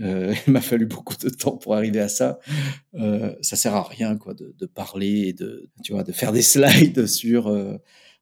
Euh, 0.00 0.34
il 0.46 0.52
m'a 0.52 0.60
fallu 0.60 0.86
beaucoup 0.86 1.16
de 1.16 1.28
temps 1.28 1.56
pour 1.56 1.74
arriver 1.74 2.00
à 2.00 2.08
ça. 2.08 2.38
Euh, 2.94 3.34
ça 3.40 3.56
sert 3.56 3.74
à 3.74 3.82
rien 3.82 4.16
quoi 4.16 4.34
de, 4.34 4.54
de, 4.56 4.66
parler 4.66 5.28
et 5.28 5.32
de 5.32 5.68
tu 5.82 5.92
vois 5.92 6.04
de 6.04 6.12
faire 6.12 6.32
des 6.32 6.42
slides 6.42 7.06
sur. 7.06 7.48
Euh, 7.48 7.76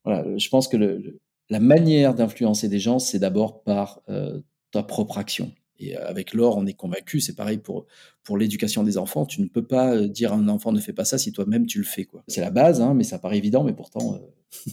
voilà, 0.04 0.24
je 0.38 0.48
pense 0.48 0.68
que 0.68 0.76
le, 0.76 1.20
la 1.50 1.60
manière 1.60 2.14
d'influencer 2.14 2.68
des 2.68 2.78
gens, 2.78 2.98
c'est 2.98 3.18
d'abord 3.18 3.62
par 3.62 4.02
euh, 4.08 4.40
ta 4.70 4.82
propre 4.82 5.18
action. 5.18 5.52
Et 5.78 5.94
avec 5.94 6.32
l'or, 6.32 6.56
on 6.56 6.64
est 6.64 6.72
convaincu, 6.72 7.20
c'est 7.20 7.34
pareil 7.34 7.58
pour, 7.58 7.84
pour 8.24 8.38
l'éducation 8.38 8.82
des 8.82 8.96
enfants. 8.96 9.26
Tu 9.26 9.42
ne 9.42 9.46
peux 9.46 9.66
pas 9.66 10.00
dire 10.00 10.32
à 10.32 10.36
un 10.36 10.48
enfant 10.48 10.72
ne 10.72 10.80
fais 10.80 10.94
pas 10.94 11.04
ça 11.04 11.18
si 11.18 11.32
toi-même 11.32 11.66
tu 11.66 11.76
le 11.78 11.84
fais. 11.84 12.06
quoi. 12.06 12.24
C'est 12.28 12.40
la 12.40 12.50
base, 12.50 12.80
hein, 12.80 12.94
mais 12.94 13.04
ça 13.04 13.18
paraît 13.18 13.36
évident, 13.36 13.62
mais 13.62 13.74
pourtant. 13.74 14.18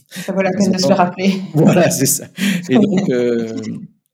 Ça 0.08 0.32
vaut 0.32 0.42
la 0.42 0.52
peine 0.58 0.72
de 0.72 0.78
se 0.78 0.88
le 0.88 0.94
rappeler. 0.94 1.42
Voilà, 1.54 1.92
c'est 1.92 2.06
ça. 2.06 2.28
Et 2.70 2.76
donc, 2.76 3.10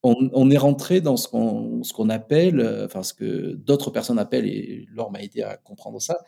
on, 0.03 0.49
est 0.49 0.57
rentré 0.57 1.01
dans 1.01 1.17
ce 1.17 1.27
qu'on 1.27 2.09
appelle, 2.09 2.59
euh, 2.59 2.85
enfin 2.85 3.03
ce 3.03 3.13
que 3.13 3.53
d'autres 3.55 3.91
personnes 3.91 4.19
appellent, 4.19 4.45
et 4.45 4.87
Laure 4.91 5.11
m'a 5.11 5.21
aidé 5.21 5.41
à 5.41 5.57
comprendre 5.57 6.01
ça, 6.01 6.19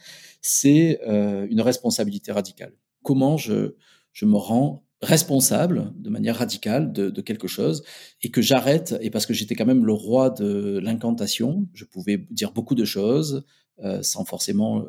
c'est 0.42 1.00
euh, 1.08 1.48
une 1.50 1.62
responsabilité 1.62 2.32
radicale. 2.32 2.74
Comment 3.04 3.38
je, 3.38 3.74
me 4.22 4.38
rends 4.38 4.84
responsable 5.02 5.94
de 5.96 6.10
manière 6.10 6.36
radicale 6.36 6.92
de, 6.92 7.22
quelque 7.22 7.48
chose 7.48 7.84
et 8.22 8.30
que 8.30 8.42
j'arrête, 8.42 8.96
et 9.02 9.10
parce 9.10 9.26
que 9.26 9.34
j'étais 9.34 9.56
quand 9.56 9.66
même 9.66 9.86
le 9.86 9.94
roi 9.94 10.30
de 10.30 10.78
l'incantation, 10.80 11.68
je 11.74 11.86
pouvais 11.86 12.18
dire 12.30 12.52
beaucoup 12.52 12.76
de 12.76 12.86
choses 12.86 13.46
euh, 13.84 14.04
sans 14.04 14.26
forcément 14.26 14.86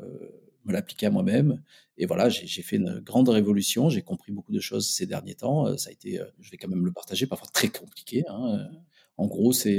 me 0.64 0.72
l'appliquer 0.72 1.06
à 1.06 1.10
moi-même. 1.10 1.60
Et 1.98 2.06
voilà, 2.06 2.28
j'ai 2.28 2.62
fait 2.62 2.76
une 2.76 3.00
grande 3.00 3.28
révolution. 3.28 3.88
J'ai 3.88 4.02
compris 4.02 4.32
beaucoup 4.32 4.52
de 4.52 4.60
choses 4.60 4.88
ces 4.88 5.06
derniers 5.06 5.34
temps. 5.34 5.66
Euh, 5.66 5.76
ça 5.76 5.90
a 5.90 5.92
été, 5.92 6.20
euh, 6.20 6.24
je 6.40 6.50
vais 6.50 6.56
quand 6.56 6.68
même 6.68 6.84
le 6.84 6.92
partager, 6.92 7.26
parfois 7.26 7.48
très 7.52 7.68
compliqué. 7.68 8.24
Hein. 8.28 8.58
Euh, 8.58 8.76
en 9.18 9.26
gros, 9.26 9.52
c'est 9.52 9.78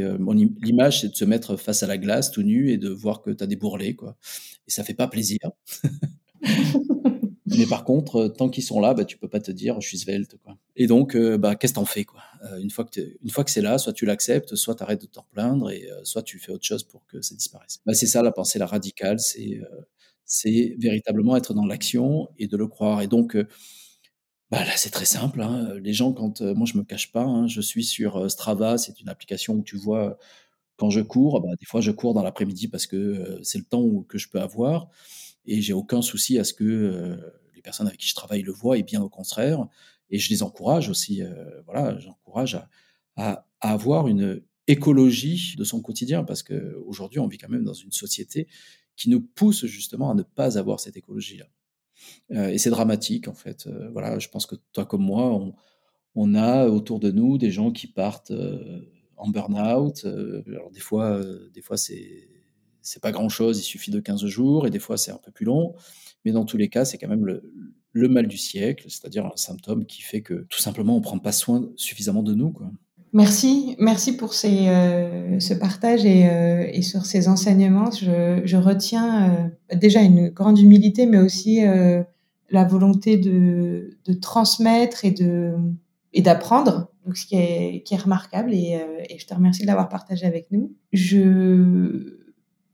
l'image, 0.62 1.02
c'est 1.02 1.10
de 1.10 1.16
se 1.16 1.26
mettre 1.26 1.58
face 1.58 1.82
à 1.82 1.88
la 1.88 1.98
glace 1.98 2.32
tout 2.32 2.44
nu 2.44 2.70
et 2.70 2.78
de 2.78 2.90
voir 2.90 3.22
que 3.22 3.32
tu 3.32 3.44
as 3.44 3.48
des 3.48 3.56
bourrelets, 3.56 3.96
quoi. 3.96 4.16
Et 4.68 4.72
ça 4.72 4.84
fait 4.84 4.94
pas 4.94 5.08
plaisir. 5.08 5.40
Mais 7.48 7.66
par 7.66 7.84
contre, 7.84 8.28
tant 8.28 8.48
qu'ils 8.48 8.64
sont 8.64 8.80
là, 8.80 8.94
bah, 8.94 9.06
tu 9.06 9.18
peux 9.18 9.28
pas 9.28 9.40
te 9.40 9.52
dire 9.52 9.82
je 9.82 9.88
suis 9.88 9.98
svelte. 9.98 10.38
Quoi. 10.44 10.58
Et 10.76 10.86
donc, 10.86 11.18
bah, 11.18 11.56
qu'est-ce 11.56 11.74
que 11.74 11.80
t'en 11.80 11.86
fais 11.86 12.06
quoi? 12.06 12.22
Une 12.62 12.70
fois 12.70 12.86
que, 12.86 13.02
une 13.02 13.32
que 13.32 13.52
c'est 13.52 13.62
là, 13.62 13.80
soit 13.80 13.92
tu 13.92 14.06
l'acceptes, 14.06 14.56
soit 14.56 14.76
tu 14.76 14.84
arrêtes 14.84 15.02
de 15.02 15.08
t'en 15.08 15.26
plaindre, 15.32 15.72
et 15.72 15.90
soit 16.04 16.22
tu 16.22 16.38
fais 16.38 16.52
autre 16.52 16.64
chose 16.64 16.84
pour 16.84 17.06
que 17.08 17.22
ça 17.22 17.34
disparaisse. 17.36 17.82
Bah, 17.88 17.96
c'est 17.96 18.08
ça 18.08 18.22
la 18.22 18.32
pensée 18.32 18.60
la 18.60 18.68
radicale, 18.68 19.20
c'est 19.20 19.60
c'est 20.34 20.76
véritablement 20.80 21.38
être 21.38 21.54
dans 21.54 21.66
l'action 21.68 22.28
et 22.40 22.48
de 22.48 22.58
le 22.58 22.66
croire. 22.66 23.04
Et 23.04 23.08
donc, 23.08 23.36
euh, 23.36 23.48
bah 24.50 24.66
là, 24.66 24.72
c'est 24.76 24.90
très 24.90 25.06
simple. 25.06 25.42
Hein. 25.44 25.76
Les 25.80 25.94
gens, 25.94 26.12
quand 26.12 26.42
euh, 26.42 26.56
moi, 26.56 26.66
je 26.66 26.76
me 26.76 26.84
cache 26.84 27.12
pas, 27.12 27.24
hein, 27.24 27.46
je 27.48 27.62
suis 27.62 27.84
sur 27.84 28.18
euh, 28.18 28.30
Strava, 28.30 28.80
c'est 28.80 29.00
une 29.00 29.10
application 29.10 29.54
où 29.54 29.64
tu 29.64 29.78
vois 29.78 30.18
quand 30.78 30.90
je 30.90 31.02
cours. 31.02 31.40
Bah, 31.40 31.50
des 31.60 31.66
fois, 31.68 31.82
je 31.82 31.92
cours 31.92 32.16
dans 32.16 32.24
l'après-midi 32.24 32.68
parce 32.68 32.88
que 32.88 33.40
c'est 33.44 33.60
le 33.60 33.64
temps 33.64 34.02
que 34.10 34.18
je 34.18 34.28
peux 34.28 34.42
avoir, 34.42 34.90
et 35.46 35.62
j'ai 35.62 35.74
aucun 35.74 36.02
souci 36.02 36.40
à 36.40 36.44
ce 36.44 36.54
que 36.54 37.16
les 37.56 37.62
personnes 37.62 37.88
avec 37.88 38.00
qui 38.00 38.08
je 38.08 38.16
travaille 38.16 38.42
le 38.42 38.52
voient, 38.52 38.78
et 38.80 38.84
bien 38.84 39.02
au 39.04 39.10
contraire. 39.10 39.68
Et 40.10 40.18
je 40.18 40.30
les 40.32 40.42
encourage 40.42 40.90
aussi. 40.90 41.22
voilà, 41.66 42.00
j'encourage 42.00 42.56
à, 42.56 42.68
à, 43.18 43.46
avoir 43.62 44.08
une 44.08 44.42
écologie 44.68 45.56
de 45.58 45.64
son 45.64 45.82
quotidien 45.82 46.24
parce 46.24 46.42
que 46.44 46.76
aujourd'hui, 46.88 47.20
on 47.20 47.28
vit 47.28 47.38
quand 47.38 47.50
même 47.50 47.66
dans 47.66 47.74
une 47.74 47.92
société 47.92 48.48
qui 48.96 49.10
nous 49.10 49.22
pousse 49.22 49.66
justement 49.66 50.12
à 50.12 50.14
ne 50.14 50.24
pas 50.24 50.58
avoir 50.58 50.80
cette 50.80 50.98
écologie-là. 50.98 51.46
Euh, 52.32 52.50
et 52.50 52.58
c'est 52.58 52.70
dramatique 52.70 53.28
en 53.28 53.34
fait. 53.34 53.68
Euh, 53.68 53.90
voilà, 53.92 54.20
je 54.20 54.30
pense 54.30 54.46
que 54.46 54.56
toi 54.72 54.86
comme 54.86 55.04
moi, 55.04 55.54
on, 56.16 56.36
a 56.36 56.68
autour 56.68 57.00
de 57.00 57.12
nous 57.12 57.38
des 57.38 57.52
gens 57.52 57.72
qui 57.72 57.88
partent 57.88 58.32
euh, 58.32 58.82
en 59.18 59.30
burn-out. 59.30 60.06
Alors 60.48 60.72
des 60.72 60.80
fois, 60.80 61.22
des 61.54 61.62
fois 61.62 61.78
c'est 61.78 62.30
c'est 62.82 63.02
pas 63.02 63.14
grand-chose, 63.14 63.60
il 63.60 63.64
suffit 63.64 63.92
de 63.92 64.02
15 64.02 64.26
jours, 64.26 64.68
et 64.68 64.70
des 64.70 64.80
fois 64.80 64.98
c'est 64.98 65.12
un 65.12 65.18
peu 65.18 65.32
plus 65.32 65.46
long. 65.46 65.74
Mais 66.26 66.32
dans 66.32 66.46
tous 66.46 66.58
les 66.58 66.70
cas, 66.70 66.86
c'est 66.86 66.98
quand 66.98 67.08
même 67.08 67.26
le, 67.26 68.10
mal 68.10 68.28
du 68.28 68.38
siècle, 68.38 68.86
c'est-à-dire 68.90 69.26
un 69.26 69.36
symptôme 69.36 69.86
qui 69.86 70.02
fait 70.02 70.22
que 70.22 70.46
tout 70.50 70.60
simplement 70.60 70.96
on 70.98 71.02
prend 71.02 71.20
pas 71.20 71.32
soin 71.32 71.70
suffisamment 71.78 72.24
de 72.24 72.34
nous. 72.34 72.54
Merci, 73.14 73.76
merci 73.78 74.18
pour 74.18 74.34
ces, 74.34 74.68
euh, 74.70 75.40
ce 75.40 75.54
partage 75.54 76.04
et, 76.04 76.28
euh, 76.28 76.66
et, 76.72 76.82
sur 76.82 77.06
ces 77.06 77.28
enseignements. 77.30 77.92
Je, 77.92 78.42
je 78.44 78.58
retiens 78.58 79.30
euh, 79.72 79.76
déjà 79.76 80.02
une 80.02 80.30
grande 80.30 80.58
humilité, 80.58 81.06
mais 81.06 81.20
aussi 81.20 81.64
euh, 81.64 82.02
la 82.50 82.64
volonté 82.64 83.18
de, 83.18 84.00
de, 84.06 84.14
transmettre 84.14 85.06
et 85.06 85.12
de 85.12 85.54
et 86.14 86.24
d'apprendre, 86.24 86.92
donc 87.06 87.16
ce 87.16 87.28
qui 87.28 87.36
est, 87.36 87.84
qui 87.84 87.94
est 87.94 87.98
remarquable. 87.98 88.52
Et, 88.52 88.78
euh, 88.82 89.04
et 89.08 89.20
je 89.20 89.28
te 89.28 89.34
remercie 89.36 89.62
de 89.62 89.68
l'avoir 89.68 89.90
partagé 89.90 90.26
avec 90.26 90.48
nous. 90.50 90.74
Je 90.92 92.18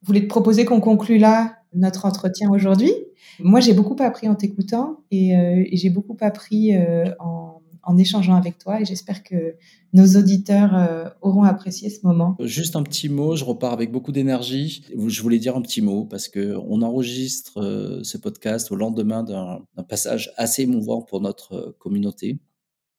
voulais 0.04 0.21
te 0.21 0.28
proposer 0.28 0.63
qu'on 0.63 0.80
conclue 0.80 1.17
là 1.17 1.58
notre 1.73 2.06
entretien 2.06 2.49
aujourd'hui. 2.49 2.93
Moi, 3.39 3.60
j'ai 3.60 3.73
beaucoup 3.73 3.95
appris 3.99 4.30
en 4.30 4.36
t'écoutant 4.36 5.02
et, 5.12 5.36
euh, 5.36 5.65
et 5.69 5.75
j'ai 5.75 5.89
beaucoup 5.89 6.17
appris 6.21 6.71
en 7.19 7.48
en 7.84 7.98
échangeant 7.98 8.36
avec 8.36 8.58
toi 8.58 8.82
et 8.82 8.86
j'espère 8.86 9.24
que 9.24 9.56
nos 9.94 10.06
auditeurs 10.18 10.76
euh, 10.76 11.10
auront 11.22 11.44
apprécié 11.44 11.89
ce 11.89 12.06
moment. 12.06 12.36
Juste 12.39 12.76
un 12.76 12.84
petit 12.84 13.10
mot, 13.10 13.36
je 13.36 13.44
repars 13.44 13.74
avec 13.74 13.92
beaucoup 13.92 14.12
d'énergie. 14.12 14.86
Je 14.96 15.22
voulais 15.22 15.39
dire 15.39 15.56
un 15.56 15.62
petit 15.62 15.82
mot 15.82 16.06
parce 16.06 16.28
que 16.28 16.56
on 16.68 16.82
enregistre 16.82 17.62
euh, 17.62 18.04
ce 18.04 18.18
podcast 18.18 18.72
au 18.72 18.76
lendemain 18.76 19.24
d'un 19.24 19.84
passage 19.84 20.32
assez 20.38 20.63
émouvant 20.63 21.02
pour 21.02 21.22
notre 21.22 21.54
euh, 21.54 21.76
communauté. 21.80 22.39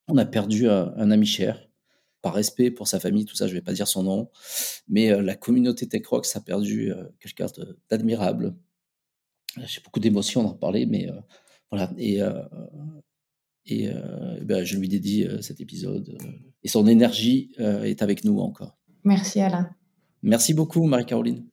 On 0.08 0.16
a 0.16 0.24
perdu 0.24 0.68
un, 0.68 1.10
ami 1.10 1.26
cher. 1.26 1.68
Par 2.20 2.34
respect 2.34 2.70
pour 2.70 2.88
sa 2.88 3.00
famille, 3.00 3.24
tout 3.24 3.36
ça, 3.36 3.46
je 3.46 3.54
vais 3.54 3.62
pas 3.62 3.72
dire 3.72 3.88
son 3.88 4.02
nom, 4.02 4.28
mais 4.88 5.22
la 5.22 5.36
communauté 5.36 5.88
TechRox 5.88 6.36
a 6.36 6.40
perdu 6.40 6.92
euh, 6.92 7.04
quelqu'un 7.18 7.46
d'admirable. 7.88 8.54
J'ai 9.64 9.80
beaucoup 9.80 10.00
d'émotions 10.00 10.42
d'en 10.42 10.52
parler, 10.52 10.84
mais 10.84 11.08
voilà. 11.70 11.90
Et 13.66 13.88
euh, 13.88 14.40
ben, 14.42 14.64
je 14.64 14.76
lui 14.76 14.88
dédie 14.88 15.24
euh, 15.24 15.40
cet 15.40 15.60
épisode. 15.60 16.16
Euh, 16.20 16.26
et 16.62 16.68
son 16.68 16.86
énergie 16.86 17.52
est 17.58 18.02
avec 18.02 18.24
nous 18.24 18.38
encore. 18.40 18.76
Merci 19.04 19.40
Alain. 19.40 19.70
Merci 20.22 20.52
beaucoup 20.52 20.84
Marie-Caroline. 20.84 21.46